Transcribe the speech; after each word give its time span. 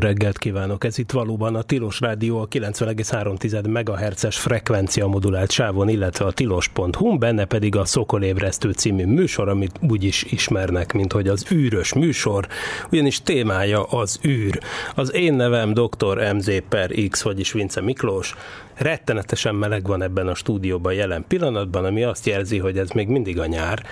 Reggelt 0.00 0.38
kívánok! 0.38 0.84
Ez 0.84 0.98
itt 0.98 1.10
valóban 1.10 1.54
a 1.54 1.62
Tilos 1.62 2.00
Rádió 2.00 2.40
a 2.40 2.48
90,3 2.48 3.68
MHz-es 3.68 4.38
frekvencia 4.38 5.06
modulált 5.06 5.50
sávon, 5.50 5.88
illetve 5.88 6.24
a 6.24 6.32
tilos.hu, 6.32 7.18
benne 7.18 7.44
pedig 7.44 7.76
a 7.76 7.84
Szokolébresztő 7.84 8.70
című 8.70 9.06
műsor, 9.06 9.48
amit 9.48 9.78
úgy 9.88 10.04
is 10.04 10.22
ismernek, 10.22 10.92
mint 10.92 11.12
hogy 11.12 11.28
az 11.28 11.46
űrös 11.52 11.92
műsor, 11.92 12.46
ugyanis 12.90 13.22
témája 13.22 13.82
az 13.82 14.20
űr. 14.26 14.58
Az 14.94 15.14
én 15.14 15.34
nevem 15.34 15.74
dr. 15.74 16.32
MZ 16.34 16.50
per 16.68 16.90
X, 17.08 17.22
vagyis 17.22 17.52
Vince 17.52 17.80
Miklós, 17.80 18.34
rettenetesen 18.74 19.54
meleg 19.54 19.86
van 19.86 20.02
ebben 20.02 20.28
a 20.28 20.34
stúdióban 20.34 20.92
jelen 20.92 21.24
pillanatban, 21.28 21.84
ami 21.84 22.02
azt 22.02 22.26
jelzi, 22.26 22.58
hogy 22.58 22.78
ez 22.78 22.90
még 22.90 23.08
mindig 23.08 23.38
a 23.38 23.46
nyár, 23.46 23.82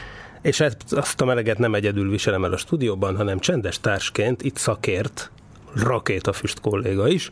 és 0.43 0.65
azt 0.91 1.21
a 1.21 1.25
meleget 1.25 1.59
nem 1.59 1.75
egyedül 1.75 2.11
viselem 2.11 2.45
el 2.45 2.53
a 2.53 2.57
stúdióban, 2.57 3.17
hanem 3.17 3.39
csendes 3.39 3.81
társként 3.81 4.43
itt 4.43 4.57
szakért, 4.57 5.31
rakétafüst 5.75 6.61
kolléga 6.61 7.09
is, 7.09 7.31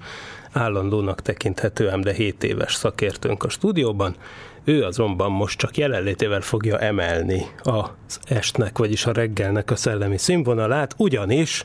állandónak 0.53 1.23
tekinthető, 1.23 1.91
ám 1.91 2.01
de 2.01 2.13
7 2.13 2.45
éves 2.45 2.75
szakértőnk 2.75 3.43
a 3.43 3.49
stúdióban. 3.49 4.17
Ő 4.65 4.83
azonban 4.83 5.31
most 5.31 5.59
csak 5.59 5.77
jelenlétével 5.77 6.41
fogja 6.41 6.79
emelni 6.79 7.47
az 7.63 8.21
estnek, 8.25 8.79
vagyis 8.79 9.07
a 9.07 9.13
reggelnek 9.13 9.71
a 9.71 9.77
szellemi 9.77 10.19
színvonalát, 10.19 10.95
ugyanis 10.97 11.65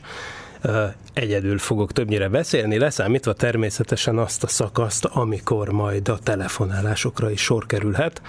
egyedül 1.12 1.58
fogok 1.58 1.92
többnyire 1.92 2.28
beszélni, 2.28 2.78
leszámítva 2.78 3.32
természetesen 3.32 4.18
azt 4.18 4.44
a 4.44 4.46
szakaszt, 4.46 5.04
amikor 5.04 5.68
majd 5.68 6.08
a 6.08 6.18
telefonálásokra 6.18 7.30
is 7.30 7.40
sor 7.40 7.66
kerülhet. 7.66 8.22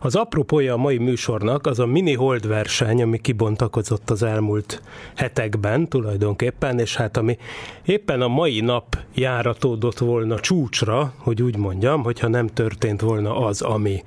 Az 0.00 0.14
apropója 0.14 0.72
a 0.74 0.76
mai 0.76 0.98
műsornak 0.98 1.66
az 1.66 1.78
a 1.78 1.86
mini 1.86 2.14
hold 2.14 2.46
verseny, 2.46 3.02
ami 3.02 3.20
kibontakozott 3.20 4.10
az 4.10 4.22
elmúlt 4.22 4.82
hetekben 5.14 5.88
tulajdonképpen, 5.88 6.78
és 6.78 6.96
hát 6.96 7.16
ami 7.16 7.38
éppen 7.84 8.20
a 8.20 8.28
mai 8.28 8.60
nap 8.60 8.98
járatódott 9.14 9.98
volna 9.98 10.40
csúcsra, 10.40 11.14
hogy 11.16 11.42
úgy 11.42 11.56
mondjam, 11.56 12.02
hogyha 12.02 12.28
nem 12.28 12.46
történt 12.46 13.00
volna 13.00 13.36
az, 13.36 13.62
ami 13.62 14.02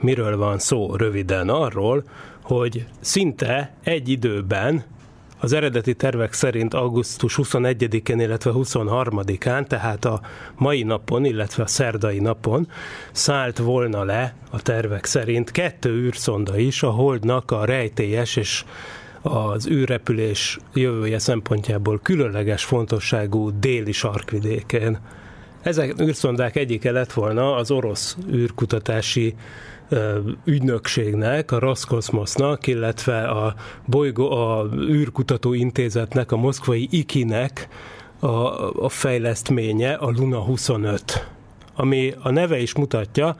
miről 0.00 0.36
van 0.36 0.58
szó 0.58 0.96
röviden 0.96 1.48
arról, 1.48 2.04
hogy 2.42 2.86
szinte 3.00 3.74
egy 3.82 4.08
időben 4.08 4.84
az 5.40 5.52
eredeti 5.52 5.94
tervek 5.94 6.32
szerint 6.32 6.74
augusztus 6.74 7.38
21-én, 7.42 8.20
illetve 8.20 8.50
23-án, 8.54 9.66
tehát 9.66 10.04
a 10.04 10.20
mai 10.56 10.82
napon, 10.82 11.24
illetve 11.24 11.62
a 11.62 11.66
szerdai 11.66 12.18
napon 12.18 12.68
szállt 13.12 13.58
volna 13.58 14.04
le 14.04 14.34
a 14.50 14.62
tervek 14.62 15.04
szerint 15.04 15.50
kettő 15.50 15.90
űrszonda 15.90 16.58
is 16.58 16.82
a 16.82 16.90
Holdnak 16.90 17.50
a 17.50 17.64
rejtélyes 17.64 18.36
és 18.36 18.64
az 19.22 19.68
űrrepülés 19.68 20.58
jövője 20.74 21.18
szempontjából 21.18 22.00
különleges 22.02 22.64
fontosságú 22.64 23.58
déli 23.58 23.92
sarkvidékén. 23.92 24.98
Ezek 25.62 26.00
űrszondák 26.00 26.56
egyike 26.56 26.90
lett 26.90 27.12
volna 27.12 27.54
az 27.54 27.70
orosz 27.70 28.16
űrkutatási 28.32 29.34
ügynökségnek, 30.44 31.52
a 31.52 31.58
Roskosmosnak, 31.58 32.66
illetve 32.66 33.28
a, 33.28 33.54
bolygó, 33.84 34.30
a 34.30 34.68
űrkutató 34.74 35.52
intézetnek, 35.52 36.32
a 36.32 36.36
moszkvai 36.36 36.88
IKI-nek 36.90 37.68
a, 38.18 38.28
a 38.84 38.88
fejlesztménye, 38.88 39.92
a 39.92 40.10
Luna 40.10 40.38
25, 40.38 41.28
ami 41.74 42.14
a 42.22 42.30
neve 42.30 42.58
is 42.58 42.74
mutatja, 42.74 43.36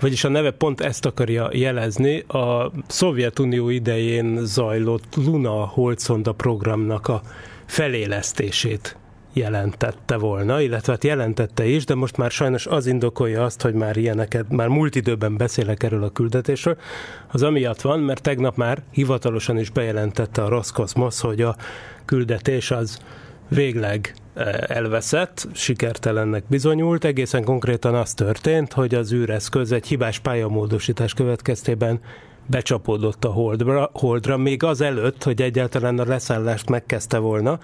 vagyis 0.00 0.24
a 0.24 0.28
neve 0.28 0.50
pont 0.50 0.80
ezt 0.80 1.06
akarja 1.06 1.48
jelezni, 1.52 2.18
a 2.18 2.72
Szovjetunió 2.86 3.68
idején 3.68 4.38
zajlott 4.44 5.16
Luna 5.16 5.66
Holdszonda 5.66 6.32
programnak 6.32 7.08
a 7.08 7.22
felélesztését 7.66 8.96
jelentette 9.34 10.16
volna, 10.16 10.60
illetve 10.60 10.92
hát 10.92 11.04
jelentette 11.04 11.66
is, 11.66 11.84
de 11.84 11.94
most 11.94 12.16
már 12.16 12.30
sajnos 12.30 12.66
az 12.66 12.86
indokolja 12.86 13.44
azt, 13.44 13.62
hogy 13.62 13.74
már 13.74 13.96
ilyeneket, 13.96 14.50
már 14.50 14.68
múlt 14.68 14.94
időben 14.94 15.36
beszélek 15.36 15.82
erről 15.82 16.04
a 16.04 16.10
küldetésről, 16.10 16.76
az 17.32 17.42
amiatt 17.42 17.80
van, 17.80 18.00
mert 18.00 18.22
tegnap 18.22 18.56
már 18.56 18.82
hivatalosan 18.90 19.58
is 19.58 19.70
bejelentette 19.70 20.42
a 20.42 20.48
Roskosmos, 20.48 21.20
hogy 21.20 21.40
a 21.40 21.56
küldetés 22.04 22.70
az 22.70 22.98
végleg 23.48 24.14
eh, 24.34 24.54
elveszett, 24.66 25.48
sikertelennek 25.52 26.44
bizonyult. 26.48 27.04
Egészen 27.04 27.44
konkrétan 27.44 27.94
az 27.94 28.14
történt, 28.14 28.72
hogy 28.72 28.94
az 28.94 29.12
űreszköz 29.12 29.72
egy 29.72 29.86
hibás 29.86 30.18
pályamódosítás 30.18 31.14
következtében 31.14 32.00
becsapódott 32.46 33.24
a 33.24 33.30
holdra, 33.30 33.90
holdra, 33.92 34.36
még 34.36 34.62
az 34.62 34.80
előtt, 34.80 35.22
hogy 35.22 35.42
egyáltalán 35.42 35.98
a 35.98 36.04
leszállást 36.04 36.68
megkezdte 36.68 37.18
volna, 37.18 37.58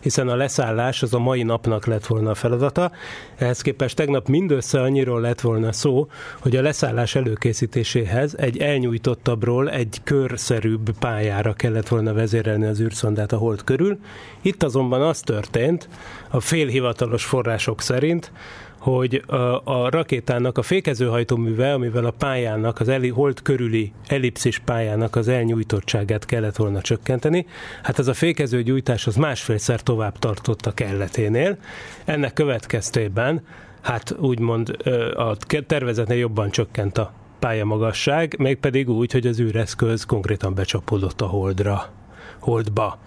hiszen 0.00 0.28
a 0.28 0.36
leszállás 0.36 1.02
az 1.02 1.14
a 1.14 1.18
mai 1.18 1.42
napnak 1.42 1.86
lett 1.86 2.06
volna 2.06 2.30
a 2.30 2.34
feladata. 2.34 2.90
Ehhez 3.36 3.60
képest 3.60 3.96
tegnap 3.96 4.28
mindössze 4.28 4.80
annyiról 4.80 5.20
lett 5.20 5.40
volna 5.40 5.72
szó, 5.72 6.08
hogy 6.40 6.56
a 6.56 6.62
leszállás 6.62 7.14
előkészítéséhez 7.14 8.34
egy 8.34 8.58
elnyújtottabbról 8.58 9.70
egy 9.70 10.00
körszerűbb 10.04 10.90
pályára 10.98 11.52
kellett 11.52 11.88
volna 11.88 12.12
vezérelni 12.12 12.66
az 12.66 12.80
űrszondát 12.80 13.32
a 13.32 13.36
hold 13.36 13.64
körül. 13.64 13.98
Itt 14.42 14.62
azonban 14.62 15.02
az 15.02 15.20
történt, 15.20 15.88
a 16.28 16.40
félhivatalos 16.40 17.24
források 17.24 17.80
szerint, 17.80 18.32
hogy 18.78 19.22
a, 19.26 19.34
a 19.64 19.90
rakétának 19.90 20.58
a 20.58 20.62
fékezőhajtóműve, 20.62 21.72
amivel 21.72 22.04
a 22.04 22.10
pályának, 22.10 22.80
az 22.80 22.88
eli, 22.88 23.08
hold 23.08 23.42
körüli 23.42 23.92
ellipszis 24.06 24.58
pályának 24.58 25.16
az 25.16 25.28
elnyújtottságát 25.28 26.24
kellett 26.24 26.56
volna 26.56 26.80
csökkenteni. 26.80 27.46
Hát 27.82 27.98
ez 27.98 28.08
a 28.08 28.14
fékező 28.14 28.62
gyújtás 28.62 29.06
az 29.06 29.16
másfélszer 29.16 29.82
tovább 29.82 30.18
tartott 30.18 30.66
a 30.66 30.74
kelleténél. 30.74 31.56
Ennek 32.04 32.32
következtében 32.32 33.44
hát 33.80 34.14
úgymond 34.18 34.76
a 35.16 35.36
tervezetnél 35.66 36.18
jobban 36.18 36.50
csökkent 36.50 36.98
a 36.98 37.12
pályamagasság, 37.38 38.34
mégpedig 38.38 38.88
úgy, 38.88 39.12
hogy 39.12 39.26
az 39.26 39.40
űreszköz 39.40 40.04
konkrétan 40.04 40.54
becsapódott 40.54 41.20
a 41.20 41.26
holdra, 41.26 41.92
holdba. 42.38 42.98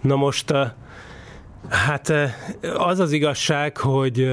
Na 0.00 0.16
most 0.16 0.52
Hát 1.68 2.12
az 2.76 2.98
az 2.98 3.12
igazság, 3.12 3.76
hogy 3.76 4.30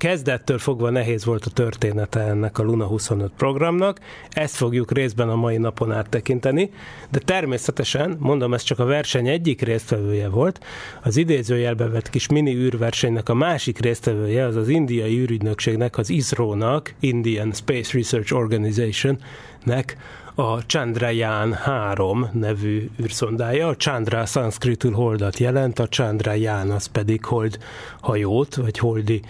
kezdettől 0.00 0.58
fogva 0.58 0.90
nehéz 0.90 1.24
volt 1.24 1.44
a 1.44 1.50
története 1.50 2.20
ennek 2.20 2.58
a 2.58 2.62
Luna 2.62 2.84
25 2.84 3.30
programnak, 3.36 3.98
ezt 4.30 4.54
fogjuk 4.54 4.92
részben 4.92 5.28
a 5.28 5.34
mai 5.34 5.56
napon 5.56 5.92
áttekinteni, 5.92 6.70
de 7.10 7.18
természetesen, 7.18 8.16
mondom, 8.18 8.54
ez 8.54 8.62
csak 8.62 8.78
a 8.78 8.84
verseny 8.84 9.28
egyik 9.28 9.62
résztvevője 9.62 10.28
volt, 10.28 10.64
az 11.02 11.16
idézőjelbe 11.16 11.88
vett 11.88 12.10
kis 12.10 12.28
mini 12.28 12.54
űrversenynek 12.54 13.28
a 13.28 13.34
másik 13.34 13.78
résztvevője, 13.78 14.44
az 14.44 14.56
az 14.56 14.68
indiai 14.68 15.18
űrügynökségnek, 15.18 15.98
az 15.98 16.10
ISRO-nak, 16.10 16.94
Indian 17.00 17.52
Space 17.52 17.96
Research 17.96 18.34
Organization-nek 18.34 19.96
a 20.40 20.62
Chandrayaan 20.66 21.52
3 21.52 22.28
nevű 22.32 22.90
űrszondája. 23.02 23.68
A 23.68 23.76
Chandra 23.76 24.26
szanszkritül 24.26 24.92
holdat 24.92 25.38
jelent, 25.38 25.78
a 25.78 25.88
Chandrayaan 25.88 26.70
az 26.70 26.86
pedig 26.86 27.24
hold 27.24 27.58
hajót, 28.00 28.54
vagy 28.54 28.78
holdi 28.78 29.22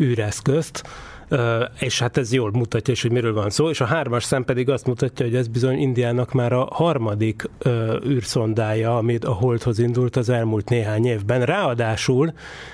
űreszközt 0.00 0.82
és 1.80 1.98
hát 1.98 2.16
ez 2.16 2.32
jól 2.32 2.50
mutatja 2.50 2.92
is, 2.92 3.02
hogy 3.02 3.12
miről 3.12 3.32
van 3.32 3.50
szó, 3.50 3.70
és 3.70 3.80
a 3.80 3.84
hármas 3.84 4.24
szem 4.24 4.44
pedig 4.44 4.68
azt 4.70 4.86
mutatja, 4.86 5.26
hogy 5.26 5.34
ez 5.34 5.48
bizony 5.48 5.78
Indiának 5.78 6.32
már 6.32 6.52
a 6.52 6.68
harmadik 6.70 7.50
űrszondája, 8.06 8.96
amit 8.96 9.24
a 9.24 9.32
Holdhoz 9.32 9.78
indult 9.78 10.16
az 10.16 10.28
elmúlt 10.28 10.68
néhány 10.68 11.06
évben. 11.06 11.42
Ráadásul 11.42 12.32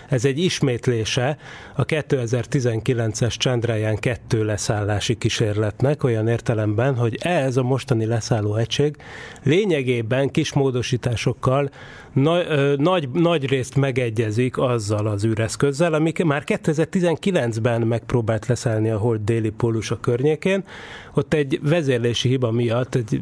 ez 0.08 0.24
egy 0.24 0.38
ismétlése 0.38 1.38
a 1.74 1.84
2019-es 1.84 3.38
Chandrayaan 3.38 3.96
2 3.96 4.44
leszállási 4.44 5.14
kísérletnek, 5.14 6.04
olyan 6.04 6.28
értelemben, 6.28 6.96
hogy 6.96 7.18
ez 7.20 7.56
a 7.56 7.62
mostani 7.62 8.06
leszálló 8.06 8.54
egység 8.54 8.96
lényegében 9.42 10.30
kis 10.30 10.52
módosításokkal 10.52 11.70
nagy, 12.14 12.78
nagy, 12.78 13.10
nagy 13.10 13.48
részt 13.48 13.76
megegyezik 13.76 14.58
azzal 14.58 15.06
az 15.06 15.24
űreszközzel, 15.24 15.94
amik 15.94 16.24
már 16.24 16.42
2019-ben 16.46 17.80
megpróbált 17.80 18.46
leszállni 18.46 18.90
a 18.90 18.98
hold 18.98 19.20
déli 19.20 19.50
pólusa 19.50 20.00
környékén. 20.00 20.64
Ott 21.14 21.34
egy 21.34 21.60
vezérlési 21.62 22.28
hiba 22.28 22.50
miatt, 22.50 22.94
egy, 22.94 23.20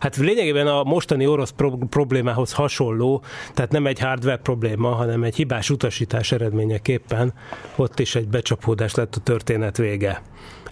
hát 0.00 0.16
lényegében 0.16 0.66
a 0.66 0.82
mostani 0.82 1.26
orosz 1.26 1.50
pro- 1.50 1.84
problémához 1.90 2.52
hasonló, 2.52 3.22
tehát 3.54 3.70
nem 3.70 3.86
egy 3.86 3.98
hardware 3.98 4.36
probléma, 4.36 4.88
hanem 4.88 5.22
egy 5.22 5.36
hibás 5.36 5.70
utasítás 5.70 6.32
eredményeképpen 6.32 7.32
ott 7.76 7.98
is 7.98 8.14
egy 8.14 8.28
becsapódás 8.28 8.94
lett 8.94 9.14
a 9.14 9.20
történet 9.20 9.76
vége. 9.76 10.22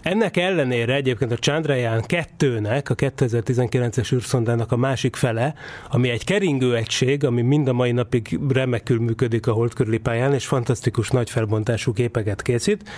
Ennek 0.03 0.37
ellenére 0.37 0.95
egyébként 0.95 1.33
a 1.33 1.37
Chandrayaan 1.37 2.03
2-nek, 2.07 2.91
a 2.91 2.95
2019-es 2.95 4.15
űrszondának 4.15 4.73
a 4.73 4.77
másik 4.77 5.17
fele, 5.17 5.55
ami 5.91 6.09
egy 6.09 6.25
keringő 6.25 6.77
egység, 6.77 7.25
ami 7.25 7.43
mind 7.43 7.69
a 7.69 7.73
mai 7.73 7.93
napig 7.93 8.39
remekül 8.49 9.01
működik 9.01 9.47
a 9.47 9.53
hold 9.53 9.75
körüli 9.75 9.99
pályán, 9.99 10.35
és 10.35 10.47
fantasztikus 10.47 11.09
nagy 11.09 11.31
felbontású 11.31 11.93
képeket 11.93 12.43
készít. 12.43 12.89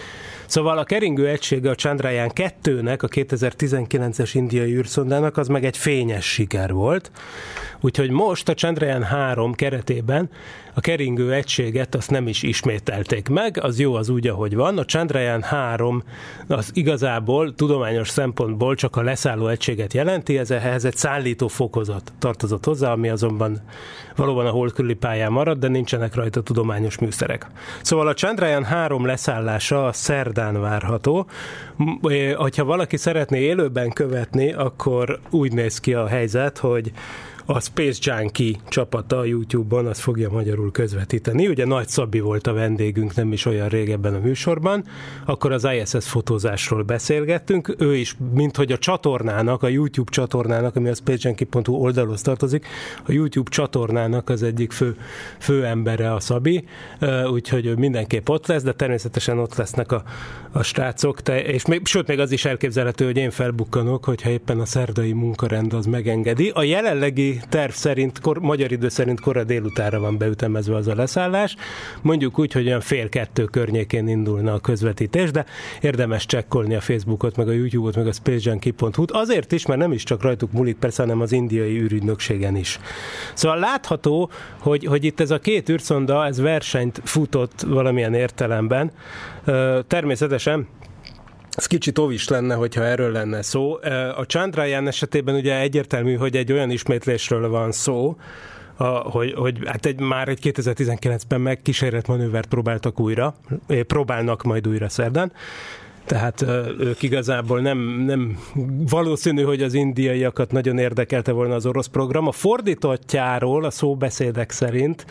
Szóval 0.46 0.78
a 0.78 0.84
keringő 0.84 1.28
egysége 1.28 1.70
a 1.70 1.74
Chandrayaan 1.74 2.30
2-nek, 2.34 3.00
a 3.00 3.08
2019-es 3.08 4.30
indiai 4.32 4.72
űrszondának, 4.74 5.36
az 5.36 5.48
meg 5.48 5.64
egy 5.64 5.76
fényes 5.76 6.24
siker 6.32 6.72
volt. 6.72 7.10
Úgyhogy 7.80 8.10
most 8.10 8.48
a 8.48 8.54
Chandrayaan 8.54 9.02
3 9.02 9.52
keretében 9.52 10.30
a 10.74 10.80
keringő 10.80 11.32
egységet 11.32 11.94
azt 11.94 12.10
nem 12.10 12.28
is 12.28 12.42
ismételték 12.42 13.28
meg, 13.28 13.58
az 13.62 13.78
jó 13.78 13.94
az 13.94 14.08
úgy, 14.08 14.26
ahogy 14.26 14.54
van. 14.54 14.78
A 14.78 14.84
Chandrayaan 14.84 15.42
3 15.42 16.02
az 16.46 16.70
igazából 16.74 17.54
tudományos 17.54 18.08
szempontból 18.08 18.74
csak 18.74 18.96
a 18.96 19.02
leszálló 19.02 19.46
egységet 19.46 19.92
jelenti, 19.92 20.38
ez 20.38 20.50
ehhez 20.50 20.84
egy 20.84 20.96
szállító 20.96 21.48
fokozat 21.48 22.12
tartozott 22.18 22.64
hozzá, 22.64 22.92
ami 22.92 23.08
azonban 23.08 23.60
valóban 24.16 24.46
a 24.46 24.50
hold 24.50 24.72
körüli 24.72 24.94
pályán 24.94 25.32
marad, 25.32 25.58
de 25.58 25.68
nincsenek 25.68 26.14
rajta 26.14 26.42
tudományos 26.42 26.98
műszerek. 26.98 27.46
Szóval 27.82 28.08
a 28.08 28.14
Chandrayaan 28.14 28.64
3 28.64 29.06
leszállása 29.06 29.86
a 29.86 29.92
szerdán 29.92 30.60
várható. 30.60 31.26
Ha 32.56 32.64
valaki 32.64 32.96
szeretné 32.96 33.40
élőben 33.40 33.90
követni, 33.90 34.52
akkor 34.52 35.18
úgy 35.30 35.52
néz 35.52 35.80
ki 35.80 35.94
a 35.94 36.06
helyzet, 36.06 36.58
hogy 36.58 36.92
a 37.52 37.60
Space 37.60 37.98
Junkie 38.02 38.56
csapata 38.68 39.18
a 39.18 39.24
YouTube-on 39.24 39.86
azt 39.86 40.00
fogja 40.00 40.30
magyarul 40.30 40.70
közvetíteni. 40.70 41.48
Ugye 41.48 41.66
Nagy 41.66 41.88
Szabi 41.88 42.20
volt 42.20 42.46
a 42.46 42.52
vendégünk 42.52 43.14
nem 43.14 43.32
is 43.32 43.44
olyan 43.44 43.68
régebben 43.68 44.14
a 44.14 44.18
műsorban, 44.18 44.84
akkor 45.24 45.52
az 45.52 45.68
ISS 45.80 46.08
fotózásról 46.08 46.82
beszélgettünk, 46.82 47.74
ő 47.78 47.96
is, 47.96 48.16
mint 48.32 48.56
hogy 48.56 48.72
a 48.72 48.78
csatornának, 48.78 49.62
a 49.62 49.68
YouTube 49.68 50.10
csatornának, 50.10 50.76
ami 50.76 50.88
a 50.88 50.94
spacejunkie.hu 50.94 51.74
oldalhoz 51.74 52.22
tartozik, 52.22 52.66
a 53.06 53.12
YouTube 53.12 53.50
csatornának 53.50 54.28
az 54.28 54.42
egyik 54.42 54.72
fő, 54.72 54.96
fő 55.38 55.64
embere 55.64 56.14
a 56.14 56.20
Szabi, 56.20 56.64
úgyhogy 57.30 57.66
ő 57.66 57.74
mindenképp 57.74 58.28
ott 58.28 58.46
lesz, 58.46 58.62
de 58.62 58.72
természetesen 58.72 59.38
ott 59.38 59.54
lesznek 59.54 59.92
a, 59.92 60.02
a 60.52 60.62
srácok, 60.62 61.22
te, 61.22 61.42
és 61.42 61.66
még, 61.66 61.86
sőt, 61.86 62.06
még 62.06 62.18
az 62.18 62.32
is 62.32 62.44
elképzelhető, 62.44 63.04
hogy 63.04 63.16
én 63.16 63.30
felbukkanok, 63.30 64.04
hogyha 64.04 64.30
éppen 64.30 64.60
a 64.60 64.64
szerdai 64.64 65.12
munkarend 65.12 65.72
az 65.72 65.86
megengedi. 65.86 66.48
A 66.54 66.62
jelenlegi 66.62 67.39
terv 67.48 67.70
szerint, 67.70 68.20
kor, 68.20 68.38
magyar 68.38 68.72
idő 68.72 68.88
szerint 68.88 69.20
kora 69.20 69.44
délutára 69.44 70.00
van 70.00 70.18
beütemezve 70.18 70.76
az 70.76 70.86
a 70.86 70.94
leszállás. 70.94 71.56
Mondjuk 72.02 72.38
úgy, 72.38 72.52
hogy 72.52 72.66
olyan 72.66 72.80
fél 72.80 73.08
kettő 73.08 73.44
környékén 73.44 74.08
indulna 74.08 74.52
a 74.52 74.58
közvetítés, 74.58 75.30
de 75.30 75.44
érdemes 75.80 76.26
csekkolni 76.26 76.74
a 76.74 76.80
Facebookot, 76.80 77.36
meg 77.36 77.48
a 77.48 77.52
YouTube-ot, 77.52 77.96
meg 77.96 78.06
a 78.06 78.12
spacejunkie.hu-t. 78.12 79.10
Azért 79.10 79.52
is, 79.52 79.66
mert 79.66 79.80
nem 79.80 79.92
is 79.92 80.02
csak 80.02 80.22
rajtuk 80.22 80.52
múlik, 80.52 80.76
persze, 80.76 81.02
hanem 81.02 81.20
az 81.20 81.32
indiai 81.32 81.80
űrügynökségen 81.80 82.56
is. 82.56 82.78
Szóval 83.34 83.58
látható, 83.58 84.30
hogy, 84.58 84.84
hogy 84.84 85.04
itt 85.04 85.20
ez 85.20 85.30
a 85.30 85.38
két 85.38 85.68
űrszonda, 85.68 86.26
ez 86.26 86.40
versenyt 86.40 87.00
futott 87.04 87.60
valamilyen 87.60 88.14
értelemben. 88.14 88.90
Természetesen 89.86 90.66
ez 91.50 91.66
kicsit 91.66 91.98
óvis 91.98 92.28
lenne, 92.28 92.54
hogyha 92.54 92.84
erről 92.84 93.12
lenne 93.12 93.42
szó. 93.42 93.74
A 94.16 94.24
Chandrayaan 94.26 94.86
esetében 94.86 95.34
ugye 95.34 95.60
egyértelmű, 95.60 96.14
hogy 96.14 96.36
egy 96.36 96.52
olyan 96.52 96.70
ismétlésről 96.70 97.48
van 97.48 97.72
szó, 97.72 98.16
a, 98.76 98.84
hogy, 98.84 99.32
hogy 99.32 99.58
hát 99.64 99.86
egy, 99.86 100.00
már 100.00 100.28
egy 100.28 100.38
2019-ben 100.42 101.40
meg 101.40 101.62
kísérlet 101.62 102.06
manővert 102.06 102.48
próbáltak 102.48 103.00
újra, 103.00 103.34
próbálnak 103.86 104.42
majd 104.42 104.68
újra 104.68 104.88
szerdán, 104.88 105.32
tehát 106.04 106.44
ők 106.78 107.02
igazából 107.02 107.60
nem, 107.60 107.78
nem 108.06 108.38
valószínű, 108.90 109.42
hogy 109.42 109.62
az 109.62 109.74
indiaiakat 109.74 110.52
nagyon 110.52 110.78
érdekelte 110.78 111.32
volna 111.32 111.54
az 111.54 111.66
orosz 111.66 111.86
program. 111.86 112.26
A 112.26 112.32
fordítottjáról, 112.32 113.64
a 113.64 113.70
szóbeszédek 113.70 114.50
szerint 114.50 115.06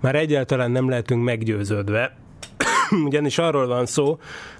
már 0.00 0.14
egyáltalán 0.14 0.70
nem 0.70 0.88
lehetünk 0.88 1.24
meggyőződve, 1.24 2.16
ugyanis 3.06 3.38
arról 3.38 3.66
van 3.66 3.86
szó, 3.86 4.18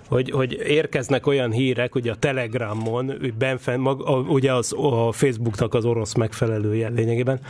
hogy, 0.08 0.30
hogy 0.30 0.52
érkeznek 0.52 1.26
olyan 1.26 1.50
hírek, 1.50 1.94
ugye 1.94 2.10
a 2.10 2.16
Telegramon, 2.16 3.12
benfen, 3.38 3.80
mag, 3.80 4.02
a, 4.06 4.12
ugye 4.12 4.52
az, 4.52 4.74
a 4.76 5.12
Facebooknak 5.12 5.74
az 5.74 5.84
orosz 5.84 6.14
megfelelője 6.14 6.88
lényegében, 6.88 7.40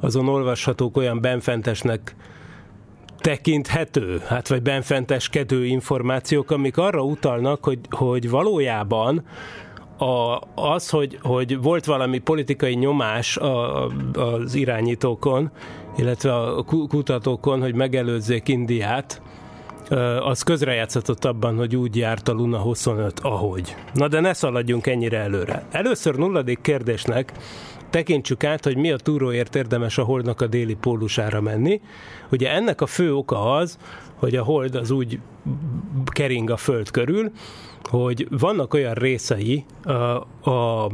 azon 0.00 0.28
olvashatók 0.28 0.96
olyan 0.96 1.20
benfentesnek 1.20 2.14
tekinthető, 3.18 4.22
hát 4.26 4.48
vagy 4.48 4.62
benfenteskedő 4.62 5.64
információk, 5.64 6.50
amik 6.50 6.76
arra 6.76 7.02
utalnak, 7.02 7.64
hogy, 7.64 7.78
hogy 7.90 8.30
valójában 8.30 9.24
a, 9.98 10.40
az, 10.54 10.90
hogy, 10.90 11.18
hogy 11.22 11.62
volt 11.62 11.84
valami 11.84 12.18
politikai 12.18 12.74
nyomás 12.74 13.36
a, 13.36 13.86
az 14.12 14.54
irányítókon, 14.54 15.50
illetve 15.96 16.34
a 16.36 16.62
kutatókon, 16.64 17.60
hogy 17.60 17.74
megelőzzék 17.74 18.48
Indiát, 18.48 19.22
az 20.22 20.42
közrejátszott 20.42 21.24
abban, 21.24 21.56
hogy 21.56 21.76
úgy 21.76 21.96
járt 21.96 22.28
a 22.28 22.32
Luna 22.32 22.58
25, 22.58 23.20
ahogy. 23.20 23.74
Na 23.94 24.08
de 24.08 24.20
ne 24.20 24.32
szaladjunk 24.32 24.86
ennyire 24.86 25.18
előre. 25.18 25.66
Először 25.70 26.14
nulladik 26.14 26.60
kérdésnek 26.60 27.32
tekintsük 27.90 28.44
át, 28.44 28.64
hogy 28.64 28.76
mi 28.76 28.90
a 28.90 28.96
túróért 28.96 29.56
érdemes 29.56 29.98
a 29.98 30.02
Holdnak 30.02 30.40
a 30.40 30.46
déli 30.46 30.74
pólusára 30.74 31.40
menni. 31.40 31.80
Ugye 32.30 32.50
ennek 32.50 32.80
a 32.80 32.86
fő 32.86 33.14
oka 33.14 33.54
az, 33.54 33.78
hogy 34.14 34.36
a 34.36 34.42
Hold 34.42 34.74
az 34.74 34.90
úgy 34.90 35.18
kering 36.04 36.50
a 36.50 36.56
Föld 36.56 36.90
körül, 36.90 37.30
hogy 37.82 38.26
vannak 38.30 38.74
olyan 38.74 38.94
részei 38.94 39.64
a, 39.82 39.90
a 40.50 40.90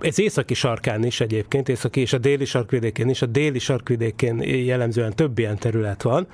ez 0.00 0.18
északi 0.18 0.54
sarkán 0.54 1.04
is 1.04 1.20
egyébként, 1.20 1.68
északi 1.68 2.00
és 2.00 2.12
a 2.12 2.18
déli 2.18 2.44
sarkvidékén 2.44 3.08
is, 3.08 3.22
a 3.22 3.26
déli 3.26 3.58
sarkvidékén 3.58 4.42
jellemzően 4.42 5.14
több 5.14 5.38
ilyen 5.38 5.58
terület 5.58 6.02
van, 6.02 6.26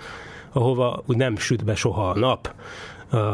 ahova 0.58 1.02
úgy 1.06 1.16
nem 1.16 1.36
süt 1.36 1.64
be 1.64 1.74
soha 1.74 2.08
a 2.08 2.18
nap, 2.18 2.54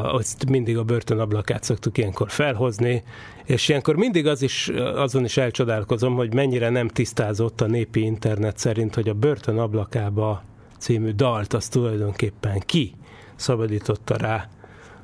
azt 0.02 0.48
mindig 0.48 0.78
a 0.78 0.84
börtönablakát 0.84 1.62
szoktuk 1.62 1.98
ilyenkor 1.98 2.30
felhozni, 2.30 3.02
és 3.44 3.68
ilyenkor 3.68 3.96
mindig 3.96 4.26
az 4.26 4.42
is, 4.42 4.68
azon 4.94 5.24
is 5.24 5.36
elcsodálkozom, 5.36 6.14
hogy 6.14 6.34
mennyire 6.34 6.68
nem 6.68 6.88
tisztázott 6.88 7.60
a 7.60 7.66
népi 7.66 8.00
internet 8.00 8.58
szerint, 8.58 8.94
hogy 8.94 9.08
a 9.08 9.14
börtönablakába 9.14 10.42
című 10.78 11.10
dalt 11.10 11.52
az 11.52 11.68
tulajdonképpen 11.68 12.58
ki 12.66 12.92
szabadította 13.36 14.16
rá 14.16 14.48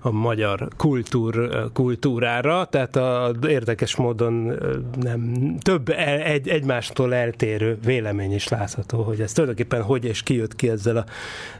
a 0.01 0.11
magyar 0.11 0.69
kultúr, 0.77 1.51
kultúrára, 1.73 2.65
tehát 2.65 2.97
a, 2.97 3.33
érdekes 3.49 3.97
módon 3.97 4.59
nem, 5.01 5.35
több 5.63 5.89
el, 5.89 6.19
egy, 6.19 6.49
egymástól 6.49 7.15
eltérő 7.15 7.79
vélemény 7.85 8.35
is 8.35 8.49
látható, 8.49 9.03
hogy 9.03 9.21
ez 9.21 9.33
tulajdonképpen 9.33 9.83
hogy 9.83 10.05
és 10.05 10.23
ki 10.23 10.35
jött 10.35 10.57
ki 10.57 10.69
ezzel 10.69 10.97
a 10.97 11.05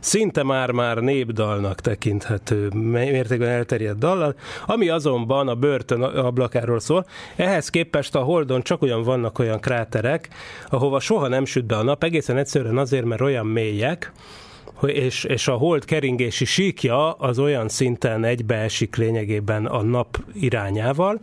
szinte 0.01 0.43
már-már 0.43 0.97
népdalnak 0.97 1.81
tekinthető 1.81 2.69
mértékben 2.75 3.49
elterjedt 3.49 3.99
dallal, 3.99 4.35
ami 4.67 4.89
azonban 4.89 5.49
a 5.49 5.55
börtön 5.55 6.03
ablakáról 6.03 6.81
szól. 6.81 7.07
Ehhez 7.37 7.69
képest 7.69 8.15
a 8.15 8.21
Holdon 8.21 8.63
csak 8.63 8.83
olyan 8.83 9.03
vannak 9.03 9.39
olyan 9.39 9.61
kráterek, 9.61 10.29
ahova 10.69 11.01
soha 11.01 11.29
nem 11.29 11.45
süt 11.45 11.65
be 11.65 11.77
a 11.77 11.83
nap, 11.83 12.05
egészen 12.05 12.37
egyszerűen 12.37 12.79
azért, 12.79 13.05
mert 13.05 13.21
olyan 13.21 13.47
mélyek, 13.47 14.13
és, 14.83 15.25
és 15.25 15.49
a 15.49 15.53
hold 15.53 15.85
keringési 15.85 16.45
síkja 16.45 17.13
az 17.13 17.39
olyan 17.39 17.69
szinten 17.69 18.25
egybeesik 18.25 18.97
lényegében 18.97 19.67
a 19.67 19.83
nap 19.83 20.19
irányával, 20.33 21.21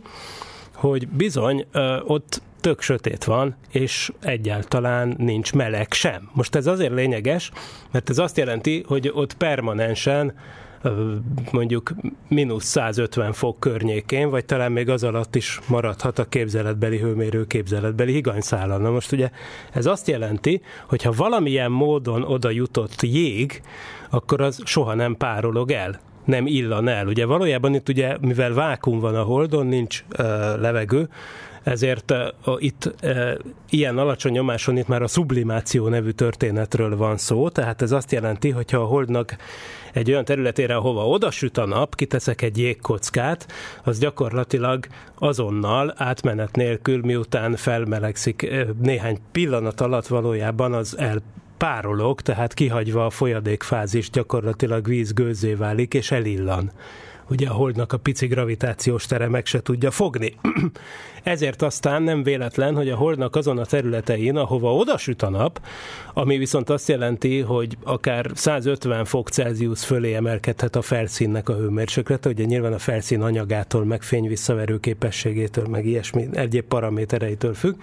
hogy 0.74 1.08
bizony 1.08 1.66
ott 2.06 2.42
tök 2.60 2.80
sötét 2.80 3.24
van, 3.24 3.56
és 3.70 4.12
egyáltalán 4.20 5.14
nincs 5.18 5.52
meleg 5.52 5.92
sem. 5.92 6.30
Most 6.32 6.54
ez 6.54 6.66
azért 6.66 6.92
lényeges, 6.92 7.50
mert 7.90 8.10
ez 8.10 8.18
azt 8.18 8.36
jelenti, 8.36 8.84
hogy 8.86 9.10
ott 9.14 9.34
permanensen 9.34 10.34
mondjuk 11.50 11.92
mínusz 12.28 12.64
150 12.64 13.32
fok 13.32 13.60
környékén, 13.60 14.30
vagy 14.30 14.44
talán 14.44 14.72
még 14.72 14.88
az 14.88 15.04
alatt 15.04 15.34
is 15.34 15.60
maradhat 15.66 16.18
a 16.18 16.24
képzeletbeli 16.24 16.98
hőmérő 16.98 17.46
képzeletbeli 17.46 18.12
higanyszállal. 18.12 18.78
Na 18.78 18.90
most 18.90 19.12
ugye 19.12 19.30
ez 19.72 19.86
azt 19.86 20.08
jelenti, 20.08 20.62
hogy 20.86 21.02
ha 21.02 21.12
valamilyen 21.16 21.70
módon 21.70 22.22
oda 22.22 22.50
jutott 22.50 23.02
jég, 23.02 23.62
akkor 24.10 24.40
az 24.40 24.60
soha 24.64 24.94
nem 24.94 25.16
párolog 25.16 25.70
el 25.70 26.00
nem 26.28 26.46
illan 26.46 26.88
el. 26.88 27.06
Ugye 27.06 27.26
valójában 27.26 27.74
itt 27.74 27.88
ugye, 27.88 28.16
mivel 28.20 28.52
vákum 28.52 28.98
van 28.98 29.14
a 29.14 29.22
holdon, 29.22 29.66
nincs 29.66 30.04
uh, 30.18 30.26
levegő, 30.60 31.08
ezért 31.62 32.10
uh, 32.10 32.54
itt 32.58 32.94
uh, 33.02 33.32
ilyen 33.70 33.98
alacsony 33.98 34.32
nyomáson 34.32 34.76
itt 34.76 34.88
már 34.88 35.02
a 35.02 35.06
sublimáció 35.06 35.88
nevű 35.88 36.10
történetről 36.10 36.96
van 36.96 37.16
szó, 37.16 37.48
tehát 37.48 37.82
ez 37.82 37.92
azt 37.92 38.12
jelenti, 38.12 38.50
hogyha 38.50 38.78
a 38.78 38.84
Holdnak 38.84 39.36
egy 39.92 40.10
olyan 40.10 40.24
területére, 40.24 40.76
ahova 40.76 41.06
odasüt 41.06 41.58
a 41.58 41.66
nap, 41.66 41.94
kiteszek 41.94 42.42
egy 42.42 42.58
jégkockát, 42.58 43.46
az 43.84 43.98
gyakorlatilag 43.98 44.86
azonnal 45.18 45.94
átmenet 45.96 46.56
nélkül, 46.56 47.00
miután 47.00 47.56
felmelegszik 47.56 48.50
néhány 48.82 49.18
pillanat 49.32 49.80
alatt 49.80 50.06
valójában 50.06 50.72
az 50.72 50.98
el 50.98 51.22
párolog, 51.56 52.20
tehát 52.20 52.54
kihagyva 52.54 53.06
a 53.06 53.10
folyadékfázis 53.10 54.10
gyakorlatilag 54.10 54.86
vízgőzzé 54.86 55.54
válik 55.54 55.94
és 55.94 56.10
elillan 56.10 56.72
ugye 57.30 57.48
a 57.48 57.52
holdnak 57.52 57.92
a 57.92 57.96
pici 57.96 58.26
gravitációs 58.26 59.06
tere 59.06 59.28
meg 59.28 59.46
se 59.46 59.62
tudja 59.62 59.90
fogni. 59.90 60.34
Ezért 61.28 61.62
aztán 61.62 62.02
nem 62.02 62.22
véletlen, 62.22 62.74
hogy 62.74 62.88
a 62.88 62.96
holdnak 62.96 63.36
azon 63.36 63.58
a 63.58 63.64
területein, 63.64 64.36
ahova 64.36 64.74
odasüt 64.74 65.22
a 65.22 65.28
nap, 65.28 65.60
ami 66.14 66.36
viszont 66.36 66.70
azt 66.70 66.88
jelenti, 66.88 67.40
hogy 67.40 67.76
akár 67.82 68.30
150 68.34 69.04
fok 69.04 69.28
Celsius 69.28 69.84
fölé 69.84 70.14
emelkedhet 70.14 70.76
a 70.76 70.82
felszínnek 70.82 71.48
a 71.48 71.54
hőmérséklete, 71.54 72.28
ugye 72.28 72.44
nyilván 72.44 72.72
a 72.72 72.78
felszín 72.78 73.22
anyagától, 73.22 73.84
meg 73.84 74.02
fény 74.02 74.28
visszaverő 74.28 74.80
képességétől, 74.80 75.66
meg 75.66 75.86
ilyesmi 75.86 76.28
egyéb 76.32 76.64
paramétereitől 76.64 77.54
függ, 77.54 77.74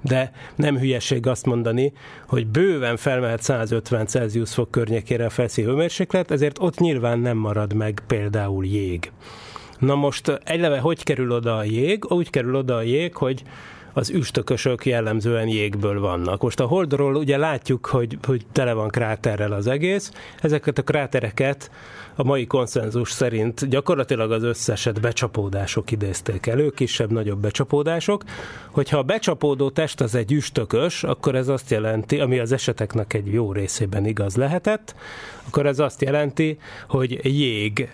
de 0.00 0.32
nem 0.56 0.78
hülyeség 0.78 1.26
azt 1.26 1.46
mondani, 1.46 1.92
hogy 2.26 2.46
bőven 2.46 2.96
felmehet 2.96 3.42
150 3.42 4.06
Celsius 4.06 4.54
fok 4.54 4.70
környékére 4.70 5.24
a 5.24 5.30
felszín 5.30 5.64
hőmérséklet, 5.64 6.30
ezért 6.30 6.58
ott 6.60 6.78
nyilván 6.78 7.18
nem 7.18 7.36
marad 7.36 7.72
meg 7.72 8.02
például 8.06 8.64
jég. 8.64 9.12
Na 9.78 9.94
most 9.94 10.40
eleve 10.44 10.78
hogy 10.78 11.02
kerül 11.02 11.30
oda 11.30 11.56
a 11.56 11.64
jég? 11.64 12.12
Úgy 12.12 12.30
kerül 12.30 12.54
oda 12.54 12.76
a 12.76 12.82
jég, 12.82 13.16
hogy 13.16 13.42
az 13.94 14.10
üstökösök 14.10 14.86
jellemzően 14.86 15.48
jégből 15.48 16.00
vannak. 16.00 16.42
Most 16.42 16.60
a 16.60 16.66
Holdról 16.66 17.14
ugye 17.14 17.36
látjuk, 17.36 17.86
hogy, 17.86 18.18
hogy 18.26 18.46
tele 18.52 18.72
van 18.72 18.88
kráterrel 18.88 19.52
az 19.52 19.66
egész. 19.66 20.12
Ezeket 20.40 20.78
a 20.78 20.82
krátereket 20.82 21.70
a 22.14 22.24
mai 22.24 22.46
konszenzus 22.46 23.10
szerint 23.10 23.68
gyakorlatilag 23.68 24.32
az 24.32 24.42
összeset 24.42 25.00
becsapódások 25.00 25.90
idézték 25.90 26.46
elő, 26.46 26.70
kisebb-nagyobb 26.70 27.38
becsapódások. 27.38 28.24
Hogyha 28.70 28.98
a 28.98 29.02
becsapódó 29.02 29.70
test 29.70 30.00
az 30.00 30.14
egy 30.14 30.32
üstökös, 30.32 31.04
akkor 31.04 31.34
ez 31.34 31.48
azt 31.48 31.70
jelenti, 31.70 32.20
ami 32.20 32.38
az 32.38 32.52
eseteknek 32.52 33.12
egy 33.12 33.32
jó 33.32 33.52
részében 33.52 34.06
igaz 34.06 34.36
lehetett, 34.36 34.94
akkor 35.46 35.66
ez 35.66 35.78
azt 35.78 36.02
jelenti, 36.02 36.58
hogy 36.88 37.20
jég 37.22 37.88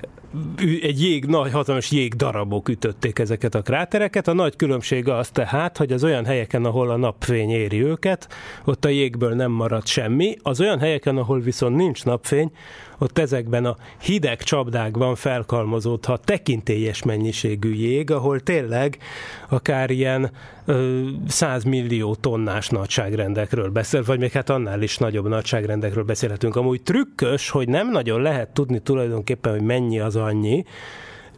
egy 0.83 1.03
jég, 1.03 1.25
nagy 1.25 1.53
hatalmas 1.53 1.91
jég 1.91 2.15
darabok 2.15 2.69
ütötték 2.69 3.19
ezeket 3.19 3.55
a 3.55 3.63
krátereket. 3.63 4.29
A 4.29 4.33
nagy 4.33 4.57
különbség 4.57 5.09
az 5.09 5.29
tehát, 5.29 5.77
hogy 5.77 5.90
az 5.93 6.05
olyan 6.05 6.25
helyeken, 6.25 6.65
ahol 6.65 6.91
a 6.91 6.97
napfény 6.97 7.51
éri 7.51 7.85
őket, 7.85 8.29
ott 8.65 8.85
a 8.85 8.89
jégből 8.89 9.35
nem 9.35 9.51
marad 9.51 9.87
semmi. 9.87 10.37
Az 10.43 10.61
olyan 10.61 10.79
helyeken, 10.79 11.17
ahol 11.17 11.41
viszont 11.41 11.77
nincs 11.77 12.05
napfény, 12.05 12.51
ott 12.99 13.19
ezekben 13.19 13.65
a 13.65 13.77
hideg 14.03 14.43
csapdákban 14.43 15.15
felkalmazódhat 15.15 16.25
tekintélyes 16.25 17.03
mennyiségű 17.03 17.75
jég, 17.75 18.11
ahol 18.11 18.41
tényleg 18.41 18.99
akár 19.49 19.91
ilyen 19.91 20.31
ö, 20.65 21.07
100 21.27 21.65
millió 21.65 22.15
tonnás 22.15 22.69
nagyságrendekről 22.69 23.69
beszél, 23.69 24.03
vagy 24.05 24.19
még 24.19 24.33
hát 24.33 24.51
annál 24.51 24.83
is 24.83 24.99
nagyobb 24.99 25.29
nagyságrendekről 25.29 26.05
beszélhetünk. 26.05 26.57
Amúgy 26.57 26.83
trükkös, 26.83 27.51
hogy 27.51 27.69
nem 27.69 27.91
nagyon 27.91 28.23
lehet 28.23 28.49
tudni 28.49 28.79
tulajdonképpen, 28.79 29.53
hogy 29.53 29.63
mennyi 29.63 30.01
az 30.01 30.17
annyi, 30.17 30.65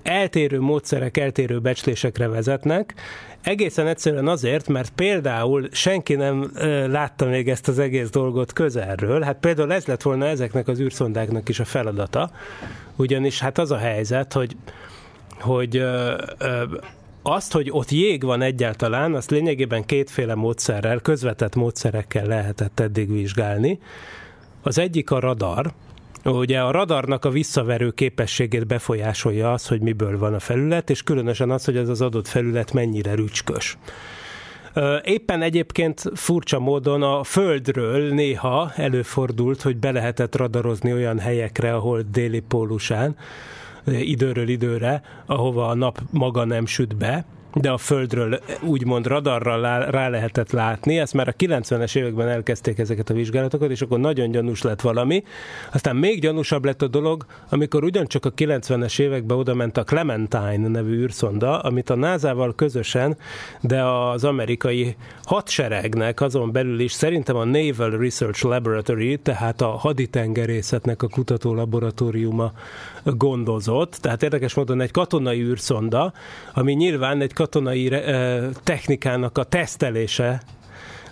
eltérő 0.02 0.60
módszerek 0.60 1.16
eltérő 1.16 1.58
becslésekre 1.58 2.28
vezetnek, 2.28 2.94
egészen 3.42 3.86
egyszerűen 3.86 4.28
azért, 4.28 4.68
mert 4.68 4.90
például 4.90 5.68
senki 5.72 6.14
nem 6.14 6.50
látta 6.86 7.24
még 7.24 7.48
ezt 7.48 7.68
az 7.68 7.78
egész 7.78 8.10
dolgot 8.10 8.52
közelről, 8.52 9.20
hát 9.20 9.36
például 9.40 9.72
ez 9.72 9.86
lett 9.86 10.02
volna 10.02 10.26
ezeknek 10.26 10.68
az 10.68 10.80
űrszondáknak 10.80 11.48
is 11.48 11.60
a 11.60 11.64
feladata, 11.64 12.30
ugyanis 12.96 13.40
hát 13.40 13.58
az 13.58 13.70
a 13.70 13.76
helyzet, 13.76 14.32
hogy, 14.32 14.56
hogy 15.40 15.84
azt, 17.22 17.52
hogy 17.52 17.68
ott 17.70 17.90
jég 17.90 18.24
van 18.24 18.42
egyáltalán, 18.42 19.14
azt 19.14 19.30
lényegében 19.30 19.84
kétféle 19.84 20.34
módszerrel, 20.34 21.00
közvetett 21.00 21.54
módszerekkel 21.54 22.26
lehetett 22.26 22.80
eddig 22.80 23.12
vizsgálni. 23.12 23.78
Az 24.62 24.78
egyik 24.78 25.10
a 25.10 25.20
radar, 25.20 25.72
Ugye 26.24 26.60
a 26.60 26.70
radarnak 26.70 27.24
a 27.24 27.30
visszaverő 27.30 27.90
képességét 27.90 28.66
befolyásolja 28.66 29.52
az, 29.52 29.66
hogy 29.66 29.80
miből 29.80 30.18
van 30.18 30.34
a 30.34 30.40
felület, 30.40 30.90
és 30.90 31.02
különösen 31.02 31.50
az, 31.50 31.64
hogy 31.64 31.76
ez 31.76 31.88
az 31.88 32.00
adott 32.00 32.28
felület 32.28 32.72
mennyire 32.72 33.14
rücskös. 33.14 33.78
Éppen 35.02 35.42
egyébként 35.42 36.02
furcsa 36.14 36.58
módon 36.58 37.02
a 37.02 37.24
Földről 37.24 38.14
néha 38.14 38.72
előfordult, 38.76 39.62
hogy 39.62 39.76
be 39.76 39.90
lehetett 39.90 40.36
radarozni 40.36 40.92
olyan 40.92 41.18
helyekre, 41.18 41.74
ahol 41.74 42.02
déli 42.12 42.40
pólusán, 42.40 43.16
időről 43.86 44.48
időre, 44.48 45.02
ahova 45.26 45.68
a 45.68 45.74
nap 45.74 45.98
maga 46.10 46.44
nem 46.44 46.66
süt 46.66 46.96
be, 46.96 47.24
de 47.54 47.70
a 47.70 47.78
Földről 47.78 48.40
úgymond 48.60 49.06
radarral 49.06 49.90
rá 49.90 50.08
lehetett 50.08 50.50
látni, 50.50 50.98
ezt 50.98 51.14
már 51.14 51.28
a 51.28 51.32
90-es 51.32 51.96
években 51.96 52.28
elkezdték 52.28 52.78
ezeket 52.78 53.10
a 53.10 53.14
vizsgálatokat, 53.14 53.70
és 53.70 53.80
akkor 53.80 53.98
nagyon 53.98 54.30
gyanús 54.30 54.62
lett 54.62 54.80
valami. 54.80 55.24
Aztán 55.72 55.96
még 55.96 56.20
gyanúsabb 56.20 56.64
lett 56.64 56.82
a 56.82 56.88
dolog, 56.88 57.26
amikor 57.50 57.84
ugyancsak 57.84 58.24
a 58.24 58.32
90-es 58.32 59.00
években 59.00 59.38
oda 59.38 59.54
ment 59.54 59.76
a 59.76 59.84
Clementine 59.84 60.68
nevű 60.68 61.00
űrszonda, 61.02 61.60
amit 61.60 61.90
a 61.90 61.94
NASA-val 61.94 62.54
közösen, 62.54 63.16
de 63.60 63.84
az 63.84 64.24
amerikai 64.24 64.96
hadseregnek 65.22 66.20
azon 66.20 66.52
belül 66.52 66.80
is 66.80 66.92
szerintem 66.92 67.36
a 67.36 67.44
Naval 67.44 67.90
Research 67.90 68.44
Laboratory, 68.44 69.18
tehát 69.18 69.60
a 69.60 69.66
haditengerészetnek 69.66 71.02
a 71.02 71.08
kutató 71.08 71.54
laboratóriuma 71.54 72.52
gondozott. 73.04 73.96
Tehát 74.00 74.22
érdekes 74.22 74.54
módon 74.54 74.80
egy 74.80 74.90
katonai 74.90 75.42
űrszonda, 75.42 76.12
ami 76.54 76.72
nyilván 76.72 77.20
egy 77.20 77.32
katonai 77.32 77.88
technikának 78.62 79.38
a 79.38 79.44
tesztelése 79.44 80.42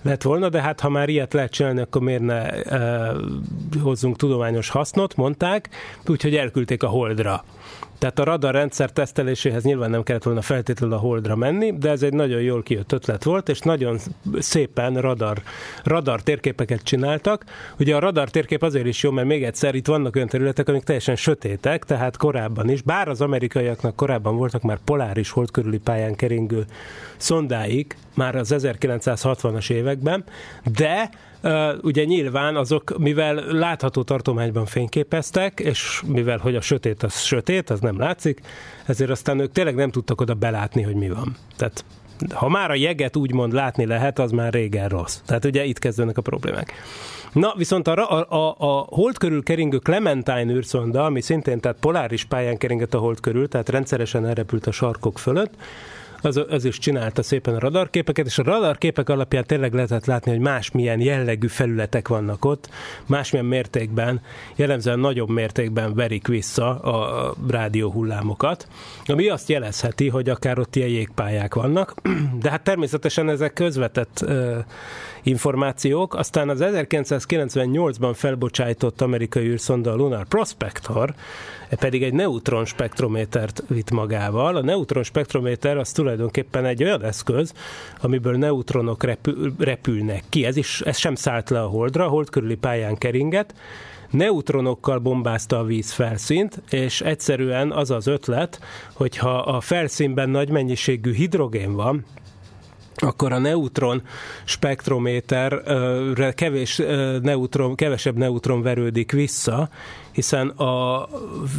lett 0.02 0.22
volna, 0.22 0.48
de 0.48 0.60
hát 0.60 0.80
ha 0.80 0.88
már 0.88 1.08
ilyet 1.08 1.32
lehet 1.32 1.52
csinálni, 1.52 1.80
akkor 1.80 2.02
miért 2.02 2.22
ne 2.22 2.50
e, 2.50 3.12
hozzunk 3.82 4.16
tudományos 4.16 4.68
hasznot, 4.68 5.16
mondták, 5.16 5.68
úgyhogy 6.06 6.36
elküldték 6.36 6.82
a 6.82 6.88
Holdra. 6.88 7.44
Tehát 8.00 8.18
a 8.18 8.24
radar 8.24 8.54
rendszer 8.54 8.90
teszteléséhez 8.90 9.64
nyilván 9.64 9.90
nem 9.90 10.02
kellett 10.02 10.22
volna 10.22 10.42
feltétlenül 10.42 10.96
a 10.96 10.98
Holdra 10.98 11.36
menni, 11.36 11.78
de 11.78 11.90
ez 11.90 12.02
egy 12.02 12.12
nagyon 12.12 12.40
jól 12.40 12.62
kijött 12.62 12.92
ötlet 12.92 13.24
volt, 13.24 13.48
és 13.48 13.58
nagyon 13.58 13.98
szépen 14.38 15.00
radar, 15.00 15.42
radar 15.84 16.22
térképeket 16.22 16.82
csináltak. 16.82 17.44
Ugye 17.78 17.96
a 17.96 17.98
radar 17.98 18.30
térkép 18.30 18.62
azért 18.62 18.86
is 18.86 19.02
jó, 19.02 19.10
mert 19.10 19.26
még 19.26 19.44
egyszer 19.44 19.74
itt 19.74 19.86
vannak 19.86 20.16
olyan 20.16 20.28
területek, 20.28 20.68
amik 20.68 20.82
teljesen 20.82 21.16
sötétek, 21.16 21.84
tehát 21.84 22.16
korábban 22.16 22.68
is, 22.68 22.82
bár 22.82 23.08
az 23.08 23.20
amerikaiaknak 23.20 23.96
korábban 23.96 24.36
voltak 24.36 24.62
már 24.62 24.78
poláris 24.84 25.30
hold 25.30 25.50
körüli 25.50 25.78
pályán 25.78 26.14
keringő 26.14 26.64
szondáik, 27.16 27.96
már 28.14 28.36
az 28.36 28.54
1960-as 28.56 29.70
években, 29.70 30.24
de 30.76 31.10
ugye 31.82 32.04
nyilván 32.04 32.56
azok, 32.56 32.98
mivel 32.98 33.34
látható 33.34 34.02
tartományban 34.02 34.66
fényképeztek, 34.66 35.60
és 35.60 36.02
mivel 36.06 36.38
hogy 36.38 36.56
a 36.56 36.60
sötét 36.60 37.02
az 37.02 37.20
sötét, 37.20 37.70
az 37.70 37.80
nem 37.80 37.98
látszik, 37.98 38.40
ezért 38.86 39.10
aztán 39.10 39.38
ők 39.38 39.52
tényleg 39.52 39.74
nem 39.74 39.90
tudtak 39.90 40.20
oda 40.20 40.34
belátni, 40.34 40.82
hogy 40.82 40.94
mi 40.94 41.08
van. 41.08 41.36
Tehát 41.56 41.84
ha 42.34 42.48
már 42.48 42.70
a 42.70 42.74
jeget 42.74 43.16
úgymond 43.16 43.52
látni 43.52 43.86
lehet, 43.86 44.18
az 44.18 44.30
már 44.30 44.52
régen 44.52 44.88
rossz. 44.88 45.20
Tehát 45.26 45.44
ugye 45.44 45.64
itt 45.64 45.78
kezdődnek 45.78 46.18
a 46.18 46.22
problémák. 46.22 46.72
Na, 47.32 47.54
viszont 47.56 47.88
a, 47.88 48.26
a, 48.30 48.54
a, 48.58 48.86
hold 48.90 49.18
körül 49.18 49.42
keringő 49.42 49.78
Clementine 49.78 50.52
űrszonda, 50.52 51.04
ami 51.04 51.20
szintén 51.20 51.60
tehát 51.60 51.78
poláris 51.80 52.24
pályán 52.24 52.58
keringett 52.58 52.94
a 52.94 52.98
hold 52.98 53.20
körül, 53.20 53.48
tehát 53.48 53.68
rendszeresen 53.68 54.26
elrepült 54.26 54.66
a 54.66 54.70
sarkok 54.70 55.18
fölött, 55.18 55.54
az, 56.22 56.40
az 56.48 56.64
is 56.64 56.78
csinálta 56.78 57.22
szépen 57.22 57.54
a 57.54 57.58
radarképeket, 57.58 58.26
és 58.26 58.38
a 58.38 58.42
radarképek 58.42 59.08
alapján 59.08 59.44
tényleg 59.46 59.74
lehetett 59.74 60.04
látni, 60.04 60.30
hogy 60.30 60.40
másmilyen 60.40 61.00
jellegű 61.00 61.46
felületek 61.46 62.08
vannak 62.08 62.44
ott, 62.44 62.68
másmilyen 63.06 63.46
mértékben, 63.46 64.20
jellemzően 64.56 64.98
nagyobb 64.98 65.28
mértékben 65.28 65.94
verik 65.94 66.26
vissza 66.26 66.78
a 66.80 67.34
rádió 67.48 67.90
hullámokat, 67.90 68.68
ami 69.04 69.28
azt 69.28 69.48
jelezheti, 69.48 70.08
hogy 70.08 70.28
akár 70.28 70.58
ott 70.58 70.76
ilyen 70.76 70.88
jégpályák 70.88 71.54
vannak, 71.54 71.94
de 72.42 72.50
hát 72.50 72.62
természetesen 72.62 73.28
ezek 73.28 73.52
közvetett 73.52 74.24
információk. 75.22 76.14
Aztán 76.14 76.48
az 76.48 76.58
1998-ban 76.62 78.12
felbocsájtott 78.14 79.00
amerikai 79.00 79.46
űrszonda 79.46 79.92
a 79.92 79.96
Lunar 79.96 80.26
Prospector 80.26 81.14
pedig 81.76 82.02
egy 82.02 82.12
neutron 82.12 82.64
spektrométert 82.64 83.62
vitt 83.68 83.90
magával. 83.90 84.56
A 84.56 84.62
neutron 84.62 85.02
spektrométer 85.02 85.76
az 85.76 85.92
tulajdonképpen 85.92 86.64
egy 86.64 86.82
olyan 86.82 87.04
eszköz, 87.04 87.52
amiből 88.00 88.36
neutronok 88.36 89.02
repül, 89.02 89.54
repülnek 89.58 90.22
ki. 90.28 90.44
Ez, 90.44 90.56
is, 90.56 90.80
ez 90.80 90.96
sem 90.96 91.14
szállt 91.14 91.50
le 91.50 91.62
a 91.62 91.66
holdra, 91.66 92.04
a 92.04 92.08
hold 92.08 92.30
körüli 92.30 92.56
pályán 92.56 92.98
keringet, 92.98 93.54
neutronokkal 94.10 94.98
bombázta 94.98 95.58
a 95.58 95.64
víz 95.64 95.92
felszínt, 95.92 96.62
és 96.70 97.00
egyszerűen 97.00 97.72
az 97.72 97.90
az 97.90 98.06
ötlet, 98.06 98.60
hogyha 98.92 99.38
a 99.38 99.60
felszínben 99.60 100.30
nagy 100.30 100.50
mennyiségű 100.50 101.12
hidrogén 101.12 101.74
van, 101.74 102.04
akkor 103.02 103.32
a 103.32 103.38
neutron 103.38 104.02
spektrométerre 104.44 106.32
kevés 106.32 106.82
neutron, 107.22 107.74
kevesebb 107.74 108.16
neutron 108.16 108.62
verődik 108.62 109.12
vissza, 109.12 109.68
hiszen 110.12 110.48
a 110.48 111.08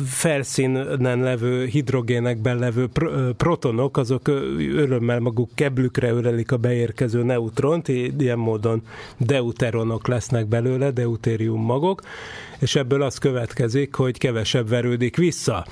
felszínen 0.05 1.19
levő 1.19 1.65
hidrogénekben 1.65 2.57
levő 2.57 2.89
protonok, 3.38 3.98
azok 3.98 4.27
örömmel 4.75 5.19
maguk 5.19 5.50
keblükre 5.55 6.12
ölelik 6.12 6.51
a 6.51 6.57
beérkező 6.57 7.24
neutront, 7.24 7.88
ilyen 7.88 8.38
módon 8.38 8.81
deuteronok 9.17 10.07
lesznek 10.07 10.48
belőle, 10.48 10.91
deutérium 10.91 11.62
magok, 11.62 12.01
és 12.60 12.75
ebből 12.75 13.01
az 13.01 13.17
következik, 13.17 13.95
hogy 13.95 14.17
kevesebb 14.17 14.69
verődik 14.69 15.17
vissza. 15.17 15.65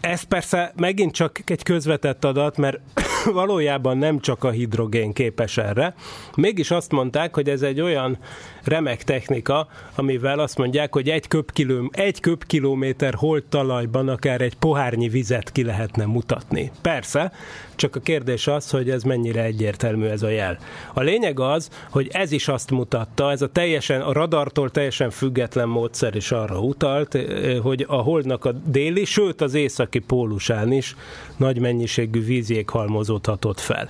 Ez 0.00 0.22
persze 0.22 0.72
megint 0.76 1.12
csak 1.12 1.38
egy 1.46 1.62
közvetett 1.62 2.24
adat, 2.24 2.56
mert 2.56 2.80
valójában 3.32 3.98
nem 3.98 4.20
csak 4.20 4.44
a 4.44 4.50
hidrogén 4.50 5.12
képes 5.12 5.58
erre. 5.58 5.94
Mégis 6.36 6.70
azt 6.70 6.92
mondták, 6.92 7.34
hogy 7.34 7.48
ez 7.48 7.62
egy 7.62 7.80
olyan 7.80 8.18
remek 8.64 9.02
technika, 9.02 9.68
amivel 9.94 10.38
azt 10.38 10.58
mondják, 10.58 10.92
hogy 10.92 11.08
egy, 11.08 11.28
köbkiló, 11.28 11.90
egy 11.92 12.20
köbkilométer 12.20 13.14
holt 13.14 13.44
talajban 13.44 14.08
akár 14.08 14.40
egy 14.40 14.56
pohárnyi 14.56 15.08
vizet 15.08 15.52
ki 15.52 15.64
lehetne 15.64 16.04
mutatni. 16.04 16.70
Persze, 16.82 17.32
csak 17.76 17.96
a 17.96 18.00
kérdés 18.00 18.46
az, 18.46 18.70
hogy 18.70 18.90
ez 18.90 19.02
mennyire 19.02 19.42
egyértelmű 19.42 20.06
ez 20.06 20.22
a 20.22 20.28
jel. 20.28 20.58
A 20.94 21.00
lényeg 21.00 21.40
az, 21.40 21.70
hogy 21.90 22.08
ez 22.12 22.32
is 22.32 22.48
azt 22.48 22.70
mutatta, 22.70 23.30
ez 23.30 23.42
a 23.42 23.48
teljesen, 23.48 24.00
a 24.00 24.12
radartól 24.12 24.70
teljesen 24.70 25.10
független 25.10 25.68
módszer 25.68 26.14
is 26.14 26.32
arra 26.32 26.60
utalt, 26.60 27.14
eh, 27.14 27.58
hogy 27.62 27.84
a 27.88 27.96
holdnak 27.96 28.44
a 28.44 28.52
déli, 28.52 29.04
sőt 29.04 29.40
az 29.40 29.54
északi 29.54 29.98
pólusán 29.98 30.72
is 30.72 30.96
nagy 31.36 31.58
mennyiségű 31.58 32.24
vízjég 32.24 32.68
halmozódhatott 32.68 33.60
fel. 33.60 33.88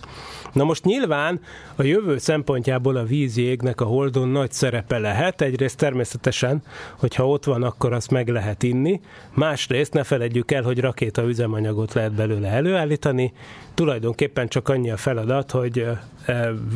Na 0.52 0.64
most 0.64 0.84
nyilván 0.84 1.40
a 1.76 1.82
jövő 1.82 2.18
szempontjából 2.18 2.96
a 2.96 3.04
vízjégnek 3.04 3.80
a 3.80 3.84
holdon 3.84 4.28
nagy 4.28 4.52
szerepe 4.64 4.98
lehet. 4.98 5.40
Egyrészt 5.40 5.76
természetesen, 5.76 6.62
hogyha 6.96 7.28
ott 7.28 7.44
van, 7.44 7.62
akkor 7.62 7.92
azt 7.92 8.10
meg 8.10 8.28
lehet 8.28 8.62
inni. 8.62 9.00
Másrészt 9.34 9.92
ne 9.92 10.02
feledjük 10.02 10.52
el, 10.52 10.62
hogy 10.62 10.80
rakéta 10.80 11.22
üzemanyagot 11.22 11.92
lehet 11.92 12.12
belőle 12.12 12.48
előállítani. 12.48 13.32
Tulajdonképpen 13.74 14.48
csak 14.48 14.68
annyi 14.68 14.90
a 14.90 14.96
feladat, 14.96 15.50
hogy 15.50 15.86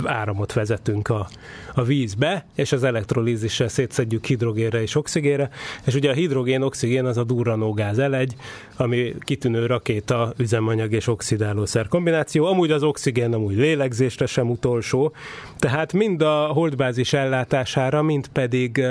áramot 0.05 0.53
vezetünk 0.53 1.09
a, 1.09 1.29
a 1.75 1.83
vízbe, 1.83 2.45
és 2.55 2.73
az 2.73 2.85
elektrolízissel 2.85 3.69
szétszedjük 3.69 4.25
hidrogénre 4.25 4.83
és 4.83 4.95
oxigénre, 4.95 5.51
és 5.85 5.95
ugye 5.95 6.11
a 6.11 6.15
hidrogén-oxigén 6.15 7.05
az 7.05 7.17
a 7.17 7.25
durranógáz 7.25 7.99
elegy, 7.99 8.35
ami 8.77 9.15
kitűnő 9.21 9.67
rakéta, 9.67 10.33
üzemanyag 10.37 10.93
és 10.93 11.07
oxidálószer 11.07 11.89
kombináció. 11.89 12.45
Amúgy 12.45 12.71
az 12.71 12.83
oxigén 12.83 13.35
amúgy 13.35 13.57
lélegzésre 13.57 14.27
sem 14.27 14.51
utolsó, 14.51 15.13
tehát 15.59 15.93
mind 15.93 16.23
a 16.23 16.47
holdbázis 16.47 17.13
ellátására, 17.79 18.03
mind 18.03 18.29
pedig 18.29 18.83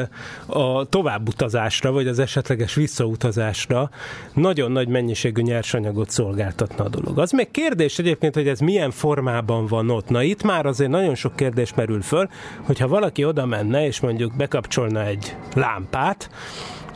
a 0.46 0.86
továbbutazásra, 0.86 1.92
vagy 1.92 2.08
az 2.08 2.20
esetleges 2.20 2.74
visszautazásra 2.74 3.90
nagyon 4.34 4.72
nagy 4.72 4.88
mennyiségű 4.88 5.42
nyersanyagot 5.42 6.10
szolgáltatna 6.10 6.84
a 6.84 6.90
dolog. 6.90 7.20
Az 7.20 7.32
még 7.32 7.52
kérdés 7.52 8.00
egyébként, 8.00 8.34
hogy 8.34 8.48
ez 8.48 8.60
milyen 8.60 8.92
formában 8.92 9.66
van 9.66 9.90
ott. 9.90 10.10
Na 10.10 10.22
itt 10.22 10.44
már 10.44 10.66
azért 10.66 10.90
nagyon 10.90 11.16
sok 11.16 11.36
kérdés 11.36 11.74
merül 11.74 12.02
föl, 12.02 12.30
hogyha 12.62 12.88
valaki 12.88 13.26
oda 13.26 13.46
menne, 13.46 13.86
és 13.86 14.00
mondjuk 14.00 14.36
bekapcsolna 14.36 15.06
egy 15.06 15.36
lámpát, 15.54 16.30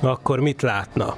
akkor 0.01 0.39
mit 0.39 0.61
látna? 0.61 1.15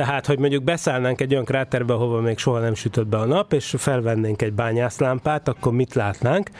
Tehát, 0.00 0.26
hogy 0.26 0.38
mondjuk 0.38 0.62
beszállnánk 0.62 1.20
egy 1.20 1.32
olyan 1.32 1.44
kráterbe, 1.44 1.92
ahova 1.92 2.20
még 2.20 2.38
soha 2.38 2.58
nem 2.58 2.74
sütött 2.74 3.06
be 3.06 3.16
a 3.16 3.24
nap, 3.24 3.52
és 3.52 3.74
felvennénk 3.78 4.42
egy 4.42 4.52
bányászlámpát, 4.52 5.48
akkor 5.48 5.72
mit 5.72 5.94
látnánk? 5.94 6.50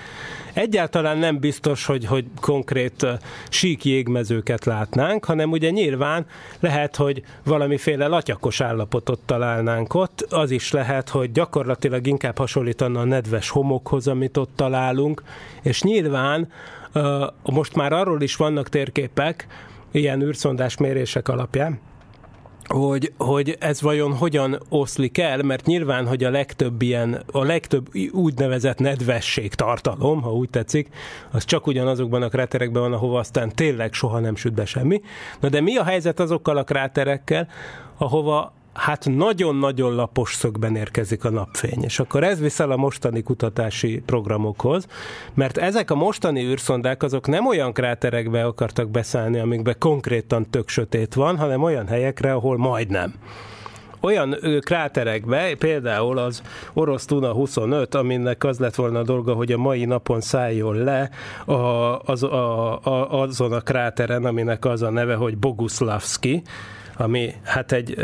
Egyáltalán 0.53 1.19
nem 1.19 1.39
biztos, 1.39 1.87
hogy, 1.87 2.07
hogy 2.07 2.25
konkrét 2.41 3.07
sík 3.49 3.85
jégmezőket 3.85 4.65
látnánk, 4.65 5.25
hanem 5.25 5.51
ugye 5.51 5.71
nyilván 5.71 6.27
lehet, 6.61 6.97
hogy 6.97 7.23
valamiféle 7.45 8.07
latyakos 8.07 8.61
állapotot 8.61 9.21
találnánk 9.27 9.95
ott, 9.95 10.27
az 10.31 10.51
is 10.51 10.73
lehet, 10.73 11.09
hogy 11.09 11.33
gyakorlatilag 11.33 12.07
inkább 12.07 12.39
hasonlítana 12.39 13.01
a 13.01 13.05
nedves 13.05 13.51
homokhoz, 13.51 14.09
amit 14.09 14.37
ott 14.37 14.51
találunk, 14.57 15.23
és 15.63 15.83
nyilván 15.83 16.49
most 17.43 17.75
már 17.75 17.93
arról 17.93 18.23
is 18.23 18.37
vannak 18.37 18.69
térképek, 18.69 19.47
ilyen 19.91 20.23
űrszondás 20.23 20.77
mérések 20.77 21.29
alapján, 21.29 21.81
hogy, 22.75 23.13
hogy 23.17 23.57
ez 23.59 23.81
vajon 23.81 24.17
hogyan 24.17 24.63
oszlik 24.69 25.19
el, 25.19 25.43
mert 25.43 25.67
nyilván, 25.67 26.07
hogy 26.07 26.25
a 26.25 26.31
legtöbb 26.31 26.83
ilyen, 26.83 27.23
a 27.33 27.45
legtöbb 27.45 27.89
úgynevezett 28.13 28.79
nedvesség 28.79 29.55
tartalom, 29.55 30.23
ha 30.23 30.33
úgy 30.33 30.51
tetszik, 30.51 30.89
az 31.31 31.45
csak 31.45 31.67
ugyanazokban 31.67 32.23
a 32.23 32.29
kráterekben 32.29 32.83
van, 32.83 32.93
ahova 32.93 33.19
aztán 33.19 33.55
tényleg 33.55 33.93
soha 33.93 34.19
nem 34.19 34.37
süt 34.37 34.53
be 34.53 34.65
semmi. 34.65 35.01
Na 35.41 35.49
de 35.49 35.61
mi 35.61 35.77
a 35.77 35.85
helyzet 35.85 36.21
azokkal 36.21 36.57
a 36.57 36.65
kráterekkel, 36.65 37.49
ahova 37.99 38.53
hát 38.75 39.09
nagyon-nagyon 39.09 39.95
lapos 39.95 40.35
szögben 40.35 40.77
érkezik 40.77 41.25
a 41.25 41.31
napfény. 41.31 41.83
És 41.83 41.99
akkor 41.99 42.25
ez 42.25 42.41
viszel 42.41 42.71
a 42.71 42.77
mostani 42.77 43.23
kutatási 43.23 44.03
programokhoz, 44.07 44.87
mert 45.35 45.59
ezek 45.59 45.91
a 45.91 45.95
mostani 45.95 46.45
űrszondák 46.45 47.03
azok 47.03 47.27
nem 47.27 47.47
olyan 47.47 47.73
kráterekbe 47.73 48.45
akartak 48.45 48.91
beszállni, 48.91 49.39
amikbe 49.39 49.73
konkrétan 49.73 50.51
tök 50.51 50.69
sötét 50.69 51.15
van, 51.15 51.37
hanem 51.37 51.63
olyan 51.63 51.87
helyekre, 51.87 52.33
ahol 52.33 52.57
majdnem 52.57 53.15
olyan 54.01 54.37
kráterekbe, 54.61 55.55
például 55.59 56.19
az 56.19 56.43
orosz 56.73 57.05
Tuna 57.05 57.33
25, 57.33 57.95
aminek 57.95 58.45
az 58.45 58.59
lett 58.59 58.75
volna 58.75 58.99
a 58.99 59.03
dolga, 59.03 59.33
hogy 59.33 59.53
a 59.53 59.59
mai 59.59 59.85
napon 59.85 60.21
szálljon 60.21 60.77
le 60.77 61.11
a, 61.45 61.53
az, 61.99 62.23
a, 62.23 62.79
a, 62.83 63.21
azon 63.21 63.53
a 63.53 63.61
kráteren, 63.61 64.25
aminek 64.25 64.65
az 64.65 64.83
a 64.83 64.91
neve, 64.91 65.15
hogy 65.15 65.39
Boguslavski, 65.39 66.43
ami 67.01 67.35
hát 67.43 67.73
egy 67.73 67.97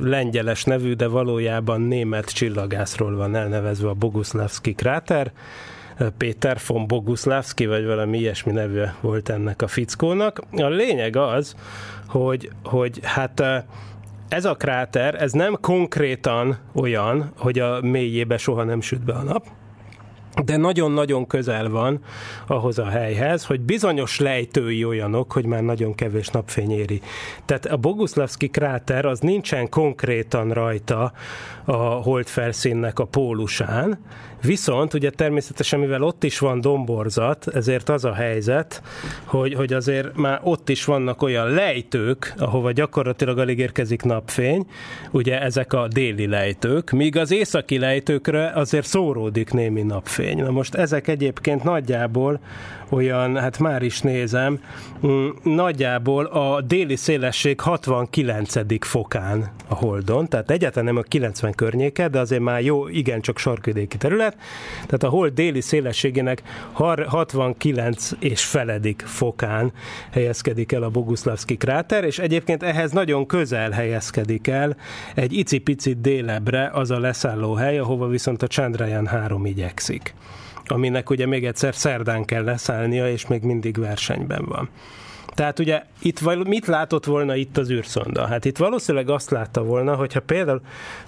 lengyeles 0.00 0.64
nevű, 0.64 0.92
de 0.92 1.06
valójában 1.06 1.80
német 1.80 2.32
csillagászról 2.32 3.16
van 3.16 3.34
elnevezve 3.34 3.88
a 3.88 3.94
Boguszlavski 3.94 4.72
kráter. 4.72 5.32
Péter 6.18 6.58
von 6.66 6.86
Boguszlavski, 6.86 7.66
vagy 7.66 7.84
valami 7.84 8.18
ilyesmi 8.18 8.52
nevű 8.52 8.82
volt 9.00 9.28
ennek 9.28 9.62
a 9.62 9.66
fickónak. 9.66 10.40
A 10.50 10.68
lényeg 10.68 11.16
az, 11.16 11.54
hogy, 12.06 12.50
hogy 12.64 13.00
hát 13.02 13.42
ez 14.28 14.44
a 14.44 14.54
kráter, 14.54 15.22
ez 15.22 15.32
nem 15.32 15.58
konkrétan 15.60 16.58
olyan, 16.72 17.32
hogy 17.36 17.58
a 17.58 17.80
mélyébe 17.80 18.36
soha 18.36 18.64
nem 18.64 18.80
süt 18.80 19.04
be 19.04 19.12
a 19.12 19.22
nap, 19.22 19.46
de 20.44 20.56
nagyon-nagyon 20.56 21.26
közel 21.26 21.68
van 21.68 22.00
ahhoz 22.46 22.78
a 22.78 22.88
helyhez, 22.88 23.44
hogy 23.44 23.60
bizonyos 23.60 24.18
lejtői 24.18 24.84
olyanok, 24.84 25.32
hogy 25.32 25.44
már 25.44 25.62
nagyon 25.62 25.94
kevés 25.94 26.28
napfény 26.28 26.70
éri. 26.70 27.00
Tehát 27.44 27.66
a 27.66 27.76
Boguszlavski 27.76 28.48
kráter 28.48 29.04
az 29.04 29.20
nincsen 29.20 29.68
konkrétan 29.68 30.50
rajta 30.50 31.12
a 31.70 32.00
holdfelszínnek 32.02 32.98
a 32.98 33.04
pólusán, 33.04 33.98
Viszont 34.42 34.94
ugye 34.94 35.10
természetesen, 35.10 35.80
mivel 35.80 36.02
ott 36.02 36.24
is 36.24 36.38
van 36.38 36.60
domborzat, 36.60 37.48
ezért 37.48 37.88
az 37.88 38.04
a 38.04 38.14
helyzet, 38.14 38.82
hogy, 39.24 39.54
hogy 39.54 39.72
azért 39.72 40.16
már 40.16 40.40
ott 40.42 40.68
is 40.68 40.84
vannak 40.84 41.22
olyan 41.22 41.50
lejtők, 41.50 42.34
ahova 42.38 42.72
gyakorlatilag 42.72 43.38
alig 43.38 43.58
érkezik 43.58 44.02
napfény, 44.02 44.66
ugye 45.10 45.40
ezek 45.40 45.72
a 45.72 45.88
déli 45.88 46.26
lejtők, 46.26 46.90
míg 46.90 47.16
az 47.16 47.30
északi 47.30 47.78
lejtőkre 47.78 48.50
azért 48.54 48.86
szóródik 48.86 49.52
némi 49.52 49.82
napfény. 49.82 50.38
Na 50.38 50.50
most 50.50 50.74
ezek 50.74 51.08
egyébként 51.08 51.62
nagyjából 51.62 52.40
olyan, 52.90 53.36
hát 53.36 53.58
már 53.58 53.82
is 53.82 54.00
nézem, 54.00 54.60
mm, 55.06 55.28
nagyjából 55.42 56.24
a 56.24 56.60
déli 56.60 56.96
szélesség 56.96 57.60
69. 57.60 58.84
fokán 58.86 59.50
a 59.68 59.74
Holdon, 59.74 60.28
tehát 60.28 60.50
egyáltalán 60.50 60.84
nem 60.84 60.96
a 60.96 61.02
90 61.02 61.54
környéke, 61.54 62.08
de 62.08 62.18
azért 62.18 62.42
már 62.42 62.62
jó, 62.62 62.88
igencsak 62.88 63.38
sarkvidéki 63.38 63.96
terület, 63.96 64.36
tehát 64.84 65.02
a 65.02 65.08
Hold 65.08 65.32
déli 65.32 65.60
szélességének 65.60 66.42
69 66.72 68.10
és 68.18 68.44
feledik 68.44 69.02
fokán 69.06 69.72
helyezkedik 70.10 70.72
el 70.72 70.82
a 70.82 70.90
Boguszlavski 70.90 71.56
kráter, 71.56 72.04
és 72.04 72.18
egyébként 72.18 72.62
ehhez 72.62 72.90
nagyon 72.90 73.26
közel 73.26 73.70
helyezkedik 73.70 74.46
el 74.46 74.76
egy 75.14 75.32
icipicit 75.32 76.00
délebre 76.00 76.70
az 76.72 76.90
a 76.90 76.98
leszálló 76.98 77.54
hely, 77.54 77.78
ahova 77.78 78.06
viszont 78.06 78.42
a 78.42 78.46
Chandrayaan 78.46 79.06
3 79.06 79.46
igyekszik 79.46 80.14
aminek 80.70 81.10
ugye 81.10 81.26
még 81.26 81.46
egyszer 81.46 81.74
szerdán 81.74 82.24
kell 82.24 82.44
leszállnia, 82.44 83.10
és 83.10 83.26
még 83.26 83.42
mindig 83.42 83.78
versenyben 83.78 84.44
van. 84.44 84.68
Tehát 85.34 85.58
ugye 85.58 85.82
itt 86.02 86.44
mit 86.44 86.66
látott 86.66 87.04
volna 87.04 87.34
itt 87.34 87.56
az 87.56 87.70
űrszonda? 87.70 88.26
Hát 88.26 88.44
itt 88.44 88.56
valószínűleg 88.56 89.10
azt 89.10 89.30
látta 89.30 89.62
volna, 89.62 89.94
hogyha 89.94 90.20
például 90.20 90.60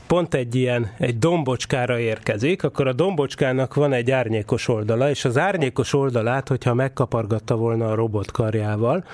pont 0.06 0.34
egy 0.34 0.54
ilyen, 0.54 0.90
egy 0.98 1.18
dombocskára 1.18 1.98
érkezik, 1.98 2.64
akkor 2.64 2.86
a 2.86 2.92
dombocskának 2.92 3.74
van 3.74 3.92
egy 3.92 4.10
árnyékos 4.10 4.68
oldala, 4.68 5.10
és 5.10 5.24
az 5.24 5.38
árnyékos 5.38 5.92
oldalát, 5.92 6.48
hogyha 6.48 6.74
megkapargatta 6.74 7.56
volna 7.56 7.90
a 7.90 7.94
robot 7.94 8.30
karjával, 8.30 9.04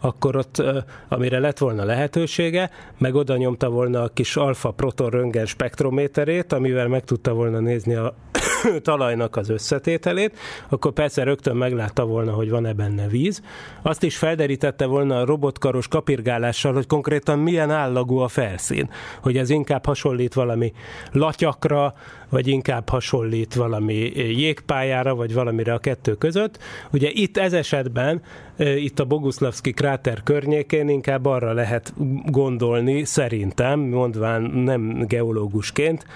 akkor 0.00 0.36
ott, 0.36 0.62
amire 1.08 1.38
lett 1.38 1.58
volna 1.58 1.84
lehetősége, 1.84 2.70
meg 2.98 3.14
oda 3.14 3.36
nyomta 3.36 3.70
volna 3.70 4.02
a 4.02 4.08
kis 4.08 4.36
alfa 4.36 4.70
proton 4.70 5.10
röntgen 5.10 5.46
spektrométerét, 5.46 6.52
amivel 6.52 6.88
meg 6.88 7.04
tudta 7.04 7.32
volna 7.32 7.58
nézni 7.58 7.94
a 7.94 8.14
talajnak 8.82 9.36
az 9.36 9.48
összetételét, 9.48 10.38
akkor 10.68 10.92
persze 10.92 11.22
rögtön 11.22 11.56
meglátta 11.56 12.04
volna, 12.04 12.32
hogy 12.32 12.50
van-e 12.50 12.72
benne 12.72 13.06
víz. 13.08 13.42
Azt 13.82 14.02
is 14.02 14.16
felderítette 14.16 14.86
volna 14.86 15.18
a 15.18 15.24
robotkaros 15.24 15.88
kapirgálással, 15.88 16.72
hogy 16.72 16.86
konkrétan 16.86 17.38
milyen 17.38 17.70
állagú 17.70 18.18
a 18.18 18.28
felszín. 18.28 18.90
Hogy 19.22 19.36
ez 19.36 19.50
inkább 19.50 19.84
hasonlít 19.84 20.34
valami 20.34 20.72
latyakra, 21.12 21.94
vagy 22.30 22.46
inkább 22.48 22.88
hasonlít 22.88 23.54
valami 23.54 24.12
jégpályára, 24.14 25.14
vagy 25.14 25.34
valamire 25.34 25.72
a 25.72 25.78
kettő 25.78 26.14
között. 26.14 26.58
Ugye 26.92 27.10
itt 27.12 27.36
ez 27.36 27.52
esetben, 27.52 28.22
itt 28.58 29.00
a 29.00 29.04
Boguszlavski 29.04 29.72
kráter 29.72 30.22
környékén 30.22 30.88
inkább 30.88 31.26
arra 31.26 31.52
lehet 31.52 31.94
gondolni, 32.24 33.04
szerintem, 33.04 33.80
mondván 33.80 34.42
nem 34.42 35.04
geológusként, 35.08 36.06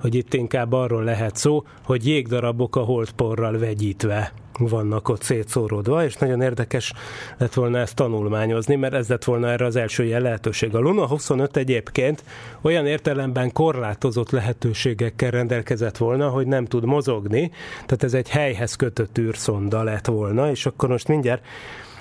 hogy 0.00 0.14
itt 0.14 0.34
inkább 0.34 0.72
arról 0.72 1.04
lehet 1.04 1.36
szó, 1.36 1.64
hogy 1.84 2.06
jégdarabok 2.06 2.76
a 2.76 2.80
holdporral 2.80 3.58
vegyítve 3.58 4.32
vannak 4.68 5.08
ott 5.08 5.22
szétszóródva, 5.22 6.04
és 6.04 6.16
nagyon 6.16 6.40
érdekes 6.40 6.92
lett 7.38 7.54
volna 7.54 7.78
ezt 7.78 7.94
tanulmányozni, 7.94 8.74
mert 8.76 8.94
ez 8.94 9.08
lett 9.08 9.24
volna 9.24 9.48
erre 9.48 9.64
az 9.64 9.76
első 9.76 10.04
ilyen 10.04 10.22
lehetőség. 10.22 10.74
A 10.74 10.78
Luna 10.78 11.06
25 11.06 11.56
egyébként 11.56 12.24
olyan 12.60 12.86
értelemben 12.86 13.52
korlátozott 13.52 14.30
lehetőségekkel 14.30 15.30
rendelkezett 15.30 15.96
volna, 15.96 16.28
hogy 16.28 16.46
nem 16.46 16.64
tud 16.64 16.84
mozogni, 16.84 17.50
tehát 17.72 18.02
ez 18.02 18.14
egy 18.14 18.28
helyhez 18.28 18.74
kötött 18.74 19.18
űrszonda 19.18 19.82
lett 19.82 20.06
volna, 20.06 20.50
és 20.50 20.66
akkor 20.66 20.88
most 20.88 21.08
mindjárt 21.08 21.44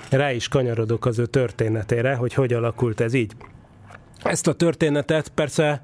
rá 0.10 0.32
is 0.32 0.48
kanyarodok 0.48 1.06
az 1.06 1.20
ő 1.20 1.26
történetére, 1.26 2.16
hogy 2.16 2.34
hogy 2.34 2.54
alakult 2.54 3.00
ez 3.00 3.14
így. 3.14 3.34
Ezt 4.24 4.48
a 4.48 4.54
történetet 4.54 5.30
persze 5.30 5.82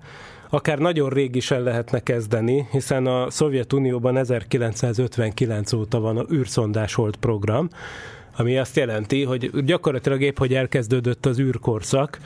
akár 0.50 0.78
nagyon 0.78 1.10
rég 1.10 1.36
is 1.36 1.52
el 1.52 1.62
lehetne 1.62 2.00
kezdeni, 2.00 2.68
hiszen 2.72 3.06
a 3.06 3.30
Szovjetunióban 3.30 4.18
1959 4.18 5.74
óta 5.74 6.00
van 6.00 6.18
a 6.18 6.26
űrszondás 6.34 6.94
hold 6.94 7.16
program, 7.16 7.70
ami 8.38 8.58
azt 8.58 8.76
jelenti, 8.76 9.24
hogy 9.24 9.64
gyakorlatilag 9.64 10.22
épp, 10.22 10.38
hogy 10.38 10.54
elkezdődött 10.54 11.26
az 11.26 11.40
űrkorszak, 11.40 12.20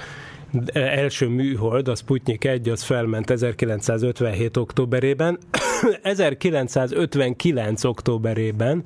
első 0.74 1.28
műhold, 1.28 1.88
a 1.88 1.96
Sputnik 1.96 2.46
1, 2.46 2.70
az 2.70 2.84
felment 2.84 3.30
1957. 3.30 4.58
októberében. 4.58 5.38
1959. 6.02 7.84
októberében 7.84 8.86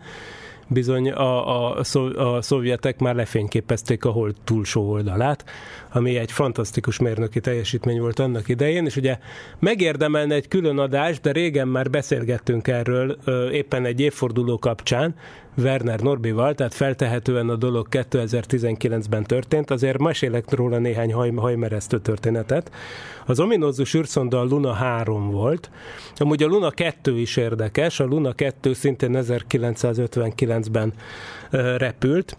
bizony 0.68 1.12
a, 1.12 1.72
a, 1.72 1.82
a 2.16 2.42
szovjetek 2.42 3.00
már 3.00 3.16
lefényképezték 3.16 4.06
a 4.06 4.10
hold 4.10 4.36
túlsó 4.44 4.90
oldalát, 4.90 5.46
ami 5.94 6.18
egy 6.18 6.32
fantasztikus 6.32 7.00
mérnöki 7.00 7.40
teljesítmény 7.40 8.00
volt 8.00 8.20
annak 8.20 8.48
idején, 8.48 8.86
és 8.86 8.96
ugye 8.96 9.18
megérdemelne 9.60 10.36
egy 10.36 10.48
külön 10.48 10.78
adást, 10.78 11.22
de 11.22 11.32
régen 11.32 11.68
már 11.68 11.90
beszélgettünk 11.90 12.68
erről 12.68 13.12
éppen 13.52 13.86
egy 13.86 14.00
évforduló 14.00 14.60
kapcsán, 14.60 15.16
Werner 15.58 16.00
Norbival, 16.00 16.56
tehát 16.56 16.74
feltehetően 16.74 17.50
a 17.50 17.56
dolog 17.56 17.88
2019-ben 17.92 19.24
történt, 19.24 19.72
azért 19.72 19.98
mesélek 19.98 20.52
róla 20.52 20.78
néhány 20.78 21.14
haj, 21.14 21.32
hajmeresztő 21.36 22.00
történetet. 22.00 22.72
Az 23.26 23.40
ominózus 23.40 23.94
űrszonda 23.94 24.40
a 24.40 24.44
Luna 24.44 24.74
3 24.74 25.32
volt, 25.32 25.70
amúgy 26.16 26.44
a 26.44 26.48
Luna 26.48 26.70
2 26.70 27.20
is 27.20 27.38
érdekes, 27.38 28.00
a 28.00 28.06
Luna 28.06 28.34
2 28.34 28.74
szintén 28.74 29.12
1959-ben 29.16 30.94
repült, 31.78 32.38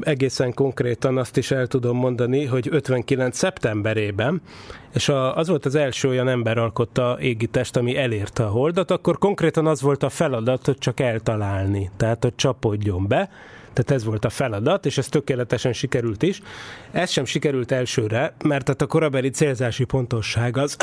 egészen 0.00 0.54
konkrétan 0.54 1.18
azt 1.18 1.36
is 1.36 1.50
el 1.50 1.66
tudom 1.66 1.96
mondani, 1.96 2.44
hogy 2.44 2.68
59. 2.70 3.36
szeptemberében, 3.36 4.40
és 4.94 5.08
a, 5.08 5.36
az 5.36 5.48
volt 5.48 5.66
az 5.66 5.74
első 5.74 6.08
olyan 6.08 6.28
ember 6.28 6.58
alkotta 6.58 7.16
égitest, 7.20 7.76
ami 7.76 7.96
elérte 7.96 8.44
a 8.44 8.50
holdat, 8.50 8.90
akkor 8.90 9.18
konkrétan 9.18 9.66
az 9.66 9.80
volt 9.80 10.02
a 10.02 10.08
feladat, 10.08 10.66
hogy 10.66 10.78
csak 10.78 11.00
eltalálni, 11.00 11.90
tehát 11.96 12.22
hogy 12.22 12.34
csapódjon 12.34 13.06
be, 13.08 13.30
tehát 13.72 13.90
ez 13.90 14.04
volt 14.04 14.24
a 14.24 14.30
feladat, 14.30 14.86
és 14.86 14.98
ez 14.98 15.08
tökéletesen 15.08 15.72
sikerült 15.72 16.22
is. 16.22 16.42
Ez 16.90 17.10
sem 17.10 17.24
sikerült 17.24 17.72
elsőre, 17.72 18.34
mert 18.44 18.64
tehát 18.64 18.82
a 18.82 18.86
korabeli 18.86 19.30
célzási 19.30 19.84
pontosság 19.84 20.56
az 20.56 20.76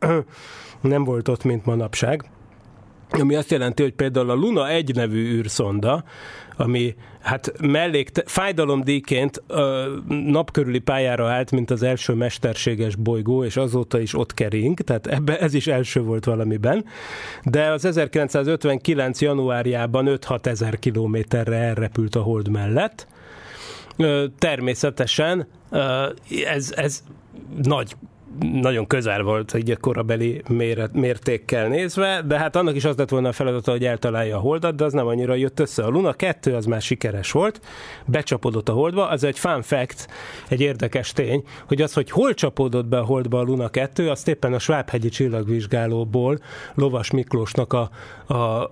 nem 0.80 1.04
volt 1.04 1.28
ott, 1.28 1.44
mint 1.44 1.64
manapság. 1.64 2.24
Ami 3.10 3.34
azt 3.34 3.50
jelenti, 3.50 3.82
hogy 3.82 3.92
például 3.92 4.30
a 4.30 4.34
Luna 4.34 4.68
1 4.68 4.94
nevű 4.94 5.36
űrszonda, 5.36 6.04
ami 6.56 6.94
hát 7.20 7.52
mellék, 7.60 8.10
fájdalomdíjként 8.24 9.42
napkörüli 10.06 10.78
pályára 10.78 11.28
állt, 11.28 11.50
mint 11.50 11.70
az 11.70 11.82
első 11.82 12.12
mesterséges 12.12 12.96
bolygó, 12.96 13.44
és 13.44 13.56
azóta 13.56 14.00
is 14.00 14.14
ott 14.14 14.34
kering, 14.34 14.80
tehát 14.80 15.06
ebbe 15.06 15.38
ez 15.38 15.54
is 15.54 15.66
első 15.66 16.02
volt 16.02 16.24
valamiben, 16.24 16.84
de 17.44 17.70
az 17.70 17.84
1959. 17.84 19.20
januárjában 19.20 20.06
5-6 20.08 20.46
ezer 20.46 20.78
kilométerre 20.78 21.56
elrepült 21.56 22.14
a 22.14 22.20
hold 22.20 22.48
mellett, 22.48 23.06
természetesen 24.38 25.46
ez, 26.44 26.72
ez 26.76 27.02
nagy 27.62 27.96
nagyon 28.52 28.86
közel 28.86 29.22
volt 29.22 29.54
egy 29.54 29.76
korabeli 29.80 30.42
méret, 30.48 30.92
mértékkel 30.92 31.68
nézve, 31.68 32.22
de 32.26 32.38
hát 32.38 32.56
annak 32.56 32.74
is 32.74 32.84
az 32.84 32.96
lett 32.96 33.08
volna 33.08 33.28
a 33.28 33.32
feladata, 33.32 33.70
hogy 33.70 33.84
eltalálja 33.84 34.36
a 34.36 34.40
holdat, 34.40 34.74
de 34.74 34.84
az 34.84 34.92
nem 34.92 35.06
annyira 35.06 35.34
jött 35.34 35.60
össze. 35.60 35.84
A 35.84 35.88
Luna 35.88 36.12
2 36.12 36.54
az 36.54 36.64
már 36.64 36.82
sikeres 36.82 37.32
volt, 37.32 37.60
becsapodott 38.04 38.68
a 38.68 38.72
holdba, 38.72 39.08
az 39.08 39.24
egy 39.24 39.38
fun 39.38 39.62
fact, 39.62 40.08
egy 40.48 40.60
érdekes 40.60 41.12
tény, 41.12 41.44
hogy 41.66 41.82
az, 41.82 41.92
hogy 41.92 42.10
hol 42.10 42.34
csapódott 42.34 42.86
be 42.86 42.98
a 42.98 43.04
holdba 43.04 43.38
a 43.38 43.42
Luna 43.42 43.68
2, 43.68 44.10
azt 44.10 44.28
éppen 44.28 44.52
a 44.52 44.58
Svábhegyi 44.58 45.08
csillagvizsgálóból 45.08 46.38
Lovas 46.74 47.10
Miklósnak 47.10 47.72
a, 47.72 47.90
a 48.34 48.68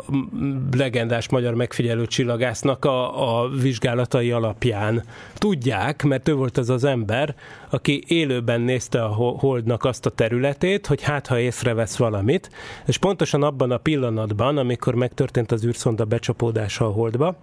legendás 0.76 1.28
magyar 1.28 1.54
megfigyelő 1.54 2.06
csillagásznak 2.06 2.84
a, 2.84 3.40
a 3.40 3.48
vizsgálatai 3.48 4.30
alapján 4.30 5.04
tudják, 5.34 6.02
mert 6.02 6.28
ő 6.28 6.34
volt 6.34 6.58
az 6.58 6.70
az 6.70 6.84
ember, 6.84 7.34
aki 7.70 8.02
élőben 8.06 8.60
nézte 8.60 9.04
a 9.04 9.08
holdnak 9.38 9.84
azt 9.84 10.06
a 10.06 10.10
területét, 10.10 10.86
hogy 10.86 11.02
hát 11.02 11.26
ha 11.26 11.38
észrevesz 11.38 11.96
valamit, 11.96 12.50
és 12.86 12.98
pontosan 12.98 13.42
abban 13.42 13.70
a 13.70 13.78
pillanatban, 13.78 14.58
amikor 14.58 14.94
megtörtént 14.94 15.52
az 15.52 15.64
űrszonda 15.64 16.04
becsapódása 16.04 16.86
a 16.86 16.90
holdba, 16.90 17.36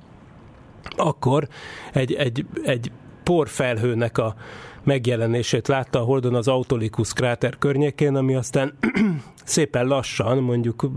akkor 0.97 1.47
egy, 1.93 2.13
egy, 2.13 2.45
egy 2.63 2.91
porfelhőnek 3.23 4.17
a 4.17 4.36
megjelenését 4.83 5.67
látta 5.67 5.99
a 5.99 6.03
Holdon 6.03 6.35
az 6.35 6.47
Autolicus 6.47 7.13
kráter 7.13 7.57
környékén, 7.57 8.15
ami 8.15 8.35
aztán 8.35 8.73
szépen 9.43 9.85
lassan, 9.85 10.37
mondjuk 10.37 10.89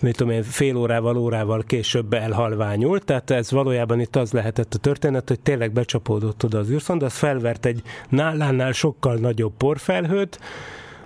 mit 0.00 0.16
tudom 0.16 0.32
én, 0.32 0.42
fél 0.42 0.76
órával, 0.76 1.16
órával 1.16 1.62
később 1.66 2.12
elhalványult, 2.12 3.04
tehát 3.04 3.30
ez 3.30 3.50
valójában 3.50 4.00
itt 4.00 4.16
az 4.16 4.32
lehetett 4.32 4.74
a 4.74 4.78
történet, 4.78 5.28
hogy 5.28 5.40
tényleg 5.40 5.72
becsapódott 5.72 6.44
oda 6.44 6.58
az 6.58 6.70
űrszonda, 6.70 7.06
az 7.06 7.16
felvert 7.16 7.66
egy 7.66 7.82
nálánál 8.08 8.72
sokkal 8.72 9.14
nagyobb 9.14 9.52
porfelhőt, 9.56 10.40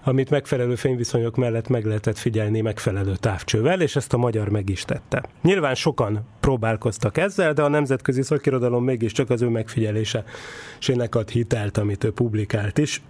amit 0.08 0.30
megfelelő 0.30 0.74
fényviszonyok 0.74 1.36
mellett 1.36 1.68
meg 1.68 1.84
lehetett 1.84 2.18
figyelni 2.18 2.60
megfelelő 2.60 3.16
távcsővel, 3.16 3.80
és 3.80 3.96
ezt 3.96 4.12
a 4.12 4.16
magyar 4.16 4.48
meg 4.48 4.68
is 4.68 4.84
tette. 4.84 5.22
Nyilván 5.42 5.74
sokan 5.74 6.26
próbálkoztak 6.40 7.16
ezzel, 7.16 7.52
de 7.52 7.62
a 7.62 7.68
nemzetközi 7.68 8.22
szakirodalom 8.22 8.84
mégiscsak 8.84 9.30
az 9.30 9.42
ő 9.42 9.48
megfigyelése 9.48 10.24
sének 10.78 11.14
ad 11.14 11.30
hitelt, 11.30 11.78
amit 11.78 12.04
ő 12.04 12.12
publikált 12.12 12.78
is, 12.78 13.02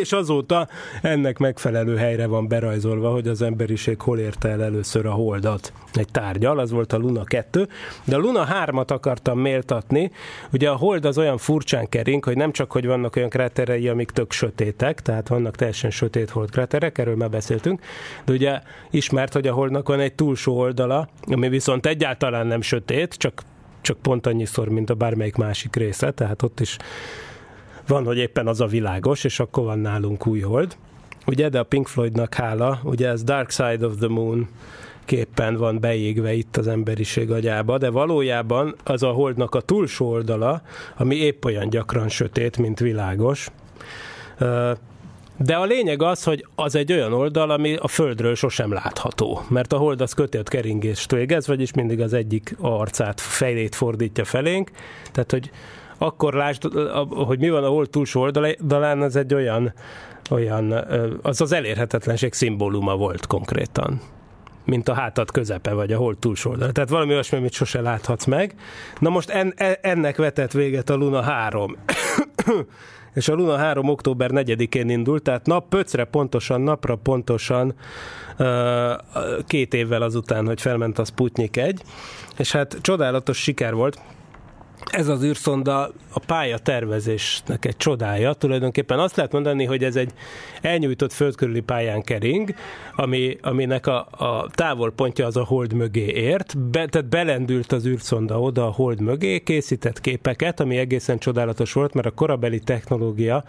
és 0.00 0.12
azóta 0.12 0.68
ennek 1.02 1.38
megfelelő 1.38 1.96
helyre 1.96 2.26
van 2.26 2.48
berajzolva, 2.48 3.10
hogy 3.10 3.28
az 3.28 3.42
emberiség 3.42 4.00
hol 4.00 4.18
érte 4.18 4.48
el 4.48 4.62
először 4.62 5.06
a 5.06 5.10
holdat. 5.10 5.72
Egy 5.92 6.08
tárgyal, 6.10 6.58
az 6.58 6.70
volt 6.70 6.92
a 6.92 6.96
Luna 6.96 7.24
2, 7.24 7.68
de 8.04 8.16
a 8.16 8.18
Luna 8.18 8.46
3-at 8.66 8.86
akartam 8.86 9.38
méltatni, 9.38 10.10
ugye 10.52 10.68
a 10.68 10.76
hold 10.76 11.04
az 11.04 11.18
olyan 11.18 11.38
furcsán 11.38 11.88
kering, 11.88 12.24
hogy 12.24 12.36
nem 12.36 12.52
csak, 12.52 12.72
hogy 12.72 12.86
vannak 12.86 13.16
olyan 13.16 13.28
kráterei, 13.28 13.88
amik 13.88 14.10
tök 14.10 14.32
sötétek, 14.32 15.00
tehát 15.00 15.28
vannak 15.28 15.56
teljesen 15.56 15.90
sötét 15.90 16.30
holdkráterek, 16.30 16.98
erről 16.98 17.16
már 17.16 17.30
beszéltünk, 17.30 17.80
de 18.24 18.32
ugye 18.32 18.60
ismert, 18.90 19.32
hogy 19.32 19.46
a 19.46 19.52
holdnak 19.52 19.88
van 19.88 20.00
egy 20.00 20.14
túlsó 20.14 20.58
oldala, 20.58 21.08
ami 21.26 21.48
viszont 21.48 21.86
egyáltalán 21.86 22.46
nem 22.46 22.60
sötét, 22.60 23.14
csak, 23.14 23.42
csak 23.80 23.98
pont 23.98 24.26
annyiszor, 24.26 24.68
mint 24.68 24.90
a 24.90 24.94
bármelyik 24.94 25.36
másik 25.36 25.76
része, 25.76 26.10
tehát 26.10 26.42
ott 26.42 26.60
is 26.60 26.76
van, 27.90 28.04
hogy 28.04 28.18
éppen 28.18 28.46
az 28.46 28.60
a 28.60 28.66
világos, 28.66 29.24
és 29.24 29.40
akkor 29.40 29.64
van 29.64 29.78
nálunk 29.78 30.26
új 30.26 30.40
hold. 30.40 30.76
Ugye, 31.26 31.48
de 31.48 31.58
a 31.58 31.62
Pink 31.62 31.88
Floydnak 31.88 32.34
hála, 32.34 32.80
ugye 32.84 33.08
ez 33.08 33.22
Dark 33.22 33.50
Side 33.50 33.86
of 33.86 33.96
the 33.98 34.08
Moon 34.08 34.48
képpen 35.04 35.56
van 35.56 35.80
beégve 35.80 36.32
itt 36.32 36.56
az 36.56 36.66
emberiség 36.66 37.30
agyába, 37.30 37.78
de 37.78 37.90
valójában 37.90 38.74
az 38.84 39.02
a 39.02 39.10
holdnak 39.10 39.54
a 39.54 39.60
túlsó 39.60 40.08
oldala, 40.08 40.62
ami 40.96 41.16
épp 41.16 41.44
olyan 41.44 41.68
gyakran 41.68 42.08
sötét, 42.08 42.58
mint 42.58 42.78
világos. 42.78 43.48
De 45.36 45.54
a 45.56 45.64
lényeg 45.64 46.02
az, 46.02 46.24
hogy 46.24 46.46
az 46.54 46.74
egy 46.74 46.92
olyan 46.92 47.12
oldal, 47.12 47.50
ami 47.50 47.74
a 47.74 47.88
Földről 47.88 48.34
sosem 48.34 48.72
látható, 48.72 49.42
mert 49.48 49.72
a 49.72 49.76
hold 49.76 50.00
az 50.00 50.12
kötött 50.12 50.48
keringést 50.48 51.10
végez, 51.10 51.46
vagyis 51.46 51.72
mindig 51.72 52.00
az 52.00 52.12
egyik 52.12 52.56
arcát, 52.60 53.20
fejlét 53.20 53.74
fordítja 53.74 54.24
felénk, 54.24 54.70
tehát 55.12 55.30
hogy 55.30 55.50
akkor 56.02 56.34
lásd, 56.34 56.62
hogy 57.08 57.38
mi 57.38 57.50
van 57.50 57.64
a 57.64 57.68
hold 57.68 57.90
túlsó 57.90 58.20
oldalán, 58.20 59.02
az 59.02 59.16
egy 59.16 59.34
olyan, 59.34 59.72
olyan 60.30 60.72
az 61.22 61.40
az 61.40 61.52
elérhetetlenség 61.52 62.32
szimbóluma 62.32 62.96
volt 62.96 63.26
konkrétan 63.26 64.00
mint 64.64 64.88
a 64.88 64.94
hátad 64.94 65.30
közepe, 65.30 65.72
vagy 65.72 65.92
a 65.92 65.96
hold 65.96 66.18
túlsó 66.18 66.50
oldala. 66.50 66.72
Tehát 66.72 66.90
valami 66.90 67.12
olyasmi, 67.12 67.38
amit 67.38 67.52
sose 67.52 67.80
láthatsz 67.80 68.24
meg. 68.24 68.54
Na 68.98 69.08
most 69.08 69.30
en, 69.30 69.52
e, 69.56 69.78
ennek 69.82 70.16
vetett 70.16 70.52
véget 70.52 70.90
a 70.90 70.94
Luna 70.94 71.22
3. 71.22 71.76
és 73.14 73.28
a 73.28 73.34
Luna 73.34 73.56
3 73.56 73.88
október 73.88 74.30
4-én 74.32 74.88
indult, 74.88 75.22
tehát 75.22 75.46
nap 75.46 75.68
pöcre 75.68 76.04
pontosan, 76.04 76.60
napra 76.60 76.96
pontosan 76.96 77.74
két 79.46 79.74
évvel 79.74 80.02
azután, 80.02 80.46
hogy 80.46 80.60
felment 80.60 80.98
a 80.98 81.04
Sputnik 81.04 81.56
1, 81.56 81.82
és 82.36 82.52
hát 82.52 82.78
csodálatos 82.80 83.38
siker 83.38 83.74
volt, 83.74 84.00
ez 84.90 85.08
az 85.08 85.24
űrszonda 85.24 85.92
a 86.12 86.18
pálya 86.26 86.58
tervezésnek 86.58 87.64
egy 87.64 87.76
csodája. 87.76 88.32
Tulajdonképpen 88.32 88.98
azt 88.98 89.16
lehet 89.16 89.32
mondani, 89.32 89.64
hogy 89.64 89.84
ez 89.84 89.96
egy 89.96 90.12
elnyújtott 90.60 91.12
földkörüli 91.12 91.60
pályán 91.60 92.02
kering, 92.02 92.54
ami, 92.96 93.38
aminek 93.42 93.86
a, 93.86 94.06
a 94.10 94.48
távolpontja 94.50 95.26
az 95.26 95.36
a 95.36 95.44
hold 95.44 95.72
mögé 95.72 96.06
ért. 96.06 96.58
Be, 96.58 96.86
tehát 96.86 97.08
belendült 97.08 97.72
az 97.72 97.86
űrszonda 97.86 98.40
oda 98.40 98.66
a 98.66 98.70
hold 98.70 99.00
mögé, 99.00 99.38
készített 99.38 100.00
képeket, 100.00 100.60
ami 100.60 100.76
egészen 100.76 101.18
csodálatos 101.18 101.72
volt, 101.72 101.94
mert 101.94 102.06
a 102.06 102.10
korabeli 102.14 102.58
technológia 102.58 103.44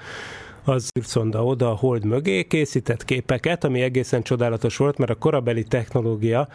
az 0.63 0.89
űrszonda 0.99 1.43
oda 1.43 1.69
a 1.69 1.75
hold 1.75 2.05
mögé, 2.05 2.43
készített 2.43 3.05
képeket, 3.05 3.63
ami 3.63 3.81
egészen 3.81 4.23
csodálatos 4.23 4.77
volt, 4.77 4.97
mert 4.97 5.11
a 5.11 5.15
korabeli 5.15 5.63
technológia 5.63 6.47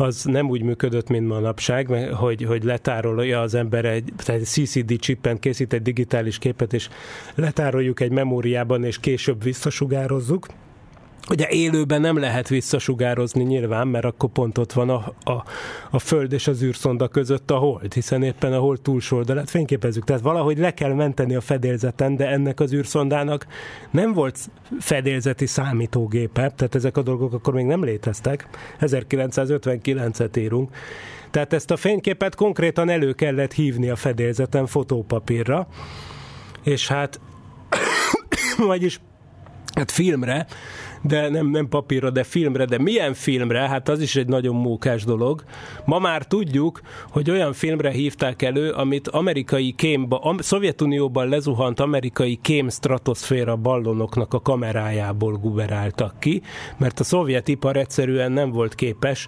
az 0.00 0.24
nem 0.24 0.48
úgy 0.48 0.62
működött, 0.62 1.08
mint 1.08 1.26
manapság, 1.26 1.86
hogy, 2.12 2.42
hogy 2.42 2.64
letárolja 2.64 3.40
az 3.40 3.54
ember 3.54 3.84
egy, 3.84 4.12
tehát 4.16 4.40
egy 4.40 4.46
CCD 4.46 4.98
chippen 4.98 5.38
készít 5.38 5.72
egy 5.72 5.82
digitális 5.82 6.38
képet, 6.38 6.72
és 6.72 6.88
letároljuk 7.34 8.00
egy 8.00 8.10
memóriában, 8.10 8.84
és 8.84 9.00
később 9.00 9.42
visszasugározzuk, 9.42 10.46
Ugye 11.30 11.48
élőben 11.48 12.00
nem 12.00 12.18
lehet 12.18 12.48
visszasugározni 12.48 13.42
nyilván, 13.42 13.88
mert 13.88 14.04
akkor 14.04 14.30
pont 14.30 14.58
ott 14.58 14.72
van 14.72 14.90
a, 14.90 15.14
a, 15.30 15.44
a 15.90 15.98
Föld 15.98 16.32
és 16.32 16.46
az 16.46 16.62
űrszonda 16.62 17.08
között 17.08 17.50
a 17.50 17.56
hold, 17.56 17.94
hiszen 17.94 18.22
éppen 18.22 18.52
a 18.52 18.58
hold 18.58 18.80
túlsó 18.80 19.16
oldalát 19.16 19.50
fényképezzük. 19.50 20.04
Tehát 20.04 20.22
valahogy 20.22 20.58
le 20.58 20.74
kell 20.74 20.92
menteni 20.92 21.34
a 21.34 21.40
fedélzeten, 21.40 22.16
de 22.16 22.28
ennek 22.28 22.60
az 22.60 22.72
űrszondának 22.72 23.46
nem 23.90 24.12
volt 24.12 24.50
fedélzeti 24.80 25.46
számítógépe, 25.46 26.50
tehát 26.50 26.74
ezek 26.74 26.96
a 26.96 27.02
dolgok 27.02 27.32
akkor 27.32 27.54
még 27.54 27.66
nem 27.66 27.84
léteztek. 27.84 28.48
1959-et 28.80 30.38
írunk. 30.38 30.74
Tehát 31.30 31.52
ezt 31.52 31.70
a 31.70 31.76
fényképet 31.76 32.34
konkrétan 32.34 32.88
elő 32.88 33.12
kellett 33.12 33.52
hívni 33.52 33.88
a 33.88 33.96
fedélzeten 33.96 34.66
fotópapírra, 34.66 35.66
és 36.62 36.88
hát 36.88 37.20
vagyis 38.56 39.00
hát 39.74 39.90
filmre, 39.90 40.46
de 41.02 41.28
nem, 41.28 41.46
nem 41.46 41.68
papírra, 41.68 42.10
de 42.10 42.22
filmre, 42.22 42.64
de 42.64 42.78
milyen 42.78 43.14
filmre, 43.14 43.58
hát 43.68 43.88
az 43.88 44.00
is 44.00 44.16
egy 44.16 44.26
nagyon 44.26 44.54
mókás 44.54 45.04
dolog. 45.04 45.44
Ma 45.84 45.98
már 45.98 46.26
tudjuk, 46.26 46.80
hogy 47.10 47.30
olyan 47.30 47.52
filmre 47.52 47.90
hívták 47.90 48.42
elő, 48.42 48.70
amit 48.70 49.08
amerikai 49.08 49.72
kémba, 49.72 50.18
a 50.18 50.34
Szovjetunióban 50.38 51.28
lezuhant 51.28 51.80
amerikai 51.80 52.38
kém 52.42 52.68
stratoszféra 52.68 53.56
ballonoknak 53.56 54.34
a 54.34 54.40
kamerájából 54.40 55.32
guberáltak 55.32 56.14
ki, 56.18 56.42
mert 56.76 57.00
a 57.00 57.04
szovjet 57.04 57.48
ipar 57.48 57.76
egyszerűen 57.76 58.32
nem 58.32 58.50
volt 58.50 58.74
képes 58.74 59.26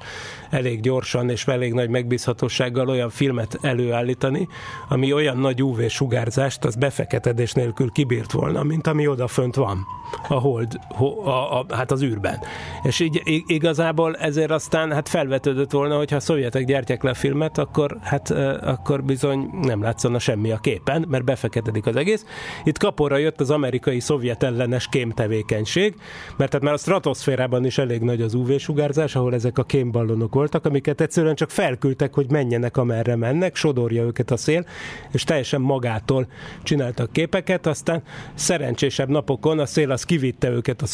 elég 0.51 0.81
gyorsan 0.81 1.31
és 1.31 1.47
elég 1.47 1.73
nagy 1.73 1.89
megbízhatósággal 1.89 2.89
olyan 2.89 3.11
filmet 3.11 3.59
előállítani, 3.61 4.49
ami 4.89 5.13
olyan 5.13 5.37
nagy 5.37 5.63
UV-sugárzást 5.63 6.65
az 6.65 6.75
befeketedés 6.75 7.53
nélkül 7.53 7.91
kibírt 7.91 8.33
volna, 8.33 8.63
mint 8.63 8.87
ami 8.87 9.07
odafönt 9.07 9.55
van 9.55 9.87
a 10.29 10.35
hold, 10.35 10.79
a, 10.99 11.59
a, 11.59 11.62
hát 11.71 11.91
az 11.91 12.03
űrben. 12.03 12.39
És 12.83 13.01
így 13.01 13.23
igazából 13.47 14.17
ezért 14.17 14.51
aztán 14.51 14.93
hát 14.93 15.09
felvetődött 15.09 15.71
volna, 15.71 15.97
hogyha 15.97 16.17
a 16.17 16.21
szovjetek 16.21 16.65
gyártják 16.65 17.03
le 17.03 17.11
a 17.11 17.15
filmet, 17.15 17.59
akkor, 17.59 17.97
hát, 18.01 18.31
akkor 18.61 19.05
bizony 19.05 19.49
nem 19.63 19.83
látszana 19.83 20.19
semmi 20.19 20.51
a 20.51 20.57
képen, 20.57 21.05
mert 21.09 21.25
befeketedik 21.25 21.87
az 21.87 21.97
egész. 21.97 22.25
Itt 22.65 22.79
kapóra 22.79 23.17
jött 23.17 23.41
az 23.41 23.51
amerikai 23.51 24.01
szovjet 24.01 24.43
ellenes 24.43 24.89
kémtevékenység, 24.89 25.95
mert 26.37 26.51
tehát 26.51 26.67
már 26.67 26.75
a 26.75 26.79
stratoszférában 26.79 27.65
is 27.65 27.79
elég 27.79 28.01
nagy 28.01 28.23
az 28.23 28.35
UV-sugárzás, 28.35 29.17
ahol 29.17 29.35
ezek 29.35 29.59
a 29.59 29.63
kémballonok 29.63 30.35
voltak, 30.35 30.65
amiket 30.65 31.01
egyszerűen 31.01 31.35
csak 31.35 31.51
felküldtek, 31.51 32.15
hogy 32.15 32.31
menjenek, 32.31 32.77
amerre 32.77 33.17
mennek, 33.17 33.57
sodorja 33.57 34.03
őket 34.03 34.31
a 34.31 34.37
szél, 34.37 34.65
és 35.13 35.25
teljesen 35.25 35.61
magától 35.61 36.27
csináltak 36.63 37.13
képeket, 37.13 37.67
aztán 37.67 38.03
szerencsésebb 38.35 39.09
napokon 39.09 39.59
a 39.59 39.67
szél 39.67 39.91
az 39.91 40.05
kivitte 40.05 40.51
őket 40.51 40.83
a 40.83 40.87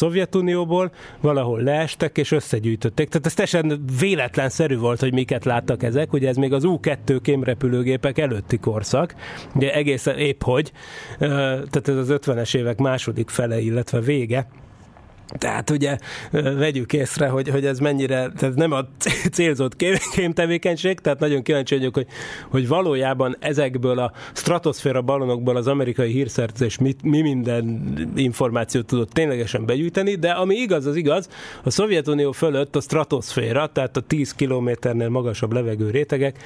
Szovjetunióból, 0.59 0.91
valahol 1.21 1.61
leestek 1.61 2.17
és 2.17 2.31
összegyűjtötték. 2.31 3.09
Tehát 3.09 3.25
ez 3.25 3.33
teljesen 3.33 3.85
véletlenszerű 3.99 4.77
volt, 4.77 4.99
hogy 4.99 5.13
miket 5.13 5.45
láttak 5.45 5.83
ezek. 5.83 6.13
Ugye 6.13 6.27
ez 6.27 6.35
még 6.35 6.53
az 6.53 6.63
U-2 6.63 7.19
kémrepülőgépek 7.21 8.17
előtti 8.17 8.57
korszak, 8.57 9.15
ugye 9.55 9.73
egészen 9.73 10.17
épp 10.17 10.41
hogy, 10.43 10.71
tehát 11.19 11.87
ez 11.87 11.95
az 11.95 12.09
50-es 12.11 12.55
évek 12.55 12.77
második 12.77 13.29
fele, 13.29 13.59
illetve 13.59 13.99
vége, 13.99 14.47
tehát 15.37 15.69
ugye 15.69 15.97
vegyük 16.31 16.93
észre, 16.93 17.27
hogy, 17.27 17.49
hogy 17.49 17.65
ez 17.65 17.79
mennyire, 17.79 18.31
tehát 18.37 18.55
nem 18.55 18.71
a 18.71 18.87
célzott 19.31 19.75
kémtevékenység, 20.15 20.99
tehát 20.99 21.19
nagyon 21.19 21.41
kíváncsi 21.41 21.75
vagyok, 21.75 21.93
hogy, 21.93 22.07
hogy 22.49 22.67
valójában 22.67 23.37
ezekből 23.39 23.99
a 23.99 24.11
stratoszféra 24.33 25.01
ballonokból 25.01 25.55
az 25.55 25.67
amerikai 25.67 26.11
hírszerzés 26.11 26.77
mi, 26.77 26.95
mi 27.03 27.21
minden 27.21 27.93
információt 28.15 28.85
tudott 28.85 29.11
ténylegesen 29.11 29.65
begyűjteni, 29.65 30.15
de 30.15 30.31
ami 30.31 30.55
igaz, 30.55 30.85
az 30.85 30.95
igaz, 30.95 31.29
a 31.63 31.69
Szovjetunió 31.69 32.31
fölött 32.31 32.75
a 32.75 32.81
stratoszféra, 32.81 33.67
tehát 33.67 33.97
a 33.97 34.01
10 34.01 34.33
kilométernél 34.33 35.09
magasabb 35.09 35.53
levegő 35.53 35.89
rétegek, 35.89 36.37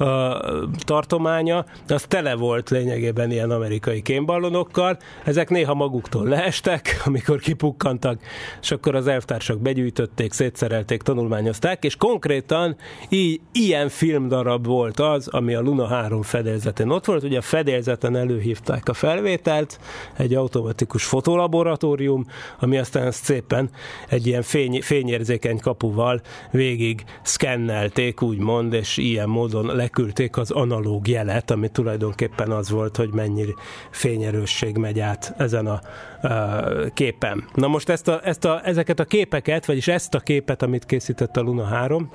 a 0.00 0.40
tartománya, 0.84 1.64
az 1.88 2.02
tele 2.08 2.34
volt 2.34 2.70
lényegében 2.70 3.30
ilyen 3.30 3.50
amerikai 3.50 4.02
kémballonokkal. 4.02 4.98
Ezek 5.24 5.50
néha 5.50 5.74
maguktól 5.74 6.26
leestek, 6.26 6.96
amikor 7.04 7.38
kipukkantak, 7.38 8.20
és 8.60 8.70
akkor 8.70 8.94
az 8.94 9.06
elvtársak 9.06 9.60
begyűjtötték, 9.60 10.32
szétszerelték, 10.32 11.02
tanulmányozták, 11.02 11.84
és 11.84 11.96
konkrétan 11.96 12.76
így, 13.08 13.40
ilyen 13.52 13.88
filmdarab 13.88 14.66
volt 14.66 15.00
az, 15.00 15.28
ami 15.28 15.54
a 15.54 15.60
Luna 15.60 15.86
3 15.86 16.22
fedélzetén 16.22 16.88
ott 16.88 17.04
volt. 17.04 17.22
Ugye 17.22 17.38
a 17.38 17.42
fedélzeten 17.42 18.16
előhívták 18.16 18.88
a 18.88 18.94
felvételt, 18.94 19.80
egy 20.16 20.34
automatikus 20.34 21.04
fotolaboratórium, 21.04 22.26
ami 22.58 22.78
aztán 22.78 23.10
szépen 23.10 23.70
egy 24.08 24.26
ilyen 24.26 24.42
fény, 24.42 24.82
fényérzékeny 24.82 25.58
kapuval 25.58 26.20
végig 26.50 27.04
szkennelték, 27.22 28.22
úgymond, 28.22 28.72
és 28.72 28.96
ilyen 28.96 29.28
módon 29.28 29.76
le 29.76 29.88
leküldték 29.90 30.36
az 30.36 30.50
analóg 30.50 31.08
jelet, 31.08 31.50
ami 31.50 31.68
tulajdonképpen 31.68 32.50
az 32.50 32.70
volt, 32.70 32.96
hogy 32.96 33.12
mennyi 33.12 33.54
fényerősség 33.90 34.76
megy 34.76 35.00
át 35.00 35.34
ezen 35.36 35.66
a 35.66 35.80
uh, 36.22 36.88
képen. 36.94 37.44
Na 37.54 37.66
most 37.66 37.88
ezt 37.88 38.08
a, 38.08 38.20
ezt 38.24 38.44
a, 38.44 38.60
ezeket 38.64 39.00
a 39.00 39.04
képeket, 39.04 39.66
vagyis 39.66 39.88
ezt 39.88 40.14
a 40.14 40.20
képet, 40.20 40.62
amit 40.62 40.86
készített 40.86 41.36
a 41.36 41.40
Luna 41.40 41.64
3, 41.64 42.10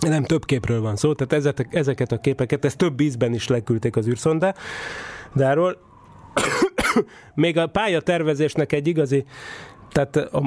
nem 0.00 0.22
több 0.22 0.44
képről 0.44 0.80
van 0.80 0.96
szó, 0.96 1.12
tehát 1.12 1.32
ezeket, 1.32 1.74
ezeket 1.74 2.12
a 2.12 2.18
képeket, 2.18 2.64
ezt 2.64 2.76
több 2.76 3.00
ízben 3.00 3.34
is 3.34 3.48
leküldték 3.48 3.96
az 3.96 4.08
űrszonda, 4.08 4.54
de 5.34 5.46
arról 5.48 5.76
még 7.34 7.58
a 7.58 7.66
pályatervezésnek 7.66 8.72
egy 8.72 8.86
igazi 8.86 9.24
tehát 9.92 10.16
a 10.16 10.42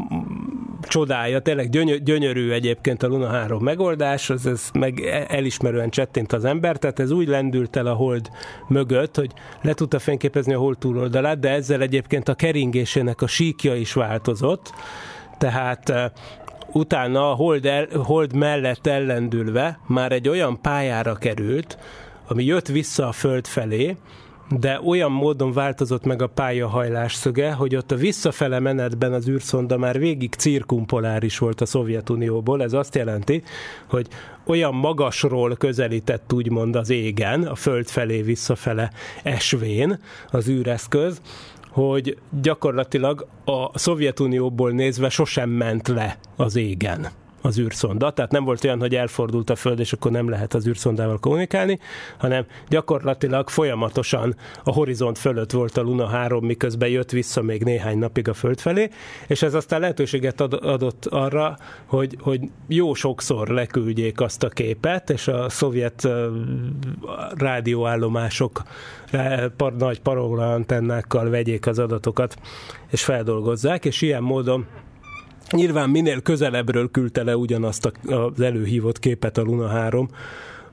csodája, 0.82 1.40
tényleg 1.40 1.70
gyönyör, 1.70 1.98
gyönyörű 1.98 2.52
egyébként 2.52 3.04
a 3.04 3.08
Luna 3.08 3.28
3 3.28 3.64
megoldás, 3.64 4.30
az 4.30 4.46
ez 4.46 4.70
meg 4.74 5.00
e, 5.00 5.26
elismerően 5.28 5.90
csettint 5.90 6.34
az 6.34 6.46
ember, 6.46 6.78
tehát 6.78 7.00
ez 7.00 7.12
úgy 7.12 7.28
lendült 7.28 7.76
el 7.76 7.86
a 7.86 7.94
hold 7.94 8.30
mögött, 8.68 9.16
hogy 9.16 9.32
le 9.62 9.74
tudta 9.74 10.00
fényképezni 10.00 10.54
a 10.54 10.60
hold 10.60 10.78
túloldalát, 10.78 11.40
de 11.40 11.50
ezzel 11.50 11.82
egyébként 11.82 12.30
a 12.30 12.36
keringésének 12.36 13.22
a 13.22 13.28
síkja 13.28 13.76
is 13.76 13.94
változott, 13.94 14.74
tehát 15.38 16.12
utána 16.72 17.32
a 17.32 17.34
hold, 17.34 17.66
el, 17.66 17.88
hold 17.94 18.36
mellett 18.36 18.88
ellendülve 18.88 19.80
már 19.88 20.12
egy 20.12 20.30
olyan 20.30 20.62
pályára 20.62 21.16
került, 21.16 21.78
ami 22.28 22.44
jött 22.44 22.68
vissza 22.68 23.08
a 23.08 23.12
föld 23.12 23.48
felé, 23.48 23.96
de 24.50 24.80
olyan 24.86 25.12
módon 25.12 25.54
változott 25.54 26.06
meg 26.06 26.22
a 26.22 26.28
pályahajlás 26.28 27.14
szöge, 27.14 27.52
hogy 27.52 27.76
ott 27.76 27.92
a 27.92 27.96
visszafele 27.96 28.60
menetben 28.60 29.14
az 29.14 29.28
űrszonda 29.28 29.78
már 29.78 30.00
végig 30.00 30.34
cirkumpoláris 30.34 31.38
volt 31.38 31.62
a 31.62 31.66
Szovjetunióból. 31.66 32.64
Ez 32.64 32.74
azt 32.74 32.96
jelenti, 32.96 33.44
hogy 33.88 34.08
olyan 34.46 34.74
magasról 34.74 35.56
közelített 35.56 36.34
úgymond 36.34 36.76
az 36.76 36.90
égen, 36.90 37.44
a 37.44 37.56
föld 37.56 37.88
felé 37.88 38.22
visszafele 38.22 38.92
esvén 39.24 40.00
az 40.32 40.48
űreszköz, 40.48 41.22
hogy 41.70 42.18
gyakorlatilag 42.42 43.28
a 43.46 43.80
Szovjetunióból 43.80 44.72
nézve 44.72 45.10
sosem 45.10 45.50
ment 45.50 45.88
le 45.88 46.18
az 46.36 46.56
égen 46.56 47.08
az 47.46 47.60
űrszonda, 47.60 48.12
tehát 48.12 48.32
nem 48.32 48.44
volt 48.44 48.64
olyan, 48.64 48.80
hogy 48.80 48.96
elfordult 48.96 49.50
a 49.50 49.56
Föld, 49.56 49.80
és 49.80 49.94
akkor 49.94 50.12
nem 50.12 50.30
lehet 50.30 50.54
az 50.54 50.68
űrszondával 50.68 51.18
kommunikálni, 51.20 51.80
hanem 52.18 52.46
gyakorlatilag 52.70 53.50
folyamatosan 53.50 54.36
a 54.64 54.72
horizont 54.72 55.18
fölött 55.18 55.52
volt 55.52 55.78
a 55.78 55.82
Luna 55.82 56.08
3, 56.08 56.46
miközben 56.46 56.90
jött 56.90 57.12
vissza 57.12 57.42
még 57.42 57.64
néhány 57.64 57.98
napig 57.98 58.28
a 58.28 58.34
Föld 58.34 58.60
felé, 58.60 58.90
és 59.28 59.42
ez 59.42 59.54
aztán 59.54 59.80
lehetőséget 59.80 60.42
adott 60.42 61.06
arra, 61.06 61.58
hogy, 61.86 62.18
hogy 62.20 62.42
jó 62.68 62.94
sokszor 62.94 63.48
leküldjék 63.48 64.22
azt 64.22 64.44
a 64.44 64.50
képet, 64.50 65.10
és 65.10 65.28
a 65.28 65.50
szovjet 65.50 66.08
rádióállomások 67.36 68.64
par, 69.58 69.76
nagy 69.76 70.02
parola 70.02 70.54
antennákkal 70.54 71.30
vegyék 71.30 71.68
az 71.68 71.80
adatokat, 71.80 72.36
és 72.90 73.04
feldolgozzák, 73.04 73.86
és 73.86 74.02
ilyen 74.02 74.24
módon 74.24 74.66
Nyilván 75.52 75.90
minél 75.90 76.22
közelebbről 76.22 76.92
küldte 76.92 77.24
le 77.24 77.38
ugyanazt 77.38 77.92
az 78.06 78.42
előhívott 78.42 79.00
képet 79.00 79.38
a 79.38 79.42
Luna 79.42 79.68
3, 79.68 80.10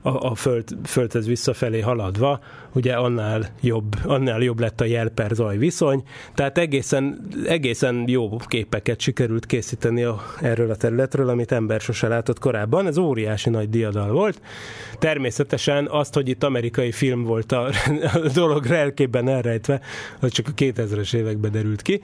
a, 0.05 0.09
a 0.09 0.35
föld, 0.35 0.63
földhez 0.85 1.27
visszafelé 1.27 1.79
haladva, 1.79 2.39
ugye 2.73 2.93
annál 2.93 3.49
jobb, 3.61 3.95
annál 4.03 4.41
jobb 4.41 4.59
lett 4.59 4.81
a 4.81 4.85
jel 4.85 5.09
per 5.09 5.31
zaj 5.31 5.57
viszony, 5.57 6.03
tehát 6.33 6.57
egészen, 6.57 7.27
egészen 7.45 8.03
jó 8.07 8.37
képeket 8.47 8.99
sikerült 8.99 9.45
készíteni 9.45 10.03
a, 10.03 10.21
erről 10.41 10.69
a 10.71 10.75
területről, 10.75 11.29
amit 11.29 11.51
ember 11.51 11.81
sose 11.81 12.07
látott 12.07 12.39
korábban. 12.39 12.87
Ez 12.87 12.97
óriási 12.97 13.49
nagy 13.49 13.69
diadal 13.69 14.11
volt. 14.11 14.41
Természetesen 14.99 15.87
azt, 15.87 16.13
hogy 16.13 16.29
itt 16.29 16.43
amerikai 16.43 16.91
film 16.91 17.23
volt 17.23 17.51
a, 17.51 17.69
a 18.13 18.29
dolog 18.33 18.65
relkében 18.65 19.27
elrejtve, 19.27 19.81
az 20.19 20.31
csak 20.31 20.47
a 20.47 20.53
2000-es 20.53 21.13
években 21.13 21.51
derült 21.51 21.81
ki. 21.81 22.01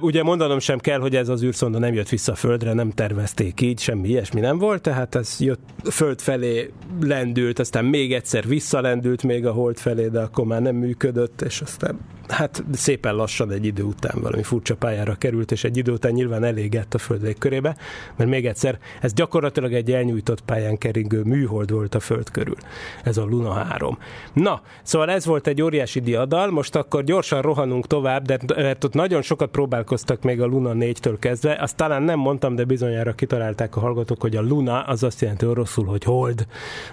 Ugye 0.00 0.22
mondanom 0.22 0.58
sem 0.58 0.78
kell, 0.78 0.98
hogy 0.98 1.16
ez 1.16 1.28
az 1.28 1.42
űrszonda 1.42 1.78
nem 1.78 1.94
jött 1.94 2.08
vissza 2.08 2.32
a 2.32 2.34
Földre, 2.34 2.72
nem 2.72 2.90
tervezték 2.90 3.60
így, 3.60 3.80
semmi 3.80 4.08
ilyesmi 4.08 4.40
nem 4.40 4.58
volt, 4.58 4.82
tehát 4.82 5.14
ez 5.14 5.36
jött 5.38 5.60
Föld 5.90 6.20
felé 6.20 6.72
lendült, 7.00 7.58
aztán 7.58 7.84
még 7.84 8.12
egyszer 8.12 8.46
visszalendült 8.46 9.22
még 9.22 9.46
a 9.46 9.52
Hold 9.52 9.78
felé, 9.78 10.08
de 10.08 10.20
akkor 10.20 10.44
már 10.44 10.62
nem 10.62 10.76
működött, 10.76 11.42
és 11.42 11.60
aztán 11.60 11.98
hát 12.28 12.64
szépen 12.72 13.14
lassan 13.14 13.50
egy 13.50 13.64
idő 13.64 13.82
után 13.82 14.14
valami 14.20 14.42
furcsa 14.42 14.76
pályára 14.76 15.14
került, 15.14 15.52
és 15.52 15.64
egy 15.64 15.76
idő 15.76 15.92
után 15.92 16.12
nyilván 16.12 16.44
elégett 16.44 16.94
a 16.94 16.98
Föld 16.98 17.38
körébe, 17.38 17.76
mert 18.16 18.30
még 18.30 18.46
egyszer, 18.46 18.78
ez 19.00 19.12
gyakorlatilag 19.12 19.72
egy 19.72 19.92
elnyújtott 19.92 20.40
pályán 20.40 20.78
keringő 20.78 21.22
műhold 21.22 21.70
volt 21.70 21.94
a 21.94 22.00
Föld 22.00 22.30
körül. 22.30 22.56
Ez 23.02 23.16
a 23.16 23.24
Luna 23.24 23.52
3. 23.52 23.98
Na, 24.32 24.62
szóval 24.82 25.10
ez 25.10 25.26
volt 25.26 25.46
egy 25.46 25.62
óriási 25.62 26.00
diadal, 26.00 26.50
most 26.50 26.76
akkor 26.76 27.04
gyorsan 27.04 27.42
rohanunk 27.42 27.86
tovább, 27.86 28.24
de 28.26 28.38
mert 28.56 28.84
ott 28.84 28.94
nagyon 28.94 29.22
sokat 29.22 29.50
próbálkoztak 29.50 30.22
még 30.22 30.40
a 30.40 30.46
Luna 30.46 30.72
4-től 30.74 31.16
kezdve, 31.18 31.58
azt 31.60 31.76
talán 31.76 32.02
nem 32.02 32.18
mondtam, 32.18 32.54
de 32.54 32.64
bizonyára 32.64 33.12
kitalálták 33.12 33.76
a 33.76 33.80
hallgatók, 33.80 34.20
hogy 34.20 34.36
a 34.36 34.42
Luna 34.42 34.82
az 34.82 35.02
azt 35.02 35.20
jelenti 35.20 35.46
oroszul, 35.46 35.84
hogy 35.84 36.04
hold. 36.04 36.46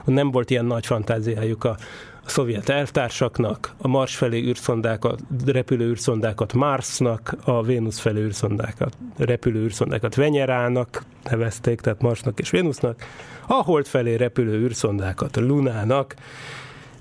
Nem 0.05 0.31
volt 0.31 0.49
ilyen 0.49 0.65
nagy 0.65 0.85
fantáziájuk 0.85 1.63
a 1.63 1.77
a 2.25 2.29
szovjet 2.29 2.69
elvtársaknak, 2.69 3.73
a 3.77 3.87
Mars 3.87 4.15
felé 4.15 4.41
űrszondákat, 4.41 5.19
repülő 5.45 5.89
űrszondákat 5.89 6.53
Marsnak, 6.53 7.35
a 7.43 7.63
Vénusz 7.63 7.99
felé 7.99 8.21
űrszondákat, 8.21 8.97
repülő 9.17 9.63
űrszondákat 9.63 10.15
Venyerának 10.15 11.03
nevezték, 11.29 11.81
tehát 11.81 12.01
Marsnak 12.01 12.39
és 12.39 12.49
Vénusznak, 12.49 13.03
a 13.47 13.53
Hold 13.53 13.85
felé 13.85 14.15
repülő 14.15 14.59
űrszondákat 14.59 15.35
Lunának, 15.35 16.15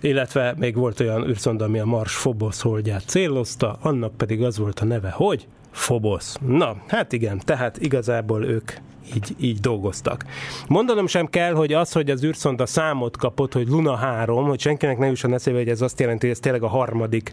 illetve 0.00 0.54
még 0.56 0.76
volt 0.76 1.00
olyan 1.00 1.28
űrszonda, 1.28 1.64
ami 1.64 1.78
a 1.78 1.84
Mars 1.84 2.18
Phobos 2.18 2.60
holdját 2.60 3.02
célozta, 3.06 3.78
annak 3.80 4.16
pedig 4.16 4.42
az 4.42 4.58
volt 4.58 4.80
a 4.80 4.84
neve, 4.84 5.10
hogy 5.10 5.46
Phobos. 5.70 6.34
Na, 6.46 6.76
hát 6.86 7.12
igen, 7.12 7.40
tehát 7.44 7.78
igazából 7.78 8.44
ők 8.44 8.72
így, 9.14 9.34
így 9.38 9.60
dolgoztak. 9.60 10.24
Mondanom 10.68 11.06
sem 11.06 11.26
kell, 11.26 11.52
hogy 11.52 11.72
az, 11.72 11.92
hogy 11.92 12.10
az 12.10 12.24
űrszonda 12.24 12.66
számot 12.66 13.16
kapott, 13.16 13.52
hogy 13.52 13.68
Luna 13.68 13.94
3, 13.94 14.44
hogy 14.44 14.60
senkinek 14.60 14.98
ne 14.98 15.06
jusson 15.06 15.34
eszébe, 15.34 15.58
hogy 15.58 15.68
ez 15.68 15.80
azt 15.80 16.00
jelenti, 16.00 16.26
hogy 16.26 16.34
ez 16.34 16.40
tényleg 16.40 16.62
a 16.62 16.68
harmadik 16.68 17.32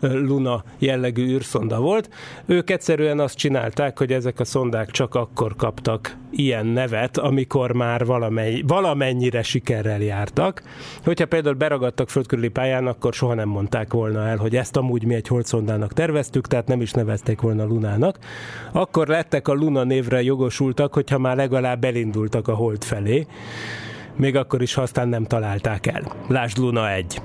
Luna 0.00 0.64
jellegű 0.78 1.26
űrszonda 1.26 1.80
volt. 1.80 2.08
Ők 2.46 2.70
egyszerűen 2.70 3.18
azt 3.18 3.36
csinálták, 3.36 3.98
hogy 3.98 4.12
ezek 4.12 4.40
a 4.40 4.44
szondák 4.44 4.90
csak 4.90 5.14
akkor 5.14 5.56
kaptak 5.56 6.16
ilyen 6.30 6.66
nevet, 6.66 7.18
amikor 7.18 7.72
már 7.72 8.04
valamely, 8.06 8.62
valamennyire 8.66 9.42
sikerrel 9.42 10.02
jártak. 10.02 10.62
Hogyha 11.04 11.26
például 11.26 11.54
beragadtak 11.54 12.08
földkörüli 12.08 12.48
pályán, 12.48 12.86
akkor 12.86 13.12
soha 13.14 13.34
nem 13.34 13.48
mondták 13.48 13.92
volna 13.92 14.26
el, 14.26 14.36
hogy 14.36 14.56
ezt 14.56 14.76
amúgy 14.76 15.04
mi 15.04 15.14
egy 15.14 15.28
holdszondának 15.28 15.92
terveztük, 15.92 16.46
tehát 16.46 16.66
nem 16.66 16.80
is 16.80 16.92
nevezték 16.92 17.40
volna 17.40 17.64
Lunának. 17.64 18.18
Akkor 18.72 19.06
lettek 19.06 19.48
a 19.48 19.52
Luna 19.52 19.84
névre 19.84 20.22
jogosultak, 20.22 20.94
hogyha 20.94 21.18
már 21.18 21.36
legalább 21.36 21.84
elindultak 21.84 22.48
a 22.48 22.54
hold 22.54 22.84
felé 22.84 23.26
még 24.16 24.36
akkor 24.36 24.62
is, 24.62 24.74
ha 24.74 24.82
aztán 24.82 25.08
nem 25.08 25.24
találták 25.24 25.86
el. 25.86 26.12
Lásd 26.28 26.58
Luna 26.58 26.90
1 26.90 27.20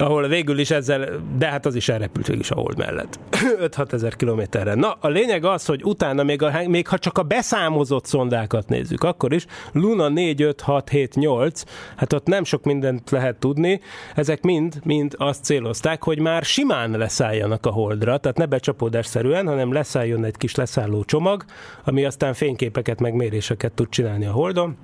ahol 0.00 0.28
végül 0.28 0.58
is 0.58 0.70
ezzel, 0.70 1.08
de 1.38 1.46
hát 1.46 1.66
az 1.66 1.74
is 1.74 1.88
elrepült 1.88 2.26
végül 2.26 2.42
is 2.42 2.50
a 2.50 2.54
hold 2.54 2.78
mellett. 2.78 3.18
5-6 3.76 3.92
ezer 3.92 4.16
kilométerre. 4.16 4.74
Na, 4.74 4.96
a 5.00 5.08
lényeg 5.08 5.44
az, 5.44 5.66
hogy 5.66 5.84
utána 5.84 6.22
még, 6.22 6.42
a, 6.42 6.68
még 6.68 6.88
ha 6.88 6.98
csak 6.98 7.18
a 7.18 7.22
beszámozott 7.22 8.04
szondákat 8.04 8.68
nézzük, 8.68 9.04
akkor 9.04 9.32
is 9.32 9.46
Luna 9.72 10.08
4, 10.08 10.42
5, 10.42 10.60
6, 10.60 10.88
7, 10.88 11.14
8, 11.14 11.62
hát 11.96 12.12
ott 12.12 12.26
nem 12.26 12.44
sok 12.44 12.64
mindent 12.64 13.10
lehet 13.10 13.36
tudni, 13.36 13.80
ezek 14.14 14.42
mind, 14.42 14.80
mind 14.84 15.14
azt 15.16 15.44
célozták, 15.44 16.04
hogy 16.04 16.18
már 16.18 16.44
simán 16.44 16.90
leszálljanak 16.90 17.66
a 17.66 17.70
holdra, 17.70 18.18
tehát 18.18 18.38
ne 18.38 18.46
becsapódásszerűen, 18.46 19.46
hanem 19.46 19.72
leszálljon 19.72 20.24
egy 20.24 20.36
kis 20.36 20.54
leszálló 20.54 21.04
csomag, 21.04 21.44
ami 21.84 22.04
aztán 22.04 22.34
fényképeket, 22.34 23.00
meg 23.00 23.14
méréseket 23.14 23.72
tud 23.72 23.88
csinálni 23.88 24.26
a 24.26 24.32
holdon, 24.32 24.76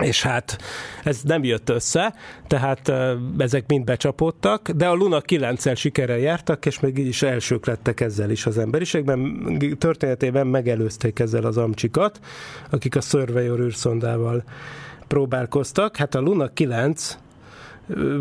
és 0.00 0.22
hát 0.22 0.58
ez 1.04 1.22
nem 1.22 1.44
jött 1.44 1.68
össze, 1.68 2.14
tehát 2.46 2.92
ezek 3.38 3.64
mind 3.66 3.84
becsapódtak, 3.84 4.70
de 4.70 4.88
a 4.88 4.94
Luna 4.94 5.22
9-el 5.26 5.76
sikerrel 5.76 6.18
jártak, 6.18 6.66
és 6.66 6.80
még 6.80 6.98
így 6.98 7.06
is 7.06 7.22
elsők 7.22 7.66
lettek 7.66 8.00
ezzel 8.00 8.30
is 8.30 8.46
az 8.46 8.58
emberiségben. 8.58 9.48
Történetében 9.78 10.46
megelőzték 10.46 11.18
ezzel 11.18 11.44
az 11.44 11.56
amcsikat, 11.56 12.20
akik 12.70 12.96
a 12.96 13.00
Surveyor 13.00 13.60
űrszondával 13.60 14.44
próbálkoztak. 15.06 15.96
Hát 15.96 16.14
a 16.14 16.20
Luna 16.20 16.48
9 16.48 17.18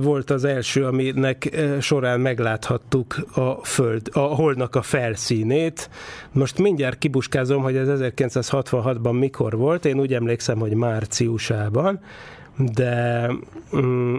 volt 0.02 0.30
az 0.30 0.44
első, 0.44 0.86
aminek 0.86 1.60
során 1.80 2.20
megláthattuk 2.20 3.16
a 3.34 3.66
föld, 3.66 4.10
a 4.12 4.20
holdnak 4.20 4.76
a 4.76 4.82
felszínét. 4.82 5.90
Most 6.32 6.60
mindjárt 6.60 6.98
kibuskázom, 6.98 7.62
hogy 7.62 7.76
ez 7.76 7.88
1966-ban 7.92 9.20
mikor 9.20 9.58
volt. 9.58 9.86
Én 9.86 10.00
úgy 10.00 10.14
emlékszem, 10.14 10.60
hogy 10.60 10.74
márciusában, 10.74 12.00
de 12.74 13.28
mm, 13.78 14.16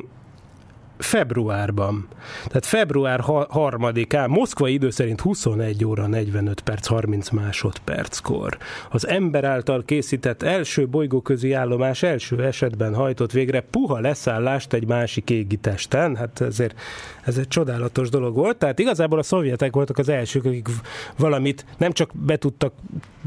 februárban. 1.01 2.09
Tehát 2.47 2.67
február 2.67 3.21
3-án, 3.25 4.29
moszkvai 4.29 4.73
idő 4.73 4.91
szerint 4.91 5.21
21 5.21 5.85
óra 5.85 6.07
45 6.07 6.61
perc 6.61 6.87
30 6.87 7.31
másodperckor. 7.31 8.59
Az 8.91 9.07
ember 9.07 9.45
által 9.45 9.83
készített 9.85 10.43
első 10.43 10.89
bolygóközi 10.89 11.53
állomás 11.53 12.03
első 12.03 12.45
esetben 12.45 12.95
hajtott 12.95 13.33
végre 13.33 13.61
puha 13.61 13.99
leszállást 13.99 14.73
egy 14.73 14.87
másik 14.87 15.31
égitesten. 15.31 16.17
Hát 16.17 16.41
ezért 16.41 16.81
ez 17.23 17.39
egy 17.39 17.49
csodálatos 17.49 18.09
dolog 18.09 18.35
volt. 18.35 18.57
Tehát 18.57 18.79
igazából 18.79 19.19
a 19.19 19.23
szovjetek 19.23 19.75
voltak 19.75 19.99
az 19.99 20.09
elsők, 20.09 20.45
akik 20.45 20.69
valamit 21.17 21.65
nem 21.79 21.93
csak 21.93 22.11
be 22.15 22.37
tudtak 22.37 22.73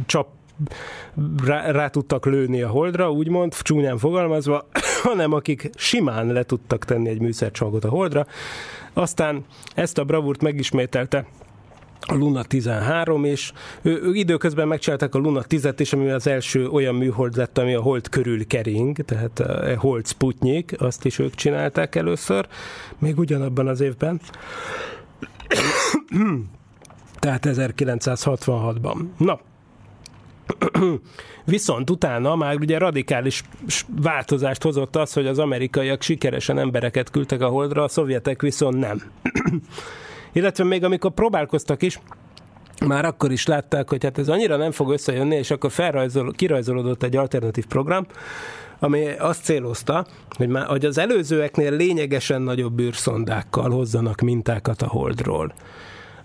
csap 0.05 0.27
rá, 1.45 1.71
rá 1.71 1.87
tudtak 1.87 2.25
lőni 2.25 2.61
a 2.61 2.69
holdra, 2.69 3.11
úgymond, 3.11 3.53
csúnyán 3.53 3.97
fogalmazva, 3.97 4.67
hanem 5.03 5.33
akik 5.33 5.69
simán 5.75 6.27
le 6.27 6.43
tudtak 6.43 6.85
tenni 6.85 7.09
egy 7.09 7.21
műszercsalgot 7.21 7.83
a 7.83 7.89
holdra. 7.89 8.25
Aztán 8.93 9.45
ezt 9.75 9.97
a 9.97 10.03
bravúrt 10.03 10.41
megismételte 10.41 11.25
a 12.05 12.13
Luna 12.13 12.43
13, 12.43 13.23
és 13.23 13.51
ő, 13.81 14.01
ő 14.03 14.13
időközben 14.13 14.67
megcsinálták 14.67 15.15
a 15.15 15.17
Luna 15.17 15.43
10-et 15.49 15.75
is, 15.77 15.93
ami 15.93 16.09
az 16.09 16.27
első 16.27 16.67
olyan 16.67 16.95
műhold 16.95 17.35
lett, 17.35 17.57
ami 17.57 17.73
a 17.73 17.81
hold 17.81 18.09
körül 18.09 18.47
kering, 18.47 18.97
tehát 18.97 19.39
a 19.39 19.79
hold 19.79 20.07
Sputnik, 20.07 20.81
azt 20.81 21.05
is 21.05 21.19
ők 21.19 21.35
csinálták 21.35 21.95
először, 21.95 22.47
még 22.99 23.19
ugyanabban 23.19 23.67
az 23.67 23.81
évben. 23.81 24.21
tehát 27.19 27.45
1966-ban. 27.47 28.97
Na, 29.17 29.39
Viszont 31.45 31.89
utána 31.89 32.36
már 32.36 32.56
ugye 32.56 32.77
radikális 32.77 33.43
változást 34.01 34.63
hozott 34.63 34.95
az, 34.95 35.13
hogy 35.13 35.27
az 35.27 35.39
amerikaiak 35.39 36.01
sikeresen 36.01 36.60
embereket 36.60 37.10
küldtek 37.10 37.41
a 37.41 37.47
holdra, 37.47 37.84
a 37.84 37.88
szovjetek 37.88 38.41
viszont 38.41 38.79
nem. 38.79 39.01
Illetve 40.34 40.63
még 40.63 40.84
amikor 40.84 41.12
próbálkoztak 41.12 41.82
is, 41.82 41.99
már 42.86 43.06
akkor 43.06 43.32
is 43.32 43.45
látták, 43.45 43.89
hogy 43.89 44.03
hát 44.03 44.17
ez 44.17 44.29
annyira 44.29 44.58
nem 44.58 44.71
fog 44.71 44.91
összejönni, 44.91 45.36
és 45.36 45.51
akkor 45.51 45.71
felrajzol, 45.71 46.32
kirajzolódott 46.32 47.03
egy 47.03 47.15
alternatív 47.15 47.65
program, 47.65 48.05
ami 48.80 49.09
azt 49.11 49.43
célozta, 49.43 50.05
hogy, 50.30 50.47
már, 50.47 50.65
hogy 50.65 50.86
az 50.86 50.97
előzőeknél 50.97 51.72
lényegesen 51.76 52.41
nagyobb 52.41 52.80
űrszondákkal 52.80 53.70
hozzanak 53.70 54.22
mintákat 54.22 54.82
a 54.82 54.88
holdról 54.88 55.53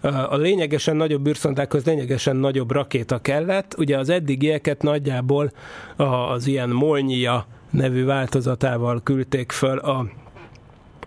a 0.01 0.37
lényegesen 0.37 0.97
nagyobb 0.97 1.27
űrszondákhoz 1.27 1.85
lényegesen 1.85 2.37
nagyobb 2.37 2.71
rakéta 2.71 3.19
kellett. 3.19 3.75
Ugye 3.79 3.99
az 3.99 4.09
eddigieket 4.09 4.83
nagyjából 4.83 5.53
az 5.97 6.47
ilyen 6.47 6.69
Molnyia 6.69 7.47
nevű 7.71 8.05
változatával 8.05 9.01
küldték 9.03 9.53
föl 9.53 9.79
a 9.79 10.07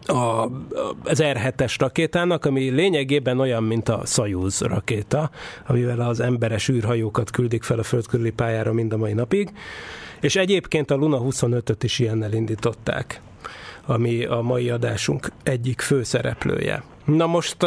a, 0.06 0.44
az 1.04 1.22
R7-es 1.24 1.76
rakétának, 1.80 2.46
ami 2.46 2.70
lényegében 2.70 3.39
olyan, 3.39 3.64
mint 3.64 3.89
a 3.89 4.02
Soyuz 4.06 4.62
rakéta, 4.62 5.30
amivel 5.68 6.00
az 6.00 6.20
emberes 6.20 6.70
űrhajókat 6.70 7.32
küldik 7.32 7.64
fel 7.64 7.80
a 7.80 7.84
föld 7.84 8.08
körüli 8.08 8.32
pályára 8.32 8.74
mind 8.74 8.94
a 8.94 8.98
mai 8.98 9.14
napig. 9.14 9.52
És 10.20 10.36
egyébként 10.36 10.92
a 10.92 10.96
Luna 10.96 11.22
25-öt 11.24 11.84
is 11.84 12.00
ilyennel 12.00 12.34
indították, 12.34 13.22
ami 13.92 14.26
a 14.26 14.42
mai 14.42 14.70
adásunk 14.70 15.32
egyik 15.44 15.82
főszereplője. 15.82 16.84
Na 17.06 17.26
most 17.26 17.58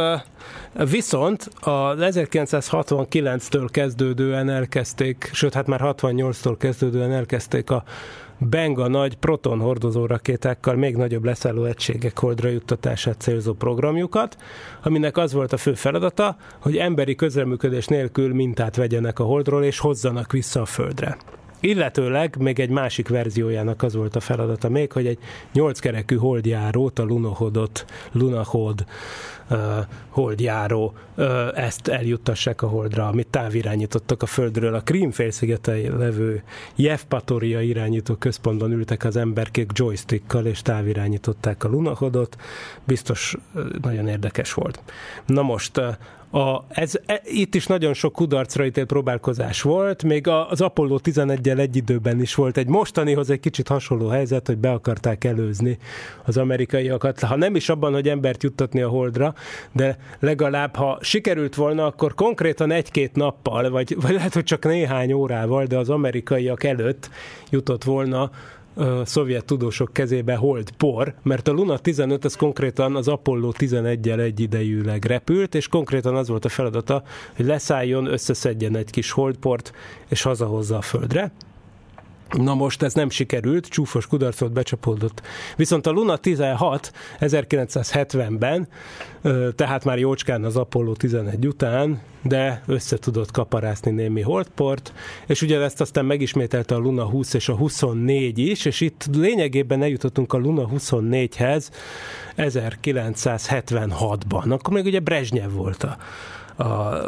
viszont 0.90 1.50
az 1.60 1.96
1969-től 2.00 3.68
kezdődően 3.70 4.48
elkezdték, 4.48 5.30
sőt 5.32 5.54
hát 5.54 5.66
már 5.66 5.80
68-tól 5.82 6.54
kezdődően 6.58 7.12
elkezdték 7.12 7.70
a 7.70 7.84
Benga 8.38 8.88
nagy 8.88 9.16
proton 9.16 9.60
hordozó 9.60 10.06
rakétákkal 10.06 10.74
még 10.74 10.96
nagyobb 10.96 11.24
leszálló 11.24 11.64
egységek 11.64 12.18
holdra 12.18 12.48
juttatását 12.48 13.20
célzó 13.20 13.52
programjukat, 13.52 14.36
aminek 14.82 15.16
az 15.16 15.32
volt 15.32 15.52
a 15.52 15.56
fő 15.56 15.74
feladata, 15.74 16.36
hogy 16.60 16.76
emberi 16.76 17.14
közreműködés 17.14 17.86
nélkül 17.86 18.34
mintát 18.34 18.76
vegyenek 18.76 19.18
a 19.18 19.24
holdról 19.24 19.64
és 19.64 19.78
hozzanak 19.78 20.32
vissza 20.32 20.60
a 20.60 20.64
földre. 20.64 21.16
Illetőleg 21.64 22.36
még 22.38 22.60
egy 22.60 22.70
másik 22.70 23.08
verziójának 23.08 23.82
az 23.82 23.94
volt 23.94 24.16
a 24.16 24.20
feladata 24.20 24.68
még, 24.68 24.92
hogy 24.92 25.06
egy 25.06 25.18
nyolckerekű 25.52 26.16
holdjárót, 26.16 26.98
a 26.98 27.04
Lunohodot, 27.04 27.84
Lunahod 28.12 28.84
uh, 29.50 29.58
holdjáró, 30.08 30.94
uh, 31.16 31.26
ezt 31.54 31.88
eljuttassák 31.88 32.62
a 32.62 32.66
holdra, 32.66 33.06
amit 33.06 33.26
távirányítottak 33.26 34.22
a 34.22 34.26
földről. 34.26 34.74
A 34.74 34.80
Krím 34.80 35.10
félszigetei 35.10 35.88
levő 35.88 36.42
Jevpatoria 36.74 37.60
irányító 37.60 38.14
központban 38.14 38.72
ültek 38.72 39.04
az 39.04 39.16
emberkék 39.16 39.70
joystickkal, 39.74 40.46
és 40.46 40.62
távirányították 40.62 41.64
a 41.64 41.68
Lunahodot. 41.68 42.36
Biztos 42.84 43.36
uh, 43.54 43.64
nagyon 43.82 44.08
érdekes 44.08 44.52
volt. 44.52 44.82
Na 45.26 45.42
most 45.42 45.80
a, 46.34 46.64
ez, 46.68 46.92
e, 47.06 47.20
itt 47.24 47.54
is 47.54 47.66
nagyon 47.66 47.94
sok 47.94 48.12
kudarcra 48.12 48.64
ítélt 48.64 48.86
próbálkozás 48.86 49.62
volt, 49.62 50.02
még 50.02 50.28
az 50.28 50.60
Apollo 50.60 50.98
11-el 51.02 51.58
egy 51.58 51.76
időben 51.76 52.20
is 52.20 52.34
volt 52.34 52.56
egy 52.56 52.66
mostanihoz 52.66 53.30
egy 53.30 53.40
kicsit 53.40 53.68
hasonló 53.68 54.08
helyzet, 54.08 54.46
hogy 54.46 54.58
be 54.58 54.70
akarták 54.70 55.24
előzni 55.24 55.78
az 56.24 56.36
amerikaiakat, 56.36 57.20
ha 57.20 57.36
nem 57.36 57.56
is 57.56 57.68
abban, 57.68 57.92
hogy 57.92 58.08
embert 58.08 58.42
juttatni 58.42 58.82
a 58.82 58.88
holdra, 58.88 59.34
de 59.72 59.98
legalább 60.18 60.74
ha 60.74 60.98
sikerült 61.00 61.54
volna, 61.54 61.86
akkor 61.86 62.14
konkrétan 62.14 62.70
egy-két 62.70 63.14
nappal, 63.14 63.70
vagy, 63.70 63.96
vagy 64.00 64.12
lehet, 64.12 64.34
hogy 64.34 64.44
csak 64.44 64.64
néhány 64.64 65.12
órával, 65.12 65.64
de 65.64 65.78
az 65.78 65.90
amerikaiak 65.90 66.64
előtt 66.64 67.10
jutott 67.50 67.84
volna 67.84 68.30
a 68.74 69.04
szovjet 69.04 69.44
tudósok 69.44 69.92
kezébe 69.92 70.34
hold 70.34 70.70
por, 70.70 71.14
mert 71.22 71.48
a 71.48 71.52
Luna 71.52 71.78
15 71.78 72.24
az 72.24 72.34
konkrétan 72.34 72.96
az 72.96 73.08
Apollo 73.08 73.52
11-el 73.58 74.20
egyidejűleg 74.20 75.04
repült, 75.04 75.54
és 75.54 75.68
konkrétan 75.68 76.16
az 76.16 76.28
volt 76.28 76.44
a 76.44 76.48
feladata, 76.48 77.02
hogy 77.36 77.46
leszálljon, 77.46 78.06
összeszedjen 78.06 78.76
egy 78.76 78.90
kis 78.90 79.10
holdport, 79.10 79.72
és 80.08 80.22
hazahozza 80.22 80.76
a 80.76 80.82
Földre. 80.82 81.32
Na 82.30 82.54
most 82.54 82.82
ez 82.82 82.94
nem 82.94 83.10
sikerült, 83.10 83.66
csúfos 83.66 84.06
kudarcot 84.06 84.52
becsapódott. 84.52 85.22
Viszont 85.56 85.86
a 85.86 85.90
Luna 85.90 86.16
16 86.16 86.92
1970-ben, 87.20 88.68
tehát 89.54 89.84
már 89.84 89.98
jócskán 89.98 90.44
az 90.44 90.56
Apollo 90.56 90.92
11 90.92 91.46
után, 91.46 92.00
de 92.22 92.62
össze 92.66 92.98
tudott 92.98 93.30
kaparászni 93.30 93.90
némi 93.90 94.20
holdport, 94.20 94.92
és 95.26 95.42
ugyanezt 95.42 95.80
aztán 95.80 96.04
megismételte 96.04 96.74
a 96.74 96.78
Luna 96.78 97.04
20 97.04 97.34
és 97.34 97.48
a 97.48 97.54
24 97.54 98.38
is, 98.38 98.64
és 98.64 98.80
itt 98.80 99.06
lényegében 99.12 99.82
eljutottunk 99.82 100.32
a 100.32 100.38
Luna 100.38 100.68
24-hez 100.76 101.68
1976-ban. 102.36 104.50
Akkor 104.50 104.74
még 104.74 104.84
ugye 104.84 105.00
Brezsnyev 105.00 105.52
volt 105.52 105.82
a 105.82 105.96
a 106.56 107.00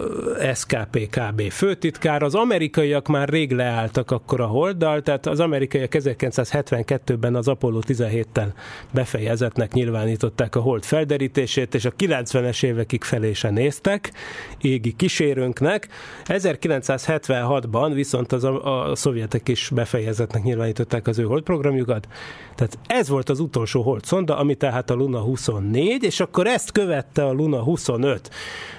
SKPKB 0.55 1.51
főtitkár. 1.51 2.23
Az 2.23 2.35
amerikaiak 2.35 3.07
már 3.07 3.29
rég 3.29 3.53
leálltak 3.53 4.11
akkor 4.11 4.41
a 4.41 4.47
holddal, 4.47 5.03
tehát 5.03 5.27
az 5.27 5.41
amerikaiak 5.41 5.93
1972-ben 5.95 7.35
az 7.35 7.49
Apollo 7.49 7.81
17-tel 7.87 8.49
befejezetnek 8.93 9.73
nyilvánították 9.73 10.57
a 10.57 10.61
hold 10.61 10.85
felderítését, 10.85 11.75
és 11.75 11.85
a 11.85 11.93
90-es 11.93 12.65
évekig 12.65 13.05
felé 13.05 13.33
se 13.33 13.51
néztek 13.51 14.13
égi 14.61 14.93
kísérőnknek. 14.93 15.89
1976-ban 16.25 17.91
viszont 17.95 18.33
az 18.33 18.45
a, 18.45 18.89
a 18.91 18.95
szovjetek 18.95 19.49
is 19.49 19.71
befejezetnek 19.75 20.43
nyilvánították 20.43 21.07
az 21.07 21.19
ő 21.19 21.23
holdprogramjukat. 21.23 22.09
Tehát 22.55 22.79
ez 22.87 23.09
volt 23.09 23.29
az 23.29 23.41
utolsó 23.41 23.83
hold 23.83 24.05
szonda, 24.05 24.39
ami 24.39 24.55
tehát 24.55 24.91
a 24.91 24.95
Luna 24.95 25.21
24, 25.21 26.03
és 26.03 26.21
akkor 26.21 26.47
ezt 26.47 26.73
követte 26.73 27.25
a 27.25 27.33
Luna 27.33 27.63
25. 27.63 28.31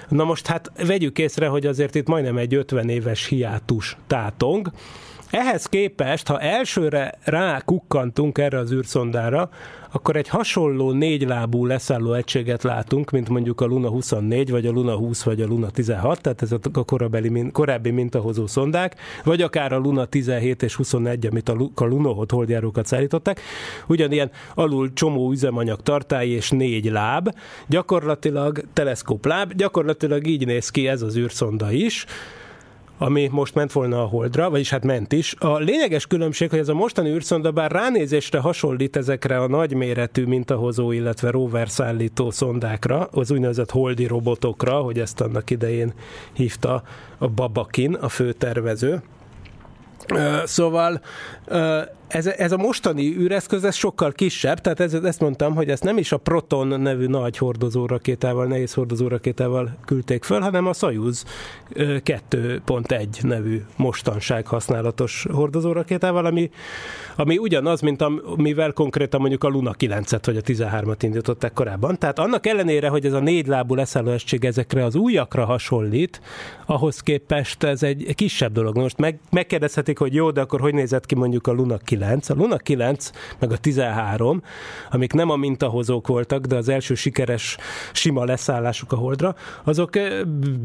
Na 0.08 0.24
most 0.24 0.46
hát 0.46 0.72
vegyük 0.86 1.18
észre, 1.18 1.46
hogy 1.46 1.66
azért 1.66 1.94
itt 1.94 2.06
majdnem 2.06 2.36
egy 2.36 2.54
50 2.54 2.88
éves 2.88 3.26
hiátus 3.26 3.96
tátong, 4.06 4.70
ehhez 5.30 5.66
képest, 5.66 6.26
ha 6.26 6.40
elsőre 6.40 7.14
rákukkantunk 7.24 8.38
erre 8.38 8.58
az 8.58 8.72
űrszondára, 8.72 9.50
akkor 9.92 10.16
egy 10.16 10.28
hasonló 10.28 10.92
négylábú 10.92 11.66
leszálló 11.66 12.12
egységet 12.12 12.62
látunk, 12.62 13.10
mint 13.10 13.28
mondjuk 13.28 13.60
a 13.60 13.64
Luna 13.64 13.88
24, 13.88 14.50
vagy 14.50 14.66
a 14.66 14.70
Luna 14.70 14.96
20, 14.96 15.22
vagy 15.22 15.40
a 15.40 15.46
Luna 15.46 15.70
16, 15.70 16.20
tehát 16.20 16.42
ez 16.42 16.52
a 16.52 16.84
korabeli, 16.84 17.50
korábbi 17.52 17.90
mintahozó 17.90 18.46
szondák, 18.46 18.96
vagy 19.24 19.42
akár 19.42 19.72
a 19.72 19.78
Luna 19.78 20.04
17 20.04 20.62
és 20.62 20.74
21, 20.74 21.26
amit 21.26 21.48
a 21.48 21.84
Lunohot 21.84 22.30
holdjárókat 22.30 22.86
szállították. 22.86 23.40
Ugyanilyen 23.86 24.30
alul 24.54 24.92
csomó 24.92 25.30
üzemanyag 25.30 25.80
tartály 25.80 26.28
és 26.28 26.50
négy 26.50 26.84
láb, 26.84 27.28
gyakorlatilag 27.66 28.60
teleszkóp 28.72 29.26
láb, 29.26 29.52
gyakorlatilag 29.52 30.26
így 30.26 30.46
néz 30.46 30.68
ki 30.68 30.88
ez 30.88 31.02
az 31.02 31.16
űrszonda 31.16 31.72
is 31.72 32.06
ami 32.98 33.28
most 33.32 33.54
ment 33.54 33.72
volna 33.72 34.02
a 34.02 34.06
Holdra, 34.06 34.50
vagyis 34.50 34.70
hát 34.70 34.84
ment 34.84 35.12
is. 35.12 35.34
A 35.38 35.58
lényeges 35.58 36.06
különbség, 36.06 36.50
hogy 36.50 36.58
ez 36.58 36.68
a 36.68 36.74
mostani 36.74 37.10
űrszonda 37.10 37.50
bár 37.50 37.70
ránézésre 37.70 38.38
hasonlít 38.38 38.96
ezekre 38.96 39.38
a 39.38 39.48
nagyméretű 39.48 40.24
mintahozó, 40.24 40.92
illetve 40.92 41.30
rover 41.30 41.68
szállító 41.68 42.30
szondákra, 42.30 43.08
az 43.10 43.30
úgynevezett 43.30 43.70
holdi 43.70 44.06
robotokra, 44.06 44.80
hogy 44.80 44.98
ezt 44.98 45.20
annak 45.20 45.50
idején 45.50 45.92
hívta 46.32 46.82
a 47.18 47.28
Babakin, 47.28 47.94
a 47.94 48.08
főtervező. 48.08 49.02
Szóval 50.44 51.00
ez, 52.08 52.26
ez 52.26 52.52
a 52.52 52.56
mostani 52.56 53.16
űreszköz 53.16 53.64
ez 53.64 53.74
sokkal 53.74 54.12
kisebb, 54.12 54.58
tehát 54.58 54.80
ez, 54.80 54.94
ezt 54.94 55.20
mondtam, 55.20 55.54
hogy 55.54 55.68
ezt 55.68 55.82
nem 55.82 55.98
is 55.98 56.12
a 56.12 56.16
Proton 56.16 56.80
nevű 56.80 57.06
nagy 57.06 57.38
hordozórakétával, 57.38 58.46
nehéz 58.46 58.74
hordozórakétával 58.74 59.76
küldték 59.84 60.24
föl, 60.24 60.40
hanem 60.40 60.66
a 60.66 60.72
Soyuz 60.72 61.24
2.1 61.74 63.22
nevű 63.22 63.62
mostanság 63.76 64.46
használatos 64.46 65.26
hordozórakétával, 65.32 66.26
ami, 66.26 66.50
ami 67.16 67.38
ugyanaz, 67.38 67.80
mint 67.80 68.02
amivel 68.02 68.72
konkrétan 68.72 69.20
mondjuk 69.20 69.44
a 69.44 69.48
Luna 69.48 69.74
9-et 69.78 70.22
vagy 70.24 70.36
a 70.36 70.40
13-at 70.40 70.98
indították 71.00 71.52
korábban. 71.52 71.98
Tehát 71.98 72.18
annak 72.18 72.46
ellenére, 72.46 72.88
hogy 72.88 73.04
ez 73.04 73.12
a 73.12 73.20
négy 73.20 73.46
lábú 73.46 73.74
leszállóestség 73.74 74.44
ezekre 74.44 74.84
az 74.84 74.94
újakra 74.94 75.44
hasonlít, 75.44 76.20
ahhoz 76.66 77.00
képest 77.00 77.62
ez 77.62 77.82
egy 77.82 78.14
kisebb 78.14 78.52
dolog. 78.52 78.76
Most 78.76 78.98
meg, 78.98 79.18
megkérdezhetik, 79.30 79.98
hogy 79.98 80.14
jó, 80.14 80.30
de 80.30 80.40
akkor 80.40 80.60
hogy 80.60 80.74
nézett 80.74 81.06
ki 81.06 81.14
mondjuk 81.14 81.46
a 81.46 81.52
Luna 81.52 81.76
9 81.76 81.97
9, 81.98 82.28
a 82.28 82.34
Luna 82.34 82.56
9, 82.56 83.10
meg 83.38 83.52
a 83.52 83.56
13, 83.56 84.42
amik 84.90 85.12
nem 85.12 85.30
a 85.30 85.36
mintahozók 85.36 86.06
voltak, 86.06 86.46
de 86.46 86.56
az 86.56 86.68
első 86.68 86.94
sikeres 86.94 87.56
sima 87.92 88.24
leszállásuk 88.24 88.92
a 88.92 88.96
Holdra, 88.96 89.34
azok 89.64 89.96
eh, 89.96 90.24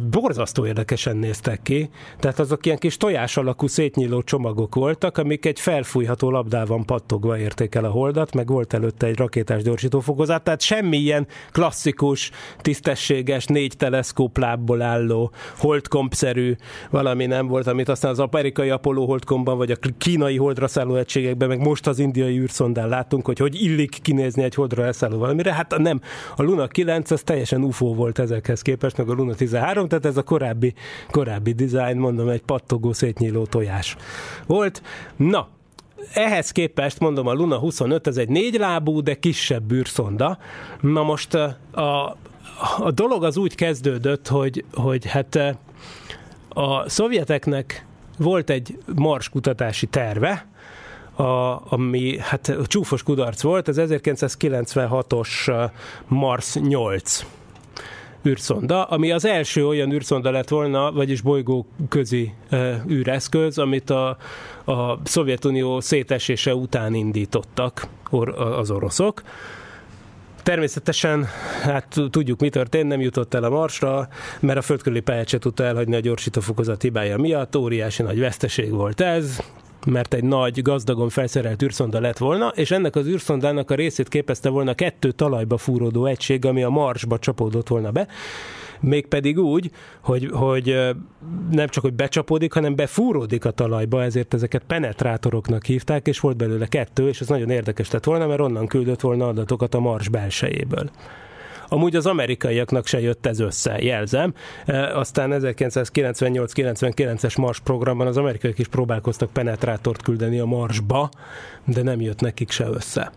borzasztó 0.09 0.65
érdekesen 0.65 1.17
néztek 1.17 1.61
ki. 1.61 1.89
Tehát 2.19 2.39
azok 2.39 2.65
ilyen 2.65 2.77
kis 2.77 2.97
tojás 2.97 3.37
alakú 3.37 3.67
szétnyíló 3.67 4.21
csomagok 4.21 4.75
voltak, 4.75 5.17
amik 5.17 5.45
egy 5.45 5.59
felfújható 5.59 6.29
labdában 6.29 6.85
pattogva 6.85 7.37
érték 7.37 7.75
el 7.75 7.85
a 7.85 7.89
Holdat, 7.89 8.33
meg 8.33 8.47
volt 8.47 8.73
előtte 8.73 9.07
egy 9.07 9.17
rakétás 9.17 9.63
gyorsítófokozat, 9.63 10.43
tehát 10.43 10.61
semmi 10.61 10.97
ilyen 10.97 11.27
klasszikus, 11.51 12.31
tisztességes, 12.61 13.45
négy 13.45 13.77
teleszkóplábból 13.77 14.81
álló, 14.81 15.31
holdkompszerű 15.57 16.55
valami 16.89 17.25
nem 17.25 17.47
volt, 17.47 17.67
amit 17.67 17.89
aztán 17.89 18.11
az 18.11 18.19
amerikai 18.19 18.69
Apollo 18.69 19.05
holdkomban, 19.05 19.57
vagy 19.57 19.71
a 19.71 19.75
kínai 19.97 20.37
holdra 20.37 20.67
szálló 20.67 20.95
egység 20.95 21.22
lehetőségekben, 21.23 21.47
meg 21.47 21.59
most 21.59 21.87
az 21.87 21.99
indiai 21.99 22.39
űrszondán 22.39 22.87
látunk, 22.87 23.25
hogy 23.25 23.39
hogy 23.39 23.61
illik 23.61 23.99
kinézni 24.01 24.43
egy 24.43 24.55
holdra 24.55 24.85
elszálló 24.85 25.17
valamire. 25.17 25.53
Hát 25.53 25.77
nem, 25.77 26.01
a 26.35 26.43
Luna 26.43 26.67
9 26.67 27.11
az 27.11 27.21
teljesen 27.21 27.63
UFO 27.63 27.93
volt 27.93 28.19
ezekhez 28.19 28.61
képest, 28.61 28.97
meg 28.97 29.09
a 29.09 29.13
Luna 29.13 29.33
13, 29.33 29.87
tehát 29.87 30.05
ez 30.05 30.17
a 30.17 30.23
korábbi, 30.23 30.73
korábbi 31.11 31.51
design, 31.51 31.97
mondom, 31.97 32.29
egy 32.29 32.41
pattogó, 32.41 32.93
szétnyíló 32.93 33.45
tojás 33.45 33.95
volt. 34.47 34.81
Na, 35.15 35.47
ehhez 36.13 36.51
képest 36.51 36.99
mondom, 36.99 37.27
a 37.27 37.33
Luna 37.33 37.57
25 37.57 38.07
ez 38.07 38.17
egy 38.17 38.29
négy 38.29 38.55
lábú, 38.55 39.01
de 39.01 39.13
kisebb 39.15 39.71
űrszonda. 39.71 40.37
Na 40.81 41.03
most 41.03 41.33
a, 41.33 42.17
a 42.77 42.91
dolog 42.91 43.23
az 43.23 43.37
úgy 43.37 43.55
kezdődött, 43.55 44.27
hogy, 44.27 44.65
hogy 44.73 45.05
hát 45.05 45.35
a 46.49 46.89
szovjeteknek 46.89 47.85
volt 48.17 48.49
egy 48.49 48.77
Mars 48.95 49.29
kutatási 49.29 49.85
terve, 49.85 50.47
a, 51.15 51.61
ami 51.73 52.17
hát 52.19 52.57
csúfos 52.65 53.03
kudarc 53.03 53.41
volt, 53.41 53.67
az 53.67 53.81
1996-os 53.81 55.69
Mars 56.07 56.55
8 56.55 57.25
űrszonda, 58.27 58.83
ami 58.83 59.11
az 59.11 59.25
első 59.25 59.67
olyan 59.67 59.91
űrszonda 59.91 60.31
lett 60.31 60.49
volna, 60.49 60.91
vagyis 60.91 61.21
bolygó 61.21 61.65
közi 61.89 62.33
e, 62.49 62.83
űreszköz, 62.89 63.57
amit 63.57 63.89
a, 63.89 64.17
a 64.65 64.99
Szovjetunió 65.03 65.79
szétesése 65.79 66.55
után 66.55 66.93
indítottak 66.93 67.87
or, 68.09 68.29
az 68.39 68.71
oroszok. 68.71 69.21
Természetesen, 70.43 71.25
hát 71.61 71.95
tudjuk, 72.09 72.39
mi 72.39 72.49
történt, 72.49 72.87
nem 72.87 73.01
jutott 73.01 73.33
el 73.33 73.43
a 73.43 73.49
Marsra, 73.49 74.07
mert 74.39 74.57
a 74.57 74.61
földkörüli 74.61 74.99
pályát 74.99 75.27
se 75.27 75.37
tudta 75.37 75.63
elhagyni 75.63 75.95
a 75.95 75.99
gyorsítófokozat 75.99 76.81
hibája 76.81 77.17
miatt, 77.17 77.55
óriási 77.55 78.03
nagy 78.03 78.19
veszteség 78.19 78.71
volt 78.71 79.01
ez, 79.01 79.39
mert 79.85 80.13
egy 80.13 80.23
nagy, 80.23 80.61
gazdagon 80.61 81.09
felszerelt 81.09 81.63
űrszonda 81.63 81.99
lett 81.99 82.17
volna, 82.17 82.47
és 82.47 82.71
ennek 82.71 82.95
az 82.95 83.07
űrszondának 83.07 83.71
a 83.71 83.75
részét 83.75 84.07
képezte 84.07 84.49
volna 84.49 84.73
kettő 84.73 85.11
talajba 85.11 85.57
fúródó 85.57 86.05
egység, 86.05 86.45
ami 86.45 86.63
a 86.63 86.69
Marsba 86.69 87.19
csapódott 87.19 87.67
volna 87.67 87.91
be, 87.91 88.07
mégpedig 88.79 89.39
úgy, 89.39 89.71
hogy, 90.01 90.29
hogy 90.31 90.77
nem 91.51 91.67
csak, 91.67 91.83
hogy 91.83 91.93
becsapódik, 91.93 92.53
hanem 92.53 92.75
befúródik 92.75 93.45
a 93.45 93.51
talajba, 93.51 94.03
ezért 94.03 94.33
ezeket 94.33 94.63
penetrátoroknak 94.67 95.65
hívták, 95.65 96.07
és 96.07 96.19
volt 96.19 96.37
belőle 96.37 96.67
kettő, 96.67 97.07
és 97.07 97.21
ez 97.21 97.27
nagyon 97.27 97.49
érdekes 97.49 97.91
lett 97.91 98.03
volna, 98.03 98.27
mert 98.27 98.39
onnan 98.39 98.67
küldött 98.67 99.01
volna 99.01 99.27
adatokat 99.27 99.73
a 99.73 99.79
Mars 99.79 100.09
belsejéből. 100.09 100.89
Amúgy 101.73 101.95
az 101.95 102.05
amerikaiaknak 102.05 102.87
se 102.87 102.99
jött 102.99 103.25
ez 103.25 103.39
össze, 103.39 103.81
jelzem. 103.81 104.33
E, 104.65 104.97
aztán 104.97 105.29
1998-99-es 105.33 107.37
Mars 107.37 107.59
programban 107.59 108.07
az 108.07 108.17
amerikaiak 108.17 108.59
is 108.59 108.67
próbálkoztak 108.67 109.31
penetrátort 109.31 110.01
küldeni 110.01 110.39
a 110.39 110.45
Marsba, 110.45 111.09
de 111.65 111.83
nem 111.83 112.01
jött 112.01 112.21
nekik 112.21 112.51
se 112.51 112.65
össze. 112.65 113.11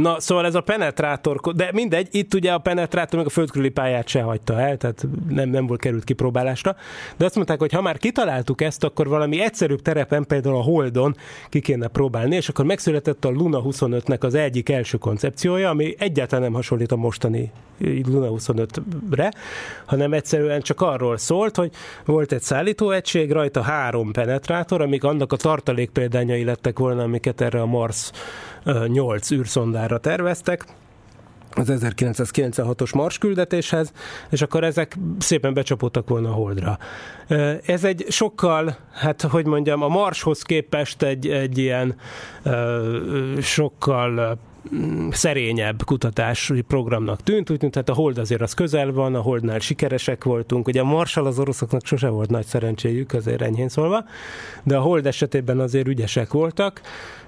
Na, 0.00 0.20
szóval 0.20 0.46
ez 0.46 0.54
a 0.54 0.60
penetrátor, 0.60 1.40
de 1.54 1.70
mindegy, 1.72 2.08
itt 2.10 2.34
ugye 2.34 2.52
a 2.52 2.58
penetrátor 2.58 3.18
meg 3.18 3.26
a 3.26 3.30
földkörüli 3.30 3.68
pályát 3.68 4.08
se 4.08 4.22
hagyta 4.22 4.60
el, 4.60 4.76
tehát 4.76 5.06
nem, 5.28 5.48
nem 5.48 5.66
volt 5.66 5.80
került 5.80 6.04
kipróbálásra, 6.04 6.76
de 7.16 7.24
azt 7.24 7.34
mondták, 7.34 7.58
hogy 7.58 7.72
ha 7.72 7.82
már 7.82 7.98
kitaláltuk 7.98 8.60
ezt, 8.60 8.84
akkor 8.84 9.08
valami 9.08 9.40
egyszerűbb 9.40 9.82
terepen, 9.82 10.26
például 10.26 10.56
a 10.56 10.62
Holdon 10.62 11.16
ki 11.48 11.60
kéne 11.60 11.86
próbálni, 11.86 12.36
és 12.36 12.48
akkor 12.48 12.64
megszületett 12.64 13.24
a 13.24 13.30
Luna 13.30 13.62
25-nek 13.64 14.20
az 14.20 14.34
egyik 14.34 14.68
első 14.68 14.98
koncepciója, 14.98 15.68
ami 15.68 15.94
egyáltalán 15.98 16.44
nem 16.44 16.52
hasonlít 16.52 16.92
a 16.92 16.96
mostani 16.96 17.52
Luna 17.80 18.28
25-re, 18.30 19.32
hanem 19.84 20.12
egyszerűen 20.12 20.60
csak 20.60 20.80
arról 20.80 21.16
szólt, 21.16 21.56
hogy 21.56 21.70
volt 22.04 22.32
egy 22.32 22.42
szállítóegység, 22.42 23.32
rajta 23.32 23.62
három 23.62 24.12
penetrátor, 24.12 24.80
amik 24.80 25.04
annak 25.04 25.32
a 25.32 25.36
tartalék 25.36 25.90
példányai 25.90 26.44
lettek 26.44 26.78
volna, 26.78 27.02
amiket 27.02 27.40
erre 27.40 27.60
a 27.60 27.66
Mars 27.66 28.10
8 28.86 29.30
űrszondára 29.30 29.98
terveztek, 29.98 30.64
az 31.50 31.72
1996-os 31.80 32.94
Mars 32.94 33.18
küldetéshez, 33.18 33.92
és 34.30 34.42
akkor 34.42 34.64
ezek 34.64 34.96
szépen 35.18 35.54
becsapódtak 35.54 36.08
volna 36.08 36.28
a 36.28 36.32
Holdra. 36.32 36.78
Ez 37.66 37.84
egy 37.84 38.04
sokkal, 38.08 38.76
hát 38.92 39.22
hogy 39.22 39.46
mondjam, 39.46 39.82
a 39.82 39.88
Marshoz 39.88 40.42
képest 40.42 41.02
egy, 41.02 41.28
egy 41.28 41.58
ilyen 41.58 41.96
sokkal 43.40 44.38
szerényebb 45.10 45.84
kutatási 45.84 46.60
programnak 46.60 47.22
tűnt, 47.22 47.50
úgy 47.50 47.58
tűnt, 47.58 47.74
hát 47.74 47.88
a 47.88 47.94
Hold 47.94 48.18
azért 48.18 48.40
az 48.40 48.54
közel 48.54 48.92
van, 48.92 49.14
a 49.14 49.20
Holdnál 49.20 49.58
sikeresek 49.58 50.24
voltunk, 50.24 50.66
ugye 50.66 50.80
a 50.80 50.84
Marshall 50.84 51.26
az 51.26 51.38
oroszoknak 51.38 51.86
sose 51.86 52.08
volt 52.08 52.30
nagy 52.30 52.46
szerencséjük, 52.46 53.12
azért 53.12 53.42
enyhén 53.42 53.68
szólva, 53.68 54.04
de 54.62 54.76
a 54.76 54.80
Hold 54.80 55.06
esetében 55.06 55.60
azért 55.60 55.88
ügyesek 55.88 56.32
voltak, 56.32 56.80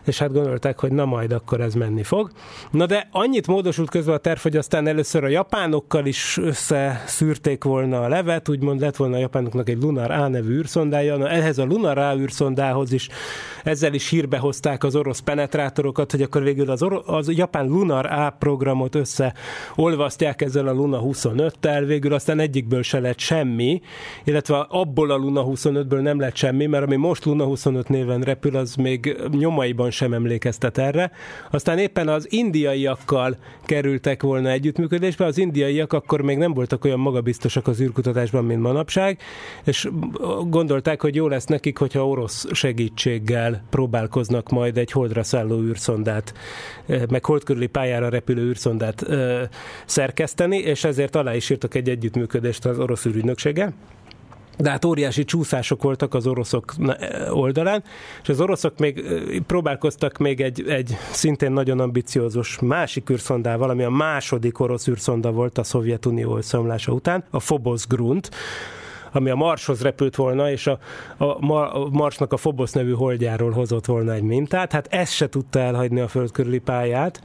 és 0.05 0.19
hát 0.19 0.33
gondolták, 0.33 0.79
hogy 0.79 0.93
na 0.93 1.05
majd 1.05 1.33
akkor 1.33 1.61
ez 1.61 1.75
menni 1.75 2.03
fog. 2.03 2.31
Na 2.71 2.87
de 2.87 3.09
annyit 3.13 3.47
módosult 3.47 3.91
közben 3.91 4.15
a 4.15 4.19
terv, 4.19 4.39
hogy 4.39 4.57
aztán 4.57 4.87
először 4.87 5.25
a 5.25 5.29
japánokkal 5.29 6.07
is 6.07 6.37
összeszűrték 6.37 7.65
volna 7.65 8.03
a 8.03 8.09
levet, 8.09 8.49
úgymond 8.49 8.81
lett 8.81 8.97
volna 8.97 9.17
a 9.17 9.19
japánoknak 9.19 9.69
egy 9.69 9.83
Lunar 9.83 10.11
A 10.11 10.29
nevű 10.29 10.57
űrszondája, 10.57 11.17
na 11.17 11.29
ehhez 11.29 11.59
a 11.59 11.65
Lunar 11.65 11.99
A 11.99 12.17
űrszondához 12.17 12.93
is 12.93 13.09
ezzel 13.65 13.95
is 13.95 14.09
hírbe 14.09 14.39
hozták 14.39 14.85
az 14.85 14.97
orosz 14.97 15.19
penetrátorokat, 15.19 16.11
hogy 16.11 16.23
akkor 16.23 16.43
végül 16.43 16.71
az, 16.71 16.83
oro- 16.83 17.07
az 17.07 17.29
japán 17.31 17.67
Lunar 17.67 18.07
A 18.07 18.37
programot 18.39 18.95
összeolvasztják 18.95 20.43
ezzel 20.43 20.67
a 20.67 20.73
Luna 20.73 21.01
25-tel, 21.03 21.83
végül 21.87 22.13
aztán 22.13 22.39
egyikből 22.39 22.83
se 22.83 23.01
lett 23.01 23.19
semmi, 23.19 23.81
illetve 24.25 24.67
abból 24.69 25.11
a 25.11 25.17
Luna 25.17 25.45
25-ből 25.47 26.01
nem 26.01 26.21
lett 26.21 26.37
semmi, 26.37 26.67
mert 26.67 26.85
ami 26.85 26.97
most 26.97 27.25
Luna 27.25 27.45
25 27.45 27.89
néven 27.89 28.21
repül, 28.21 28.57
az 28.57 28.75
még 28.75 29.17
nyomaiban 29.31 29.91
sem 29.91 30.13
emlékeztet 30.13 30.79
erre. 30.79 31.11
Aztán 31.51 31.79
éppen 31.79 32.09
az 32.09 32.33
indiaiakkal 32.33 33.37
kerültek 33.65 34.23
volna 34.23 34.51
együttműködésbe, 34.51 35.25
az 35.25 35.39
indiaiak 35.39 35.93
akkor 35.93 36.21
még 36.21 36.39
nem 36.39 36.55
voltak 36.55 36.85
olyan 36.85 36.99
magabiztosak 36.99 37.67
az 37.67 37.81
űrkutatásban, 37.81 38.45
mint 38.45 38.61
manapság, 38.61 39.19
és 39.65 39.89
gondolták, 40.49 41.01
hogy 41.01 41.15
jó 41.15 41.29
lesz 41.29 41.47
nekik, 41.47 41.79
hogyha 41.79 42.09
orosz 42.09 42.47
segítséggel 42.53 43.63
próbálkoznak 43.71 44.49
majd 44.49 44.79
egy 44.79 44.93
holdra 44.93 45.23
szálló 45.23 45.61
űrszondát, 45.61 46.35
meg 47.09 47.20
hold 47.25 47.45
körüli 47.45 47.67
pályára 47.67 48.09
repülő 48.09 48.43
űrszondát 48.43 49.07
szerkeszteni, 49.87 50.59
és 50.59 50.85
ezért 50.85 51.17
alá 51.17 51.35
is 51.35 51.51
írtak 51.51 51.75
egy 51.75 51.89
együttműködést 51.89 52.65
az 52.65 52.79
orosz 52.79 53.07
űrügynökséggel. 53.07 53.75
De 54.59 54.71
hát 54.71 54.85
óriási 54.85 55.25
csúszások 55.25 55.83
voltak 55.83 56.15
az 56.15 56.27
oroszok 56.27 56.75
oldalán, 57.31 57.85
és 58.23 58.29
az 58.29 58.41
oroszok 58.41 58.79
még 58.79 59.05
próbálkoztak 59.47 60.19
még 60.19 60.41
egy, 60.41 60.65
egy 60.69 60.97
szintén 61.13 61.53
nagyon 61.53 61.81
ambiciózus 61.81 62.59
másik 62.59 63.11
űrszondával, 63.11 63.71
ami 63.71 63.83
a 63.83 63.91
második 63.91 64.59
orosz 64.59 64.89
űrszonda 64.89 65.31
volt 65.31 65.59
a 65.59 65.63
Szovjetunió 65.63 66.37
összeomlása 66.37 66.93
után, 66.93 67.25
a 67.31 67.39
Phobos 67.39 67.87
Grunt, 67.87 68.31
ami 69.13 69.31
a 69.31 69.35
Marshoz 69.35 69.83
repült 69.83 70.17
volna, 70.17 70.51
és 70.51 70.67
a, 70.67 70.79
a, 71.17 71.25
a 71.55 71.89
Marsnak 71.91 72.33
a 72.33 72.37
Phobos 72.37 72.71
nevű 72.71 72.93
holdjáról 72.93 73.51
hozott 73.51 73.87
volna 73.87 74.13
egy 74.13 74.23
mintát. 74.23 74.73
Hát 74.73 74.87
ez 74.91 75.11
se 75.11 75.29
tudta 75.29 75.59
elhagyni 75.59 76.01
a 76.01 76.09
föld 76.09 76.31
körüli 76.31 76.59
pályát. 76.59 77.23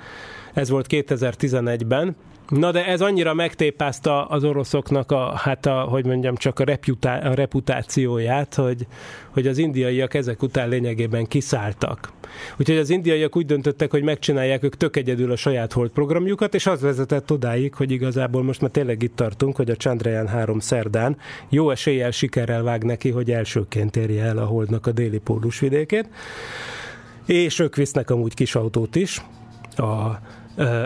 Ez 0.53 0.69
volt 0.69 0.87
2011-ben, 0.89 2.15
Na 2.49 2.71
de 2.71 2.85
ez 2.85 3.01
annyira 3.01 3.33
megtépázta 3.33 4.25
az 4.25 4.43
oroszoknak 4.43 5.11
a, 5.11 5.35
hát 5.35 5.65
a, 5.65 5.81
hogy 5.81 6.05
mondjam, 6.05 6.35
csak 6.35 6.59
a, 6.59 6.63
reputá, 6.63 7.29
a 7.29 7.33
reputációját, 7.33 8.55
hogy, 8.55 8.87
hogy 9.29 9.47
az 9.47 9.57
indiaiak 9.57 10.13
ezek 10.13 10.41
után 10.41 10.69
lényegében 10.69 11.25
kiszálltak. 11.25 12.11
Úgyhogy 12.57 12.77
az 12.77 12.89
indiaiak 12.89 13.35
úgy 13.35 13.45
döntöttek, 13.45 13.91
hogy 13.91 14.03
megcsinálják 14.03 14.63
ők 14.63 14.77
tök 14.77 14.95
egyedül 14.95 15.31
a 15.31 15.35
saját 15.35 15.73
hold 15.73 15.89
programjukat, 15.89 16.53
és 16.55 16.65
az 16.65 16.81
vezetett 16.81 17.31
odáig, 17.31 17.73
hogy 17.73 17.91
igazából 17.91 18.43
most 18.43 18.61
már 18.61 18.71
tényleg 18.71 19.03
itt 19.03 19.15
tartunk, 19.15 19.55
hogy 19.55 19.69
a 19.69 19.75
Chandrayaan 19.75 20.27
3 20.27 20.59
szerdán 20.59 21.17
jó 21.49 21.69
eséllyel 21.69 22.11
sikerrel 22.11 22.63
vág 22.63 22.83
neki, 22.83 23.09
hogy 23.09 23.31
elsőként 23.31 23.95
érje 23.95 24.23
el 24.23 24.37
a 24.37 24.45
holdnak 24.45 24.87
a 24.87 24.91
déli 24.91 25.19
pólusvidékét. 25.19 26.09
És 27.25 27.59
ők 27.59 27.75
visznek 27.75 28.09
amúgy 28.09 28.33
kis 28.33 28.55
autót 28.55 28.95
is, 28.95 29.21
a 29.77 30.19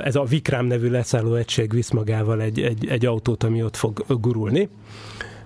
ez 0.03 0.15
a 0.15 0.23
Vikram 0.23 0.65
nevű 0.65 0.89
leszálló 0.89 1.35
egység 1.35 1.73
visz 1.73 1.91
magával 1.91 2.41
egy, 2.41 2.61
egy, 2.61 2.87
egy 2.87 3.05
autót, 3.05 3.43
ami 3.43 3.63
ott 3.63 3.75
fog 3.75 4.05
gurulni. 4.07 4.69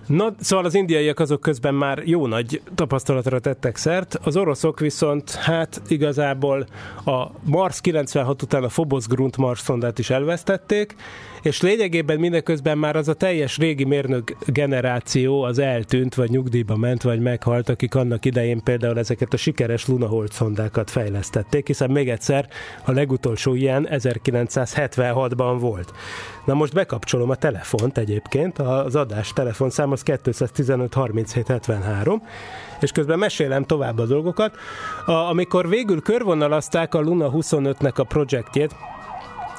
Na, 0.07 0.36
szóval 0.39 0.65
az 0.65 0.76
indiaiak 0.76 1.19
azok 1.19 1.41
közben 1.41 1.74
már 1.74 2.01
jó 2.05 2.28
nagy 2.28 2.61
tapasztalatra 2.76 3.39
tettek 3.39 3.78
szert, 3.78 4.19
az 4.24 4.38
oroszok 4.38 4.80
viszont 4.80 5.32
hát 5.32 5.82
igazából 5.88 6.65
a 7.05 7.26
Mars 7.43 7.82
96 7.82 8.41
után 8.41 8.63
a 8.63 8.67
Phobos 8.67 9.07
Grunt 9.07 9.38
Mars 9.38 9.59
szondát 9.59 9.99
is 9.99 10.09
elvesztették, 10.09 10.95
és 11.43 11.61
lényegében 11.61 12.19
mindeközben 12.19 12.77
már 12.77 12.95
az 12.95 13.07
a 13.07 13.13
teljes 13.13 13.57
régi 13.57 13.83
mérnök 13.83 14.35
generáció 14.45 15.41
az 15.41 15.59
eltűnt, 15.59 16.15
vagy 16.15 16.29
nyugdíjba 16.29 16.75
ment, 16.75 17.01
vagy 17.01 17.19
meghalt, 17.19 17.69
akik 17.69 17.95
annak 17.95 18.25
idején 18.25 18.63
például 18.63 18.97
ezeket 18.97 19.33
a 19.33 19.37
sikeres 19.37 19.87
Lunahold 19.87 20.31
szondákat 20.31 20.89
fejlesztették, 20.89 21.67
hiszen 21.67 21.91
még 21.91 22.09
egyszer 22.09 22.47
a 22.85 22.91
legutolsó 22.91 23.53
ilyen 23.53 23.87
1976-ban 23.91 25.57
volt. 25.59 25.93
Na 26.45 26.53
most 26.53 26.73
bekapcsolom 26.73 27.29
a 27.29 27.35
telefont 27.35 27.97
egyébként, 27.97 28.59
az 28.59 28.95
adás 28.95 29.33
telefonszám 29.33 29.91
az 29.91 30.03
215 30.03 30.93
37 30.93 31.47
73, 31.47 32.21
és 32.79 32.91
közben 32.91 33.19
mesélem 33.19 33.63
tovább 33.63 33.99
a 33.99 34.05
dolgokat. 34.05 34.55
A, 35.05 35.11
amikor 35.11 35.69
végül 35.69 36.01
körvonalazták 36.01 36.93
a 36.93 36.99
Luna 36.99 37.29
25-nek 37.31 37.95
a 37.95 38.03
projektjét, 38.03 38.75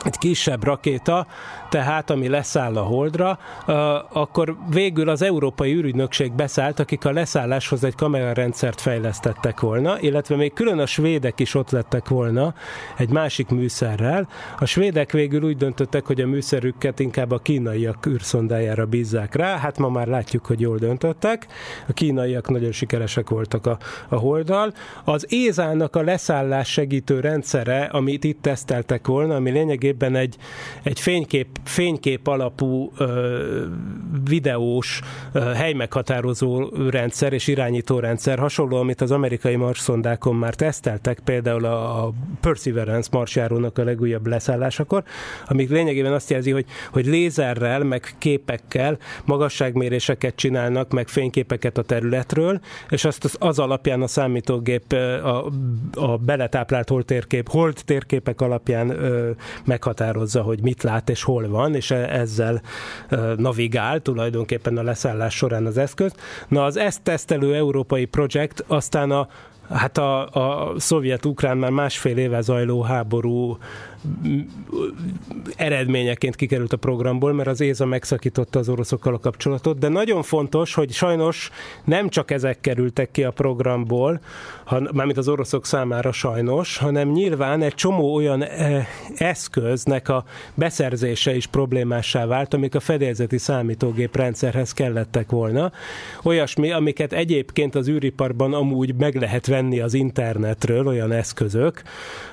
egy 0.05 0.19
kisebb 0.19 0.65
rakéta, 0.65 1.27
tehát 1.75 2.11
ami 2.11 2.29
leszáll 2.29 2.77
a 2.77 2.83
Holdra, 2.83 3.39
akkor 4.13 4.57
végül 4.71 5.09
az 5.09 5.23
Európai 5.23 5.75
űrügynökség 5.75 6.33
beszállt, 6.33 6.81
akik 6.81 7.05
a 7.05 7.13
leszálláshoz 7.13 7.85
egy 7.85 7.95
kamerarendszert 7.95 8.81
fejlesztettek 8.81 9.61
volna, 9.61 10.01
illetve 10.01 10.37
még 10.37 10.53
külön 10.53 10.79
a 10.79 10.87
svédek 10.87 11.41
is 11.41 11.55
ott 11.55 11.71
lettek 11.71 12.09
volna 12.09 12.55
egy 12.97 13.09
másik 13.09 13.49
műszerrel. 13.49 14.29
A 14.59 14.65
svédek 14.65 15.13
végül 15.13 15.43
úgy 15.43 15.57
döntöttek, 15.57 16.07
hogy 16.07 16.21
a 16.21 16.27
műszerüket 16.27 17.01
inkább 17.01 17.31
a 17.31 17.39
kínaiak 17.39 18.07
űrszondájára 18.07 18.87
bízzák 18.87 19.35
rá, 19.35 19.59
hát 19.59 19.79
ma 19.79 19.89
már 19.89 20.07
látjuk, 20.07 20.47
hogy 20.47 20.61
jól 20.61 20.77
döntöttek. 20.77 21.47
A 21.89 21.93
kínaiak 21.93 22.51
nagyon 22.51 22.73
sikeresek 22.73 23.31
voltak 23.31 23.67
a, 23.67 23.79
a 24.09 24.17
Holddal. 24.17 24.73
Az 25.05 25.27
Ézának 25.29 25.97
a 25.97 26.03
leszállás 26.03 26.69
segítő 26.69 27.21
rendszere, 27.21 27.85
amit 27.85 28.25
itt 28.25 28.43
teszteltek 28.43 29.07
volna, 29.07 29.35
ami 29.35 29.51
lényegében 29.51 30.17
egy, 30.17 30.37
egy 30.83 31.01
fénykép, 31.01 31.63
fénykép 31.65 32.27
alapú 32.27 32.93
ö, 32.99 33.65
videós 34.25 35.01
ö, 35.33 35.39
helymeghatározó 35.39 36.69
rendszer 36.91 37.33
és 37.33 37.47
irányító 37.47 37.99
rendszer, 37.99 38.39
hasonló, 38.39 38.77
amit 38.77 39.01
az 39.01 39.11
amerikai 39.11 39.57
marszondákon 39.57 40.35
már 40.35 40.55
teszteltek, 40.55 41.21
például 41.25 41.65
a, 41.65 42.05
a 42.05 42.13
Perseverance 42.41 43.09
marsjárónak 43.13 43.79
a 43.79 43.85
legújabb 43.85 44.27
leszállásakor, 44.27 45.03
amik 45.47 45.71
lényegében 45.71 46.13
azt 46.13 46.31
jelzi, 46.31 46.51
hogy, 46.51 46.65
hogy 46.93 47.07
lézerrel, 47.07 47.85
meg 47.85 48.15
képekkel 48.19 48.99
magasságméréseket 49.25 50.37
csinálnak, 50.37 50.93
meg 50.93 51.09
fényképeket 51.09 51.79
a 51.79 51.83
területről, 51.83 52.61
és 52.89 53.05
azt 53.05 53.25
az, 53.25 53.37
az 53.39 53.59
alapján 53.59 54.03
a 54.03 54.07
számítógép 54.07 54.93
a, 54.93 55.47
a 55.95 56.17
beletáplált 56.17 56.89
hold 56.89 57.05
térkép, 57.05 57.49
hold 57.49 57.81
térképek 57.85 58.41
alapján 58.41 58.91
ö, 58.91 59.31
meg 59.65 59.83
meghatározza, 59.85 60.43
hogy 60.43 60.63
mit 60.63 60.83
lát 60.83 61.11
és 61.11 61.23
hol 61.23 61.44
van, 61.49 61.75
és 61.75 61.91
e- 61.91 62.19
ezzel 62.19 62.63
navigál 63.37 64.01
tulajdonképpen 64.01 64.77
a 64.79 64.83
leszállás 64.83 65.35
során 65.35 65.67
az 65.67 65.79
eszköz. 65.79 66.15
Na 66.49 66.65
az 66.65 66.77
ezt 66.77 67.03
tesztelő 67.03 67.55
európai 67.55 68.05
projekt 68.05 68.65
aztán 68.67 69.11
a 69.11 69.29
Hát 69.71 69.99
a, 69.99 70.29
a 70.29 70.73
szovjet-ukrán 70.79 71.57
már 71.57 71.71
másfél 71.71 72.17
éve 72.19 72.41
zajló 72.41 72.83
háború 72.83 73.59
eredményeként 75.57 76.37
kikerült 76.37 76.73
a 76.73 76.77
programból, 76.77 77.33
mert 77.33 77.49
az 77.49 77.61
ÉZA 77.61 77.85
megszakította 77.85 78.59
az 78.59 78.69
oroszokkal 78.69 79.15
a 79.15 79.19
kapcsolatot, 79.19 79.79
de 79.79 79.89
nagyon 79.89 80.23
fontos, 80.23 80.75
hogy 80.75 80.93
sajnos 80.93 81.51
nem 81.85 82.09
csak 82.09 82.31
ezek 82.31 82.61
kerültek 82.61 83.11
ki 83.11 83.25
a 83.25 83.31
programból, 83.31 84.21
han, 84.65 84.91
mármint 84.93 85.19
az 85.19 85.29
oroszok 85.29 85.67
számára 85.67 86.13
sajnos, 86.13 86.77
hanem 86.77 87.09
nyilván 87.09 87.63
egy 87.63 87.75
csomó 87.75 88.15
olyan 88.15 88.43
eh, 88.43 88.87
eszköznek 89.17 90.09
a 90.09 90.25
beszerzése 90.55 91.37
is 91.37 91.47
problémássá 91.47 92.27
vált, 92.27 92.55
amik 92.55 92.75
a 92.75 92.81
fedélzeti 92.81 93.39
számítógép 93.39 94.17
rendszerhez 94.17 94.73
kellettek 94.73 95.31
volna. 95.31 95.73
Olyasmi, 96.23 96.73
amiket 96.73 97.13
egyébként 97.13 97.75
az 97.75 97.89
űriparban 97.89 98.55
amúgy 98.55 98.95
meg 98.95 99.15
lehet 99.15 99.47
venni 99.47 99.81
az 99.81 99.95
internetről, 99.95 100.87
olyan 100.87 101.13
eszközök, 101.13 101.83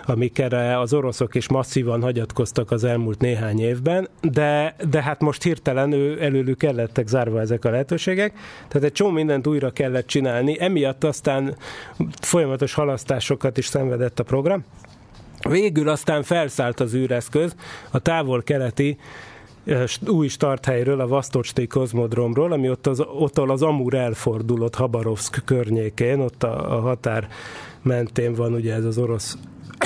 amikre 0.06 0.80
az 0.80 0.94
oroszok 0.94 1.36
is 1.36 1.48
masszívan 1.62 2.02
hagyatkoztak 2.02 2.72
az 2.72 2.84
elmúlt 2.84 3.20
néhány 3.20 3.62
évben, 3.62 4.10
de, 4.22 4.76
de 4.90 5.02
hát 5.02 5.22
most 5.22 5.44
hirtelen 5.44 5.92
ő 5.92 6.24
előlük 6.24 6.64
el 6.64 6.74
lettek 6.74 7.08
zárva 7.08 7.40
ezek 7.40 7.66
a 7.66 7.70
lehetőségek, 7.70 8.34
tehát 8.68 8.88
egy 8.88 8.92
csomó 8.92 9.12
mindent 9.12 9.48
újra 9.48 9.72
kellett 9.72 10.08
csinálni, 10.08 10.60
emiatt 10.60 11.04
aztán 11.04 11.56
folyamatos 12.22 12.74
halasztásokat 12.74 13.58
is 13.58 13.66
szenvedett 13.66 14.20
a 14.20 14.24
program. 14.24 14.64
Végül 15.50 15.90
aztán 15.90 16.24
felszállt 16.24 16.80
az 16.80 16.94
űreszköz 16.94 17.56
a 17.92 18.00
távol-keleti 18.00 18.98
új 20.08 20.28
starthelyről, 20.28 21.00
a 21.00 21.08
Vastocsté 21.08 21.68
kozmodromról, 21.68 22.52
ami 22.52 22.70
ott 22.70 22.88
az, 22.88 23.00
ott 23.00 23.38
az 23.38 23.62
Amur 23.62 23.94
elfordulott 23.94 24.76
Habarovsk 24.76 25.42
környékén, 25.46 26.20
ott 26.20 26.44
a, 26.44 26.78
a 26.78 26.82
határ 26.82 27.28
mentén 27.82 28.34
van 28.34 28.54
ugye 28.54 28.74
ez 28.74 28.86
az 28.86 28.98
orosz 28.98 29.38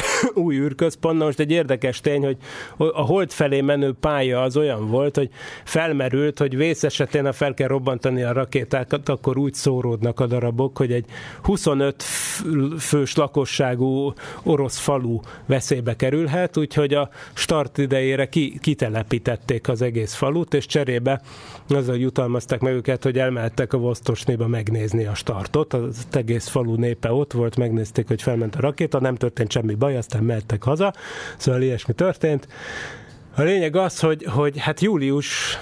új 0.34 0.56
űrközpont. 0.56 1.20
most 1.20 1.40
egy 1.40 1.52
érdekes 1.52 2.00
tény, 2.00 2.24
hogy 2.24 2.38
a 2.78 3.02
hold 3.02 3.32
felé 3.32 3.62
menő 3.62 3.94
pálya 4.00 4.42
az 4.42 4.58
olyan 4.58 4.90
volt, 4.90 5.16
hogy 5.16 5.30
felmerült, 5.64 6.40
hogy 6.40 6.58
vész 6.58 6.84
esetén, 6.84 7.26
ha 7.26 7.34
fel 7.34 7.54
kell 7.54 7.68
robbantani 7.68 8.24
a 8.24 8.34
rakétákat, 8.34 9.10
akkor 9.10 9.38
úgy 9.38 9.54
szóródnak 9.54 10.20
a 10.20 10.26
darabok, 10.26 10.78
hogy 10.78 10.92
egy 10.92 11.06
25 11.42 12.04
fős 12.80 13.16
lakosságú 13.16 14.14
orosz 14.44 14.78
falu 14.78 15.20
veszélybe 15.46 15.96
kerülhet, 15.96 16.58
úgyhogy 16.58 16.94
a 16.94 17.10
start 17.34 17.78
idejére 17.78 18.30
ki, 18.30 18.60
kitelepítették 18.62 19.68
az 19.68 19.82
egész 19.82 20.14
falut, 20.14 20.54
és 20.54 20.66
cserébe 20.66 21.22
azzal 21.70 21.98
jutalmazták 21.98 22.60
meg 22.60 22.74
őket, 22.74 23.04
hogy 23.04 23.20
elmehettek 23.20 23.74
a 23.74 23.78
Vosztosnéba 23.78 24.48
megnézni 24.48 25.06
a 25.06 25.14
startot. 25.14 25.74
Az 25.74 26.08
egész 26.12 26.48
falu 26.48 26.76
népe 26.76 27.12
ott 27.12 27.34
volt, 27.34 27.58
megnézték, 27.58 28.08
hogy 28.08 28.22
felment 28.22 28.56
a 28.56 28.60
rakéta, 28.60 29.00
nem 29.00 29.16
történt 29.16 29.52
semmi 29.52 29.76
baj, 29.86 29.98
aztán 29.98 30.24
mehettek 30.24 30.64
haza. 30.64 30.94
Szóval 31.38 31.62
ilyesmi 31.62 31.94
történt. 31.94 32.48
A 33.36 33.42
lényeg 33.42 33.76
az, 33.76 34.00
hogy, 34.00 34.24
hogy 34.24 34.58
hát 34.58 34.82
július 34.82 35.60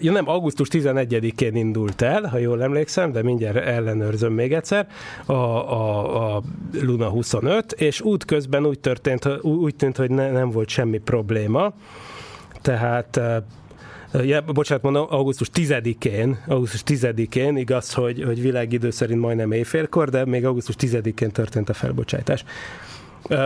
ja 0.00 0.12
nem, 0.12 0.28
augusztus 0.28 0.68
11-én 0.70 1.54
indult 1.56 2.02
el, 2.02 2.22
ha 2.22 2.38
jól 2.38 2.62
emlékszem, 2.62 3.12
de 3.12 3.22
mindjárt 3.22 3.56
ellenőrzöm 3.56 4.32
még 4.32 4.52
egyszer, 4.52 4.86
a, 5.26 5.32
a, 5.32 6.36
a 6.36 6.42
Luna 6.82 7.08
25, 7.08 7.72
és 7.72 8.00
útközben 8.00 8.66
úgy 8.66 8.80
történt, 8.80 9.42
úgy 9.42 9.76
tűnt, 9.76 9.96
hogy 9.96 10.10
ne, 10.10 10.30
nem 10.30 10.50
volt 10.50 10.68
semmi 10.68 10.98
probléma, 10.98 11.72
tehát 12.62 13.20
Ja, 14.24 14.40
bocsánat, 14.40 14.82
mondom, 14.82 15.06
augusztus 15.10 15.50
10-én, 15.54 16.38
augusztus 16.46 16.82
10-én, 16.86 17.56
igaz, 17.56 17.92
hogy, 17.92 18.22
hogy 18.22 18.40
világidő 18.40 18.90
szerint 18.90 19.20
majdnem 19.20 19.52
éjfélkor, 19.52 20.08
de 20.08 20.24
még 20.24 20.44
augusztus 20.44 20.74
10-én 20.78 21.30
történt 21.30 21.68
a 21.68 21.74
felbocsátás. 21.74 22.44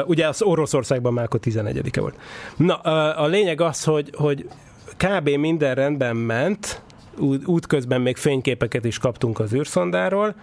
Ugye 0.07 0.29
az 0.29 0.43
Oroszországban 0.43 1.13
már 1.13 1.25
akkor 1.25 1.41
11-e 1.43 2.01
volt. 2.01 2.15
Na, 2.57 2.75
a 3.15 3.27
lényeg 3.27 3.61
az, 3.61 3.85
hogy, 3.85 4.11
hogy 4.17 4.49
kb. 4.97 5.29
minden 5.29 5.75
rendben 5.75 6.17
ment, 6.17 6.83
útközben 7.45 8.01
még 8.01 8.17
fényképeket 8.17 8.85
is 8.85 8.99
kaptunk 8.99 9.41
az 9.41 9.53
űrszondáról, 9.53 10.35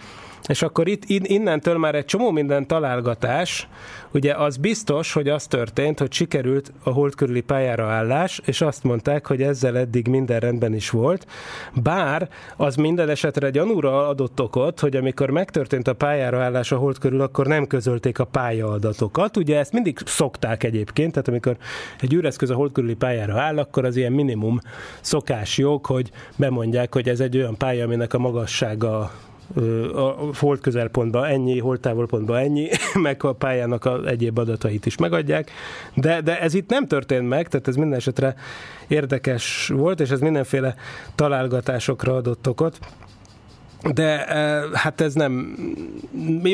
és 0.48 0.62
akkor 0.62 0.88
itt 0.88 1.04
innentől 1.08 1.78
már 1.78 1.96
egy 1.96 2.06
csomó 2.06 2.32
minden 2.32 2.68
találgatás, 2.68 3.68
ugye 4.14 4.34
az 4.34 4.58
biztos, 4.58 5.14
hogy 5.14 5.30
az 5.30 5.48
történt, 5.48 6.00
hogy 6.00 6.14
sikerült 6.14 6.72
a 6.84 6.90
hold 6.90 7.16
körüli 7.16 7.42
pályára 7.42 7.86
állás, 7.86 8.42
és 8.46 8.62
azt 8.62 8.84
mondták, 8.84 9.28
hogy 9.28 9.42
ezzel 9.42 9.78
eddig 9.78 10.08
minden 10.08 10.40
rendben 10.40 10.74
is 10.74 10.90
volt, 10.90 11.28
bár 11.74 12.30
az 12.58 12.76
minden 12.76 13.10
esetre 13.10 13.50
gyanúra 13.50 14.08
adott 14.08 14.42
okot, 14.42 14.80
hogy 14.80 14.96
amikor 14.96 15.30
megtörtént 15.30 15.88
a 15.88 15.94
pályára 15.94 16.44
állás 16.44 16.72
a 16.72 16.78
hold 16.78 16.98
körül, 16.98 17.22
akkor 17.22 17.48
nem 17.48 17.68
közölték 17.68 18.20
a 18.20 18.26
pályaadatokat. 18.26 19.38
Ugye 19.38 19.58
ezt 19.58 19.74
mindig 19.74 19.98
szokták 20.06 20.64
egyébként, 20.64 21.12
tehát 21.12 21.28
amikor 21.28 21.58
egy 22.00 22.14
űreszköz 22.14 22.50
a 22.50 22.56
hold 22.56 22.72
körüli 22.72 22.96
pályára 22.96 23.40
áll, 23.40 23.58
akkor 23.58 23.86
az 23.86 23.96
ilyen 23.96 24.12
minimum 24.12 24.60
szokás 25.02 25.58
jog, 25.58 25.86
hogy 25.86 26.12
bemondják, 26.36 26.94
hogy 26.94 27.10
ez 27.10 27.20
egy 27.20 27.38
olyan 27.38 27.58
pálya, 27.58 27.86
aminek 27.86 28.14
a 28.14 28.20
magassága 28.20 29.12
a 29.94 30.16
hold 30.40 30.60
közelpontban 30.60 31.26
ennyi, 31.26 31.60
hold 31.60 31.80
távolpontban 31.80 32.38
ennyi, 32.38 32.70
meg 33.02 33.24
a 33.24 33.34
pályának 33.34 33.86
a 33.86 34.06
egyéb 34.06 34.38
adatait 34.38 34.86
is 34.86 34.98
megadják, 34.98 35.52
de, 35.94 36.22
de 36.22 36.42
ez 36.42 36.54
itt 36.54 36.70
nem 36.70 36.88
történt 36.88 37.28
meg, 37.28 37.48
tehát 37.48 37.68
ez 37.68 37.76
minden 37.76 37.98
esetre 37.98 38.36
érdekes 38.88 39.72
volt, 39.74 40.00
és 40.00 40.10
ez 40.10 40.20
mindenféle 40.20 40.76
találgatásokra 41.16 42.16
adott 42.16 42.48
okot. 42.48 42.80
De 43.94 44.26
hát 44.74 45.02
ez 45.02 45.14
nem, 45.14 45.56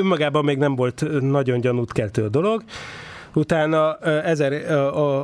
magában 0.04 0.46
még 0.46 0.58
nem 0.58 0.76
volt 0.76 1.06
nagyon 1.22 1.60
gyanút 1.60 1.92
keltő 1.92 2.24
a 2.24 2.30
dolog. 2.30 2.64
Utána 3.34 3.98
ezer, 4.24 4.72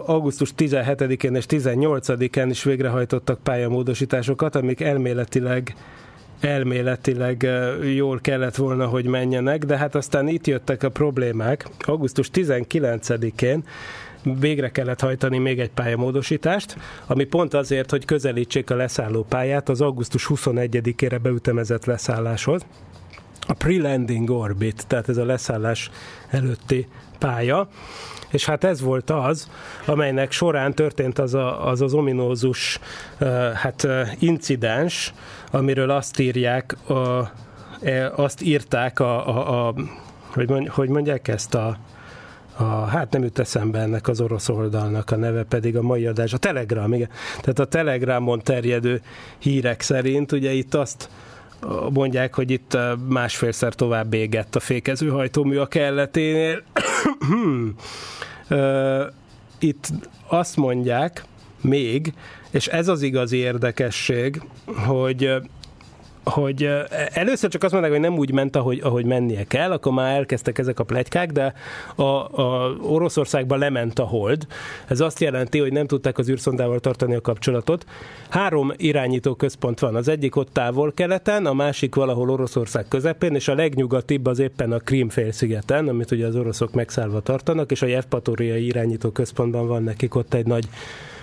augusztus 0.05 0.53
17-én 0.57 1.35
és 1.35 1.45
18-án 1.49 2.47
is 2.49 2.63
végrehajtottak 2.63 3.39
pályamódosításokat, 3.43 4.55
amik 4.55 4.81
elméletileg 4.81 5.75
elméletileg 6.39 7.47
jól 7.95 8.19
kellett 8.21 8.55
volna, 8.55 8.87
hogy 8.87 9.05
menjenek, 9.05 9.65
de 9.65 9.77
hát 9.77 9.95
aztán 9.95 10.27
itt 10.27 10.47
jöttek 10.47 10.83
a 10.83 10.89
problémák. 10.89 11.67
Augusztus 11.79 12.29
19-én 12.33 13.63
végre 14.39 14.69
kellett 14.69 14.99
hajtani 14.99 15.37
még 15.37 15.59
egy 15.59 15.71
pályamódosítást, 15.71 16.77
ami 17.05 17.23
pont 17.23 17.53
azért, 17.53 17.89
hogy 17.89 18.05
közelítsék 18.05 18.69
a 18.69 18.75
leszálló 18.75 19.25
pályát 19.29 19.69
az 19.69 19.81
augusztus 19.81 20.27
21-ére 20.29 21.19
beütemezett 21.21 21.85
leszálláshoz. 21.85 22.65
A 23.47 23.53
pre-landing 23.53 24.29
orbit, 24.29 24.87
tehát 24.87 25.09
ez 25.09 25.17
a 25.17 25.25
leszállás 25.25 25.89
előtti 26.29 26.87
pálya, 27.19 27.69
és 28.31 28.45
hát 28.45 28.63
ez 28.63 28.81
volt 28.81 29.09
az, 29.09 29.49
amelynek 29.85 30.31
során 30.31 30.73
történt 30.73 31.19
az 31.19 31.33
a, 31.33 31.67
az, 31.67 31.81
az 31.81 31.93
ominózus 31.93 32.79
hát, 33.53 33.87
incidens, 34.19 35.13
amiről 35.51 35.89
azt 35.89 36.19
írják, 36.19 36.89
a, 36.89 37.31
e, 37.81 38.11
azt 38.15 38.41
írták 38.41 38.99
a, 38.99 39.27
a, 39.27 39.67
a 39.67 39.73
hogy, 40.33 40.49
mond, 40.49 40.67
hogy 40.67 40.89
mondják 40.89 41.27
ezt 41.27 41.55
a, 41.55 41.77
a, 42.55 42.63
hát 42.63 43.11
nem 43.11 43.23
jut 43.23 43.39
eszembe 43.39 43.79
ennek 43.79 44.07
az 44.07 44.21
orosz 44.21 44.49
oldalnak 44.49 45.11
a 45.11 45.15
neve, 45.15 45.43
pedig 45.43 45.77
a 45.77 45.81
mai 45.81 46.05
adás, 46.05 46.33
a 46.33 46.37
Telegram, 46.37 46.93
igen. 46.93 47.09
Tehát 47.41 47.59
a 47.59 47.65
Telegramon 47.65 48.39
terjedő 48.39 49.01
hírek 49.37 49.81
szerint, 49.81 50.31
ugye 50.31 50.51
itt 50.51 50.73
azt 50.73 51.09
mondják, 51.89 52.35
hogy 52.35 52.51
itt 52.51 52.77
másfélszer 53.07 53.73
tovább 53.73 54.13
égett 54.13 54.55
a 54.55 54.59
fékezőhajtómű 54.59 55.57
a 55.57 55.67
kelleténél. 55.67 56.63
itt 59.59 59.87
azt 60.27 60.55
mondják 60.55 61.23
még, 61.61 62.13
és 62.51 62.67
ez 62.67 62.87
az 62.87 63.01
igazi 63.01 63.37
érdekesség, 63.37 64.41
hogy 64.65 65.35
hogy 66.29 66.69
először 67.13 67.49
csak 67.49 67.63
azt 67.63 67.71
mondták, 67.71 67.93
hogy 67.93 68.01
nem 68.01 68.17
úgy 68.17 68.31
ment, 68.31 68.55
ahogy, 68.55 68.79
ahogy 68.83 69.05
mennie 69.05 69.43
kell, 69.43 69.71
akkor 69.71 69.91
már 69.91 70.15
elkezdtek 70.15 70.57
ezek 70.57 70.79
a 70.79 70.83
plegykák, 70.83 71.31
de 71.31 71.53
a, 71.95 72.03
a 72.41 72.75
Oroszországban 72.81 73.59
lement 73.59 73.99
a 73.99 74.03
hold. 74.03 74.47
Ez 74.87 74.99
azt 74.99 75.19
jelenti, 75.19 75.59
hogy 75.59 75.71
nem 75.71 75.87
tudták 75.87 76.17
az 76.17 76.29
űrszondával 76.29 76.79
tartani 76.79 77.15
a 77.15 77.21
kapcsolatot. 77.21 77.85
Három 78.29 78.73
irányító 78.77 79.35
központ 79.35 79.79
van. 79.79 79.95
Az 79.95 80.07
egyik 80.07 80.35
ott 80.35 80.53
távol 80.53 80.91
keleten, 80.91 81.45
a 81.45 81.53
másik 81.53 81.95
valahol 81.95 82.29
Oroszország 82.29 82.85
közepén, 82.87 83.35
és 83.35 83.47
a 83.47 83.55
legnyugatibb 83.55 84.25
az 84.25 84.39
éppen 84.39 84.71
a 84.71 84.77
Krím 84.77 85.09
félszigeten, 85.09 85.87
amit 85.87 86.11
ugye 86.11 86.25
az 86.25 86.35
oroszok 86.35 86.73
megszállva 86.73 87.19
tartanak, 87.19 87.71
és 87.71 87.81
a 87.81 87.85
Jevpatoriai 87.85 88.65
irányító 88.65 89.09
központban 89.09 89.67
van 89.67 89.83
nekik 89.83 90.15
ott 90.15 90.33
egy 90.33 90.45
nagy 90.45 90.67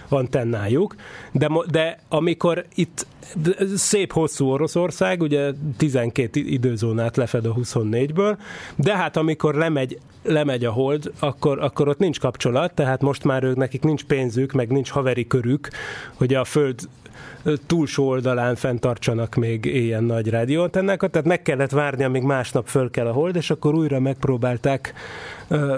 antennájuk, 0.08 0.94
de, 1.32 1.48
de 1.70 1.98
amikor 2.08 2.64
itt 2.74 3.06
szép 3.74 4.12
hosszú 4.12 4.46
Oroszország, 4.46 5.22
ugye 5.22 5.52
12 5.76 6.40
időzónát 6.40 7.16
lefed 7.16 7.46
a 7.46 7.54
24-ből, 7.54 8.36
de 8.76 8.96
hát 8.96 9.16
amikor 9.16 9.54
lemegy, 9.54 9.98
lemegy 10.22 10.64
a 10.64 10.72
hold, 10.72 11.12
akkor, 11.18 11.62
akkor 11.62 11.88
ott 11.88 11.98
nincs 11.98 12.20
kapcsolat, 12.20 12.74
tehát 12.74 13.00
most 13.00 13.24
már 13.24 13.42
ők 13.42 13.56
nekik 13.56 13.82
nincs 13.82 14.04
pénzük, 14.04 14.52
meg 14.52 14.70
nincs 14.70 14.90
haveri 14.90 15.26
körük, 15.26 15.68
hogy 16.14 16.34
a 16.34 16.44
föld 16.44 16.88
túlsó 17.66 18.06
oldalán 18.06 18.54
fenntartsanak 18.54 19.34
még 19.34 19.64
ilyen 19.64 20.04
nagy 20.04 20.28
rádióantennákat, 20.28 21.10
tehát 21.10 21.26
meg 21.26 21.42
kellett 21.42 21.70
várni, 21.70 22.04
amíg 22.04 22.22
másnap 22.22 22.66
föl 22.66 22.90
kell 22.90 23.06
a 23.06 23.12
hold, 23.12 23.36
és 23.36 23.50
akkor 23.50 23.74
újra 23.74 24.00
megpróbálták 24.00 24.94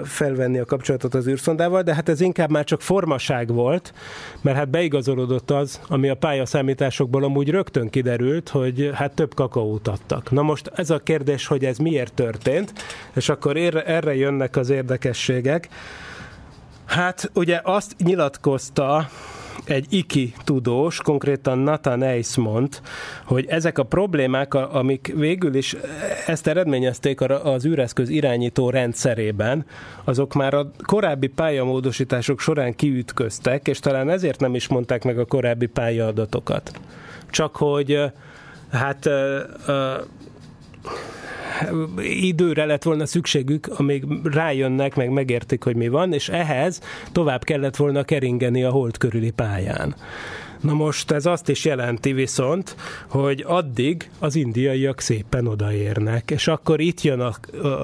felvenni 0.03 0.57
a 0.57 0.65
kapcsolatot 0.65 1.13
az 1.13 1.27
űrszondával, 1.27 1.81
de 1.81 1.93
hát 1.93 2.09
ez 2.09 2.21
inkább 2.21 2.49
már 2.49 2.63
csak 2.63 2.81
formaság 2.81 3.53
volt, 3.53 3.93
mert 4.41 4.57
hát 4.57 4.69
beigazolódott 4.69 5.51
az, 5.51 5.79
ami 5.87 6.09
a 6.09 6.15
pályaszámításokból 6.15 7.23
amúgy 7.23 7.38
rögtön 7.47 7.89
kiderült, 7.89 8.49
hogy 8.49 8.89
hát 8.93 9.13
több 9.13 9.33
kakaót 9.33 9.87
adtak. 9.87 10.31
Na 10.31 10.41
most 10.41 10.71
ez 10.75 10.89
a 10.89 10.99
kérdés, 10.99 11.47
hogy 11.47 11.65
ez 11.65 11.77
miért 11.77 12.13
történt, 12.13 12.73
és 13.15 13.29
akkor 13.29 13.57
erre, 13.57 14.15
jönnek 14.15 14.55
az 14.55 14.69
érdekességek. 14.69 15.69
Hát 16.85 17.31
ugye 17.33 17.59
azt 17.63 17.95
nyilatkozta 17.97 19.09
egy 19.63 19.85
iki 19.89 20.33
tudós, 20.43 21.01
konkrétan 21.01 21.57
Nathan 21.57 22.03
Eiss 22.03 22.35
mond, 22.35 22.81
hogy 23.25 23.45
ezek 23.47 23.77
a 23.77 23.83
problémák, 23.83 24.53
amik 24.53 25.13
végül 25.15 25.55
is 25.55 25.75
ezt 26.27 26.47
eredményezték 26.47 27.21
az 27.21 27.65
űreszköz 27.65 28.09
irányító 28.09 28.69
rendszerében, 28.69 29.65
azok 30.03 30.33
már 30.33 30.53
a 30.53 30.71
korábbi 30.85 31.27
pályamódosítások 31.27 32.39
során 32.39 32.75
kiütköztek, 32.75 33.67
és 33.67 33.79
talán 33.79 34.09
ezért 34.09 34.39
nem 34.39 34.55
is 34.55 34.67
mondták 34.67 35.03
meg 35.03 35.19
a 35.19 35.25
korábbi 35.25 35.65
pályaadatokat. 35.65 36.71
Csak 37.29 37.55
hogy 37.55 38.01
hát 38.71 39.09
időre 41.99 42.65
lett 42.65 42.83
volna 42.83 43.05
szükségük, 43.05 43.67
amíg 43.77 44.05
rájönnek, 44.23 44.95
meg 44.95 45.09
megértik, 45.09 45.63
hogy 45.63 45.75
mi 45.75 45.87
van, 45.87 46.13
és 46.13 46.29
ehhez 46.29 46.81
tovább 47.11 47.43
kellett 47.43 47.75
volna 47.75 48.03
keringeni 48.03 48.63
a 48.63 48.69
hold 48.69 48.97
körüli 48.97 49.31
pályán. 49.31 49.95
Na 50.59 50.73
most 50.73 51.11
ez 51.11 51.25
azt 51.25 51.49
is 51.49 51.65
jelenti 51.65 52.13
viszont, 52.13 52.75
hogy 53.07 53.43
addig 53.47 54.09
az 54.19 54.35
indiaiak 54.35 54.99
szépen 54.99 55.47
odaérnek, 55.47 56.31
és 56.31 56.47
akkor 56.47 56.79
itt 56.79 57.01
jön 57.01 57.33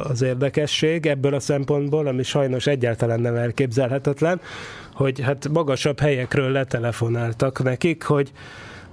az 0.03 0.21
érdekesség 0.21 1.05
ebből 1.05 1.33
a 1.33 1.39
szempontból, 1.39 2.07
ami 2.07 2.23
sajnos 2.23 2.67
egyáltalán 2.67 3.19
nem 3.19 3.35
elképzelhetetlen, 3.35 4.41
hogy 4.93 5.19
hát 5.19 5.49
magasabb 5.49 5.99
helyekről 5.99 6.51
letelefonáltak 6.51 7.63
nekik, 7.63 8.03
hogy 8.03 8.31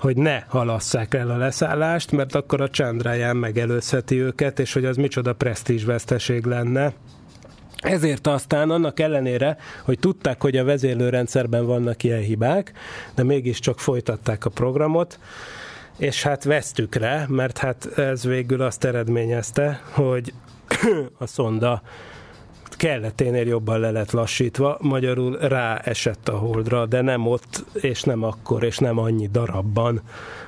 hogy 0.03 0.17
ne 0.17 0.43
halasszák 0.49 1.15
el 1.15 1.31
a 1.31 1.37
leszállást, 1.37 2.13
mert 2.13 2.35
akkor 2.35 2.61
a 2.61 2.71
Chandráján 2.71 3.37
megelőzheti 3.37 4.21
őket, 4.21 4.59
és 4.59 4.73
hogy 4.73 4.85
az 4.85 4.97
micsoda 4.97 5.33
presztízsveszteség 5.33 6.45
lenne. 6.45 6.93
Ezért 7.77 8.27
aztán 8.27 8.71
annak 8.71 9.01
ellenére, 9.01 9.57
hogy 9.85 9.99
tudták, 9.99 10.41
hogy 10.41 10.57
a 10.57 10.65
vezérlőrendszerben 10.65 11.67
vannak 11.67 12.03
ilyen 12.03 12.21
hibák, 12.21 12.73
de 13.15 13.23
mégiscsak 13.23 13.81
folytatták 13.81 14.45
a 14.45 14.51
programot, 14.51 15.19
és 15.97 16.23
hát 16.23 16.45
vesztük 16.45 16.95
rá, 16.95 17.25
mert 17.29 17.59
hát 17.59 17.99
ez 17.99 18.25
végül 18.25 18.63
azt 18.63 18.85
eredményezte, 18.85 19.81
hogy 19.91 20.33
a 21.19 21.27
szonda 21.27 21.83
kelleténél 22.83 23.47
jobban 23.47 23.81
le 23.81 23.91
lett 23.91 24.11
lassítva, 24.11 24.79
magyarul 24.81 25.37
ráesett 25.37 26.29
a 26.29 26.37
holdra, 26.37 26.87
de 26.87 27.01
nem 27.01 27.27
ott, 27.27 27.65
és 27.81 28.03
nem 28.03 28.23
akkor, 28.23 28.65
és 28.65 28.79
nem 28.79 28.99
annyi 28.99 29.29
darabban, 29.33 30.01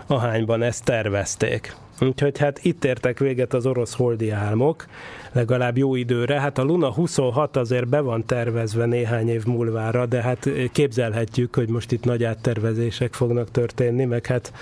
ahányban 0.07 0.63
ezt 0.63 0.85
tervezték. 0.85 1.77
Úgyhogy 2.01 2.39
hát 2.39 2.65
itt 2.65 2.85
értek 2.85 3.19
véget 3.19 3.55
az 3.55 3.67
orosz 3.67 3.95
holdi 3.95 4.31
álmok, 4.31 4.87
legalább 5.33 5.77
jó 5.77 5.95
időre. 5.95 6.41
Hát 6.41 6.59
a 6.59 6.63
Luna 6.63 6.93
26 6.93 7.57
azért 7.57 7.89
be 7.89 8.01
van 8.01 8.27
tervezve 8.27 8.87
néhány 8.87 9.29
év 9.29 9.45
múlvára, 9.45 10.07
de 10.07 10.23
hát 10.23 10.49
képzelhetjük, 10.73 11.55
hogy 11.55 11.69
most 11.69 11.93
itt 11.93 12.05
nagy 12.05 12.25
áttervezések 12.25 13.13
fognak 13.13 13.51
történni, 13.51 14.05
meg 14.05 14.27
hát 14.27 14.53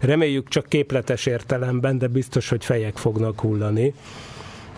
reméljük 0.00 0.48
csak 0.48 0.66
képletes 0.68 1.26
értelemben, 1.26 1.98
de 1.98 2.06
biztos, 2.06 2.48
hogy 2.48 2.64
fejek 2.64 2.96
fognak 2.96 3.40
hullani. 3.40 3.94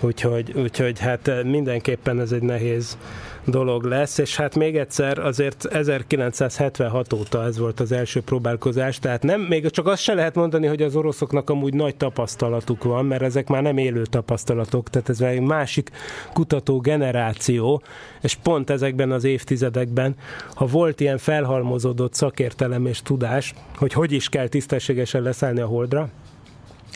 Úgyhogy, 0.00 0.52
úgyhogy 0.56 0.98
hát 0.98 1.28
eh, 1.28 1.44
mindenképpen 1.44 2.20
ez 2.20 2.32
egy 2.32 2.42
nehéz 2.42 2.98
dolog 3.44 3.84
lesz, 3.84 4.18
és 4.18 4.36
hát 4.36 4.54
még 4.54 4.76
egyszer 4.76 5.18
azért 5.18 5.64
1976 5.64 7.12
óta 7.12 7.44
ez 7.44 7.58
volt 7.58 7.80
az 7.80 7.92
első 7.92 8.20
próbálkozás, 8.20 8.98
tehát 8.98 9.22
nem, 9.22 9.40
még 9.40 9.70
csak 9.70 9.86
azt 9.86 10.02
se 10.02 10.14
lehet 10.14 10.34
mondani, 10.34 10.66
hogy 10.66 10.82
az 10.82 10.96
oroszoknak 10.96 11.50
amúgy 11.50 11.74
nagy 11.74 11.96
tapasztalatuk 11.96 12.84
van, 12.84 13.04
mert 13.04 13.22
ezek 13.22 13.48
már 13.48 13.62
nem 13.62 13.78
élő 13.78 14.02
tapasztalatok, 14.02 14.90
tehát 14.90 15.08
ez 15.08 15.20
egy 15.20 15.40
másik 15.40 15.90
kutató 16.32 16.80
generáció, 16.80 17.82
és 18.20 18.34
pont 18.34 18.70
ezekben 18.70 19.10
az 19.10 19.24
évtizedekben, 19.24 20.14
ha 20.54 20.66
volt 20.66 21.00
ilyen 21.00 21.18
felhalmozódott 21.18 22.14
szakértelem 22.14 22.86
és 22.86 23.02
tudás, 23.02 23.54
hogy 23.76 23.92
hogy 23.92 24.12
is 24.12 24.28
kell 24.28 24.48
tisztességesen 24.48 25.22
leszállni 25.22 25.60
a 25.60 25.66
holdra, 25.66 26.08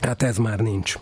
hát 0.00 0.22
ez 0.22 0.36
már 0.36 0.60
nincs 0.60 0.96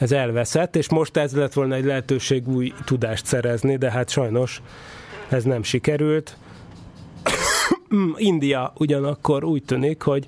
ez 0.00 0.12
elveszett, 0.12 0.76
és 0.76 0.88
most 0.88 1.16
ez 1.16 1.36
lett 1.36 1.52
volna 1.52 1.74
egy 1.74 1.84
lehetőség 1.84 2.48
új 2.48 2.72
tudást 2.84 3.26
szerezni, 3.26 3.76
de 3.76 3.90
hát 3.90 4.08
sajnos 4.08 4.62
ez 5.28 5.44
nem 5.44 5.62
sikerült. 5.62 6.36
India 8.16 8.72
ugyanakkor 8.76 9.44
úgy 9.44 9.62
tűnik, 9.64 10.02
hogy 10.02 10.26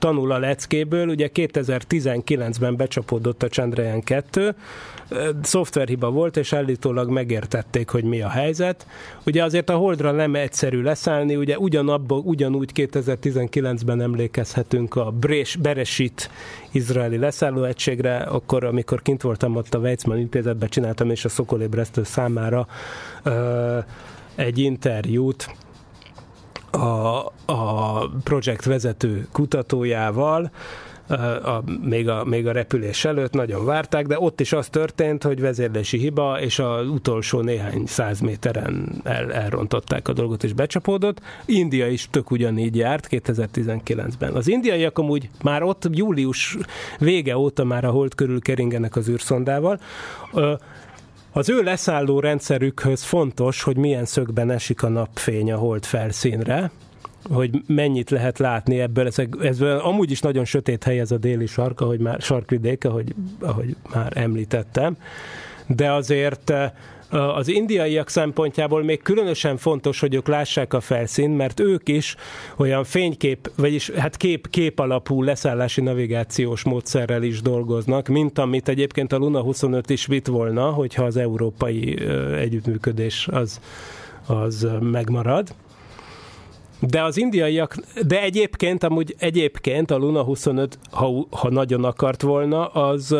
tanul 0.00 0.32
a 0.32 0.38
leckéből, 0.38 1.08
ugye 1.08 1.30
2019-ben 1.34 2.76
becsapódott 2.76 3.42
a 3.42 3.48
Chandrayaan 3.48 4.02
2, 4.02 4.54
szoftverhiba 5.42 6.10
volt, 6.10 6.36
és 6.36 6.52
állítólag 6.52 7.10
megértették, 7.10 7.88
hogy 7.88 8.04
mi 8.04 8.22
a 8.22 8.28
helyzet. 8.28 8.86
Ugye 9.26 9.44
azért 9.44 9.70
a 9.70 9.76
Holdra 9.76 10.10
nem 10.10 10.34
egyszerű 10.34 10.82
leszállni, 10.82 11.36
ugye 11.36 11.58
ugyanabban, 11.58 12.22
ugyanúgy 12.24 12.70
2019-ben 12.74 14.00
emlékezhetünk 14.00 14.96
a 14.96 15.10
Brés, 15.10 15.56
Beresit 15.56 16.30
izraeli 16.70 17.16
leszállóegységre, 17.16 18.16
akkor, 18.16 18.64
amikor 18.64 19.02
kint 19.02 19.22
voltam 19.22 19.56
ott 19.56 19.74
a 19.74 19.78
Weizmann 19.78 20.18
intézetben, 20.18 20.68
csináltam 20.68 21.10
és 21.10 21.24
a 21.24 21.28
Szokolébresztő 21.28 22.02
számára 22.04 22.66
ö, 23.22 23.78
egy 24.34 24.58
interjút, 24.58 25.54
a, 26.70 27.32
a 27.52 28.08
projekt 28.24 28.64
vezető 28.64 29.26
kutatójával, 29.32 30.50
a, 31.44 31.62
még, 31.82 32.08
a, 32.08 32.24
még 32.24 32.46
a 32.46 32.52
repülés 32.52 33.04
előtt 33.04 33.32
nagyon 33.32 33.64
várták, 33.64 34.06
de 34.06 34.20
ott 34.20 34.40
is 34.40 34.52
az 34.52 34.68
történt, 34.68 35.22
hogy 35.22 35.40
vezérlési 35.40 35.98
hiba, 35.98 36.40
és 36.40 36.58
az 36.58 36.88
utolsó 36.88 37.40
néhány 37.40 37.86
száz 37.86 38.20
méteren 38.20 39.00
el, 39.04 39.32
elrontották 39.32 40.08
a 40.08 40.12
dolgot, 40.12 40.44
és 40.44 40.52
becsapódott. 40.52 41.20
India 41.44 41.86
is 41.86 42.08
tök 42.10 42.30
ugyanígy 42.30 42.76
járt 42.76 43.06
2019-ben. 43.10 44.34
Az 44.34 44.48
indiaiak 44.48 44.98
amúgy 44.98 45.30
már 45.42 45.62
ott 45.62 45.88
július 45.90 46.56
vége 46.98 47.36
óta 47.36 47.64
már 47.64 47.84
a 47.84 47.90
hold 47.90 48.14
körül 48.14 48.40
keringenek 48.40 48.96
az 48.96 49.08
űrszondával. 49.08 49.80
Az 51.32 51.48
ő 51.48 51.62
leszálló 51.62 52.20
rendszerükhöz 52.20 53.02
fontos, 53.02 53.62
hogy 53.62 53.76
milyen 53.76 54.04
szögben 54.04 54.50
esik 54.50 54.82
a 54.82 54.88
napfény 54.88 55.52
a 55.52 55.56
hold 55.56 55.84
felszínre, 55.84 56.70
hogy 57.30 57.62
mennyit 57.66 58.10
lehet 58.10 58.38
látni 58.38 58.80
ebből. 58.80 59.06
Ez, 59.06 59.16
ez 59.40 59.60
amúgy 59.60 60.10
is 60.10 60.20
nagyon 60.20 60.44
sötét 60.44 60.84
hely 60.84 60.98
ez 61.00 61.10
a 61.10 61.18
déli 61.18 61.46
sark, 61.46 61.80
ahogy 61.80 62.00
már 62.00 62.20
sarkvidék, 62.20 62.84
ahogy, 62.84 63.14
ahogy 63.40 63.76
már 63.92 64.12
említettem 64.14 64.96
de 65.76 65.92
azért 65.92 66.52
az 67.10 67.48
indiaiak 67.48 68.08
szempontjából 68.08 68.82
még 68.82 69.02
különösen 69.02 69.56
fontos, 69.56 70.00
hogy 70.00 70.14
ők 70.14 70.28
lássák 70.28 70.74
a 70.74 70.80
felszínt, 70.80 71.36
mert 71.36 71.60
ők 71.60 71.88
is 71.88 72.16
olyan 72.56 72.84
fénykép, 72.84 73.50
vagyis 73.56 73.90
hát 73.90 74.16
kép, 74.16 74.50
kép 74.50 74.78
alapú 74.78 75.22
leszállási 75.22 75.80
navigációs 75.80 76.62
módszerrel 76.62 77.22
is 77.22 77.42
dolgoznak, 77.42 78.08
mint 78.08 78.38
amit 78.38 78.68
egyébként 78.68 79.12
a 79.12 79.16
Luna 79.16 79.40
25 79.40 79.90
is 79.90 80.06
vitt 80.06 80.26
volna, 80.26 80.70
hogyha 80.70 81.04
az 81.04 81.16
európai 81.16 81.98
együttműködés 82.36 83.28
az, 83.30 83.60
az 84.26 84.68
megmarad. 84.80 85.54
De 86.80 87.02
az 87.02 87.16
indiaiak, 87.16 87.76
de 88.06 88.22
egyébként, 88.22 88.84
amúgy 88.84 89.14
egyébként 89.18 89.90
a 89.90 89.96
Luna 89.96 90.22
25, 90.22 90.78
ha, 90.90 91.26
ha 91.30 91.50
nagyon 91.50 91.84
akart 91.84 92.22
volna, 92.22 92.66
az, 92.66 93.16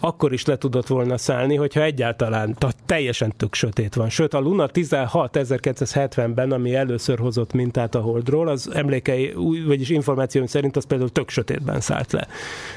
akkor 0.00 0.32
is 0.32 0.44
le 0.44 0.56
tudott 0.56 0.86
volna 0.86 1.16
szállni, 1.16 1.56
hogyha 1.56 1.82
egyáltalán 1.82 2.54
tehát 2.58 2.76
teljesen 2.86 3.32
tök 3.36 3.54
sötét 3.54 3.94
van. 3.94 4.08
Sőt, 4.08 4.34
a 4.34 4.38
Luna 4.38 4.66
16 4.66 5.38
1970-ben, 5.40 6.52
ami 6.52 6.74
először 6.74 7.18
hozott 7.18 7.52
mintát 7.52 7.94
a 7.94 8.00
Holdról, 8.00 8.48
az 8.48 8.70
emlékei, 8.74 9.32
vagyis 9.66 9.88
információim 9.88 10.46
szerint 10.46 10.76
az 10.76 10.86
például 10.86 11.10
tök 11.10 11.30
sötétben 11.30 11.80
szállt 11.80 12.12
le. 12.12 12.26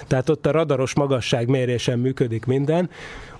Tehát 0.07 0.29
ott 0.29 0.45
a 0.45 0.51
radaros 0.51 0.95
magasság 0.95 1.47
mérésen 1.47 1.99
működik 1.99 2.45
minden, 2.45 2.89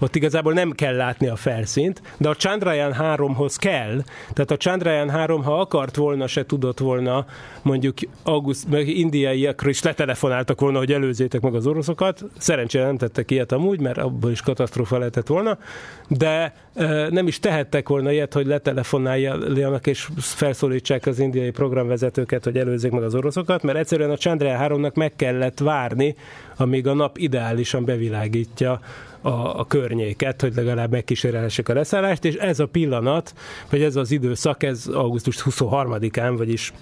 ott 0.02 0.16
igazából 0.16 0.54
nem 0.54 0.72
kell 0.72 0.96
látni 0.96 1.28
a 1.28 1.36
felszínt, 1.36 2.02
de 2.18 2.30
a 2.30 2.36
Chandrayaan 2.36 2.96
3-hoz 3.00 3.56
kell. 3.56 4.04
Tehát 4.34 4.52
a 4.52 4.58
Chandrayaan 4.58 5.10
3, 5.10 5.44
ha 5.44 5.60
akart 5.60 5.96
volna, 5.96 6.28
se 6.28 6.46
tudott 6.46 6.80
volna, 6.80 7.26
mondjuk 7.62 7.98
auguszt, 8.24 8.70
meg 8.70 8.88
indiaiakra 8.88 9.70
is 9.70 9.82
letelefonáltak 9.82 10.60
volna, 10.60 10.78
hogy 10.78 10.92
előzzétek 10.92 11.42
meg 11.42 11.56
az 11.56 11.68
oroszokat. 11.68 12.24
Szerencsére 12.38 12.86
nem 12.86 12.98
tettek 12.98 13.32
ilyet 13.32 13.52
amúgy, 13.52 13.71
mert 13.80 13.98
abból 13.98 14.32
is 14.32 14.42
katasztrófa 14.42 14.98
lehetett 14.98 15.28
volna, 15.28 15.58
de 16.08 16.54
nem 17.10 17.28
is 17.28 17.40
tehettek 17.40 17.90
volna 17.90 18.12
ilyet, 18.12 18.34
hogy 18.34 18.46
letelefonáljanak 18.46 19.88
és 19.88 20.08
felszólítsák 20.18 21.06
az 21.06 21.20
indiai 21.20 21.52
programvezetőket, 21.52 22.44
hogy 22.44 22.58
előzzék 22.58 22.92
meg 22.92 23.04
az 23.04 23.16
oroszokat, 23.16 23.64
mert 23.64 23.78
egyszerűen 23.78 24.12
a 24.12 24.18
Chandrayaan 24.18 24.72
3-nak 24.72 24.94
meg 24.94 25.16
kellett 25.16 25.60
várni, 25.60 26.16
amíg 26.58 26.88
a 26.88 26.94
nap 26.94 27.18
ideálisan 27.18 27.86
bevilágítja 27.86 28.80
a, 29.22 29.60
a 29.60 29.66
környéket, 29.68 30.42
hogy 30.42 30.56
legalább 30.56 30.92
megkísérelhessék 30.92 31.70
a 31.70 31.74
leszállást, 31.74 32.26
és 32.26 32.36
ez 32.36 32.60
a 32.60 32.66
pillanat, 32.66 33.34
vagy 33.70 33.82
ez 33.82 33.96
az 33.96 34.12
időszak, 34.12 34.64
ez 34.64 34.88
augusztus 34.88 35.44
23-án, 35.50 36.34
vagyis 36.38 36.74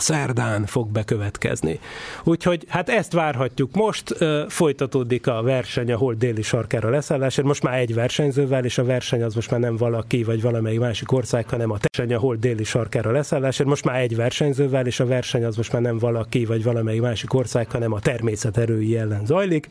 szerdán 0.00 0.66
fog 0.66 0.88
bekövetkezni. 0.88 1.80
Úgyhogy 2.24 2.64
hát 2.68 2.88
ezt 2.88 3.12
várhatjuk 3.12 3.74
most, 3.74 4.16
folytatódik 4.48 5.26
a 5.26 5.42
verseny 5.42 5.92
a 5.92 5.96
hol 5.96 6.14
déli 6.14 6.42
sarkára 6.42 6.90
leszállásért, 6.90 7.46
most 7.46 7.62
már 7.62 7.78
egy 7.78 7.94
versenyzővel, 7.94 8.64
és 8.64 8.78
a 8.78 8.84
verseny 8.84 9.22
az 9.22 9.34
most 9.34 9.50
már 9.50 9.60
nem 9.60 9.76
valaki, 9.76 10.24
vagy 10.24 10.42
valamelyik 10.42 10.80
másik 10.80 11.12
ország, 11.12 11.48
hanem 11.48 11.70
a 11.70 11.76
verseny 11.80 12.14
a 12.14 12.18
hol 12.18 12.36
déli 12.36 12.64
sarkára 12.64 13.10
leszállásért, 13.10 13.68
most 13.68 13.84
már 13.84 14.00
egy 14.00 14.16
versenyzővel, 14.16 14.86
és 14.86 15.00
a 15.00 15.06
verseny 15.06 15.44
az 15.44 15.56
most 15.56 15.72
már 15.72 15.82
nem 15.82 15.98
valaki, 15.98 16.44
vagy 16.44 16.62
valamelyik 16.62 17.00
másik 17.00 17.34
ország, 17.34 17.70
hanem 17.70 17.92
a 17.92 18.00
természet 18.00 18.56
erői 18.56 18.96
ellen 18.96 19.26
zajlik, 19.26 19.66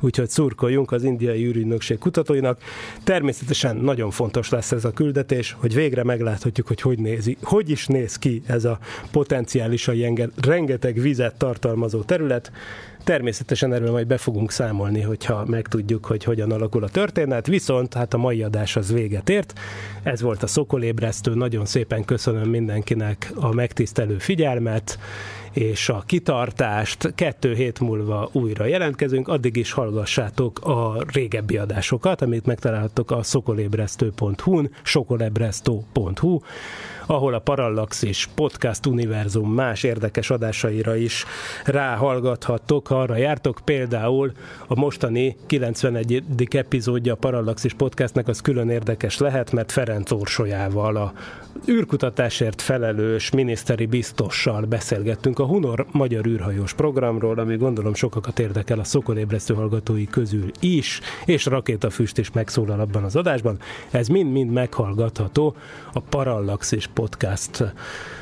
úgyhogy 0.00 0.28
szurkoljunk 0.28 0.92
az 0.92 1.02
indiai 1.02 1.44
űrügynökség 1.44 1.98
kutatóinak. 1.98 2.58
Természetesen 3.04 3.76
nagyon 3.76 4.10
fontos 4.10 4.48
lesz 4.48 4.72
ez 4.72 4.84
a 4.84 4.92
küldetés, 4.92 5.56
hogy 5.58 5.74
végre 5.74 6.04
megláthatjuk, 6.04 6.66
hogy 6.66 6.80
hogy, 6.80 6.98
nézi, 6.98 7.36
hogy 7.42 7.70
is 7.70 7.86
néz 7.86 8.16
ki 8.16 8.42
ez 8.46 8.64
a 8.64 8.78
potenciál 9.10 9.63
potenciálisan 9.64 10.32
rengeteg 10.42 11.00
vizet 11.00 11.34
tartalmazó 11.34 12.02
terület. 12.02 12.52
Természetesen 13.04 13.72
erről 13.72 13.90
majd 13.90 14.06
be 14.06 14.16
fogunk 14.16 14.50
számolni, 14.50 15.00
hogyha 15.00 15.44
megtudjuk, 15.46 16.06
hogy 16.06 16.24
hogyan 16.24 16.50
alakul 16.50 16.84
a 16.84 16.88
történet, 16.88 17.46
viszont 17.46 17.94
hát 17.94 18.14
a 18.14 18.18
mai 18.18 18.42
adás 18.42 18.76
az 18.76 18.92
véget 18.92 19.28
ért. 19.28 19.52
Ez 20.02 20.20
volt 20.20 20.42
a 20.42 20.46
Szokolébresztő, 20.46 21.34
nagyon 21.34 21.66
szépen 21.66 22.04
köszönöm 22.04 22.48
mindenkinek 22.48 23.32
a 23.34 23.54
megtisztelő 23.54 24.18
figyelmet, 24.18 24.98
és 25.52 25.88
a 25.88 26.02
kitartást. 26.06 27.14
Kettő 27.14 27.54
hét 27.54 27.80
múlva 27.80 28.28
újra 28.32 28.64
jelentkezünk, 28.64 29.28
addig 29.28 29.56
is 29.56 29.72
hallgassátok 29.72 30.60
a 30.60 31.04
régebbi 31.12 31.56
adásokat, 31.56 32.22
amit 32.22 32.46
megtalálhatok 32.46 33.10
a 33.10 33.22
szokolébresztő.hu-n, 33.22 34.70
sokolebresztő.hu 34.82 36.38
ahol 37.06 37.34
a 37.34 37.38
Parallaxis 37.38 38.28
Podcast 38.34 38.86
Univerzum 38.86 39.52
más 39.52 39.82
érdekes 39.82 40.30
adásaira 40.30 40.96
is 40.96 41.24
ráhallgathattok, 41.64 42.90
arra 42.90 43.16
jártok. 43.16 43.60
Például 43.64 44.32
a 44.66 44.78
mostani 44.78 45.36
91. 45.46 46.22
epizódja 46.50 47.12
a 47.12 47.16
Parallaxis 47.16 47.72
Podcastnek 47.72 48.28
az 48.28 48.40
külön 48.40 48.70
érdekes 48.70 49.18
lehet, 49.18 49.52
mert 49.52 49.72
Ferenc 49.72 50.10
Orsolyával 50.10 50.96
a 50.96 51.12
űrkutatásért 51.68 52.62
felelős 52.62 53.30
miniszteri 53.30 53.86
biztossal 53.86 54.62
beszélgettünk 54.62 55.38
a 55.38 55.46
Hunor 55.46 55.86
magyar 55.92 56.26
űrhajós 56.26 56.74
programról, 56.74 57.38
ami 57.38 57.56
gondolom 57.56 57.94
sokakat 57.94 58.38
érdekel 58.38 58.78
a 58.78 58.84
szokolébresztő 58.84 59.54
hallgatói 59.54 60.06
közül 60.06 60.50
is, 60.60 61.00
és 61.24 61.44
rakétafüst 61.44 62.18
is 62.18 62.30
megszólal 62.32 62.80
abban 62.80 63.04
az 63.04 63.16
adásban. 63.16 63.58
Ez 63.90 64.08
mind-mind 64.08 64.50
meghallgatható 64.50 65.54
a 65.92 66.00
Parallaxis 66.00 66.86
Podcast 66.94 67.64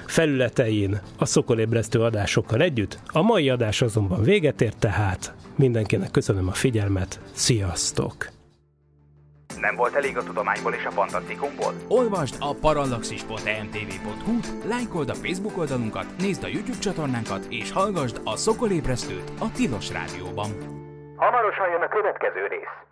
felületein 0.07 1.01
a 1.19 1.25
szokolébresztő 1.25 2.01
adásokkal 2.01 2.61
együtt. 2.61 2.99
A 3.07 3.23
mai 3.23 3.51
adás 3.51 3.83
azonban 3.83 4.23
véget 4.23 4.61
ért, 4.61 4.79
tehát 4.79 5.35
mindenkinek 5.57 6.11
köszönöm 6.11 6.49
a 6.49 6.53
figyelmet, 6.53 7.21
sziasztok! 7.33 8.15
Nem 9.61 9.77
volt 9.77 9.95
elég 9.95 10.17
a 10.17 10.23
tudományból 10.23 10.73
és 10.73 10.85
a 10.85 10.91
fantasztikumból? 10.91 11.73
Olvasd 11.89 12.35
a 12.39 12.55
parallaxis.emtv.hu, 12.61 14.39
lájkold 14.69 15.09
a 15.09 15.15
Facebook 15.15 15.59
oldalunkat, 15.59 16.07
nézd 16.19 16.45
a 16.45 16.47
YouTube 16.47 16.79
csatornánkat, 16.79 17.47
és 17.49 17.73
hallgassd 17.73 18.21
a 18.25 18.37
Szokolébresztőt 18.37 19.33
a 19.39 19.53
Tilos 19.53 19.91
Rádióban. 19.93 20.51
Hamarosan 21.17 21.71
jön 21.71 21.83
a 21.83 21.89
következő 21.89 22.47
rész. 22.47 22.92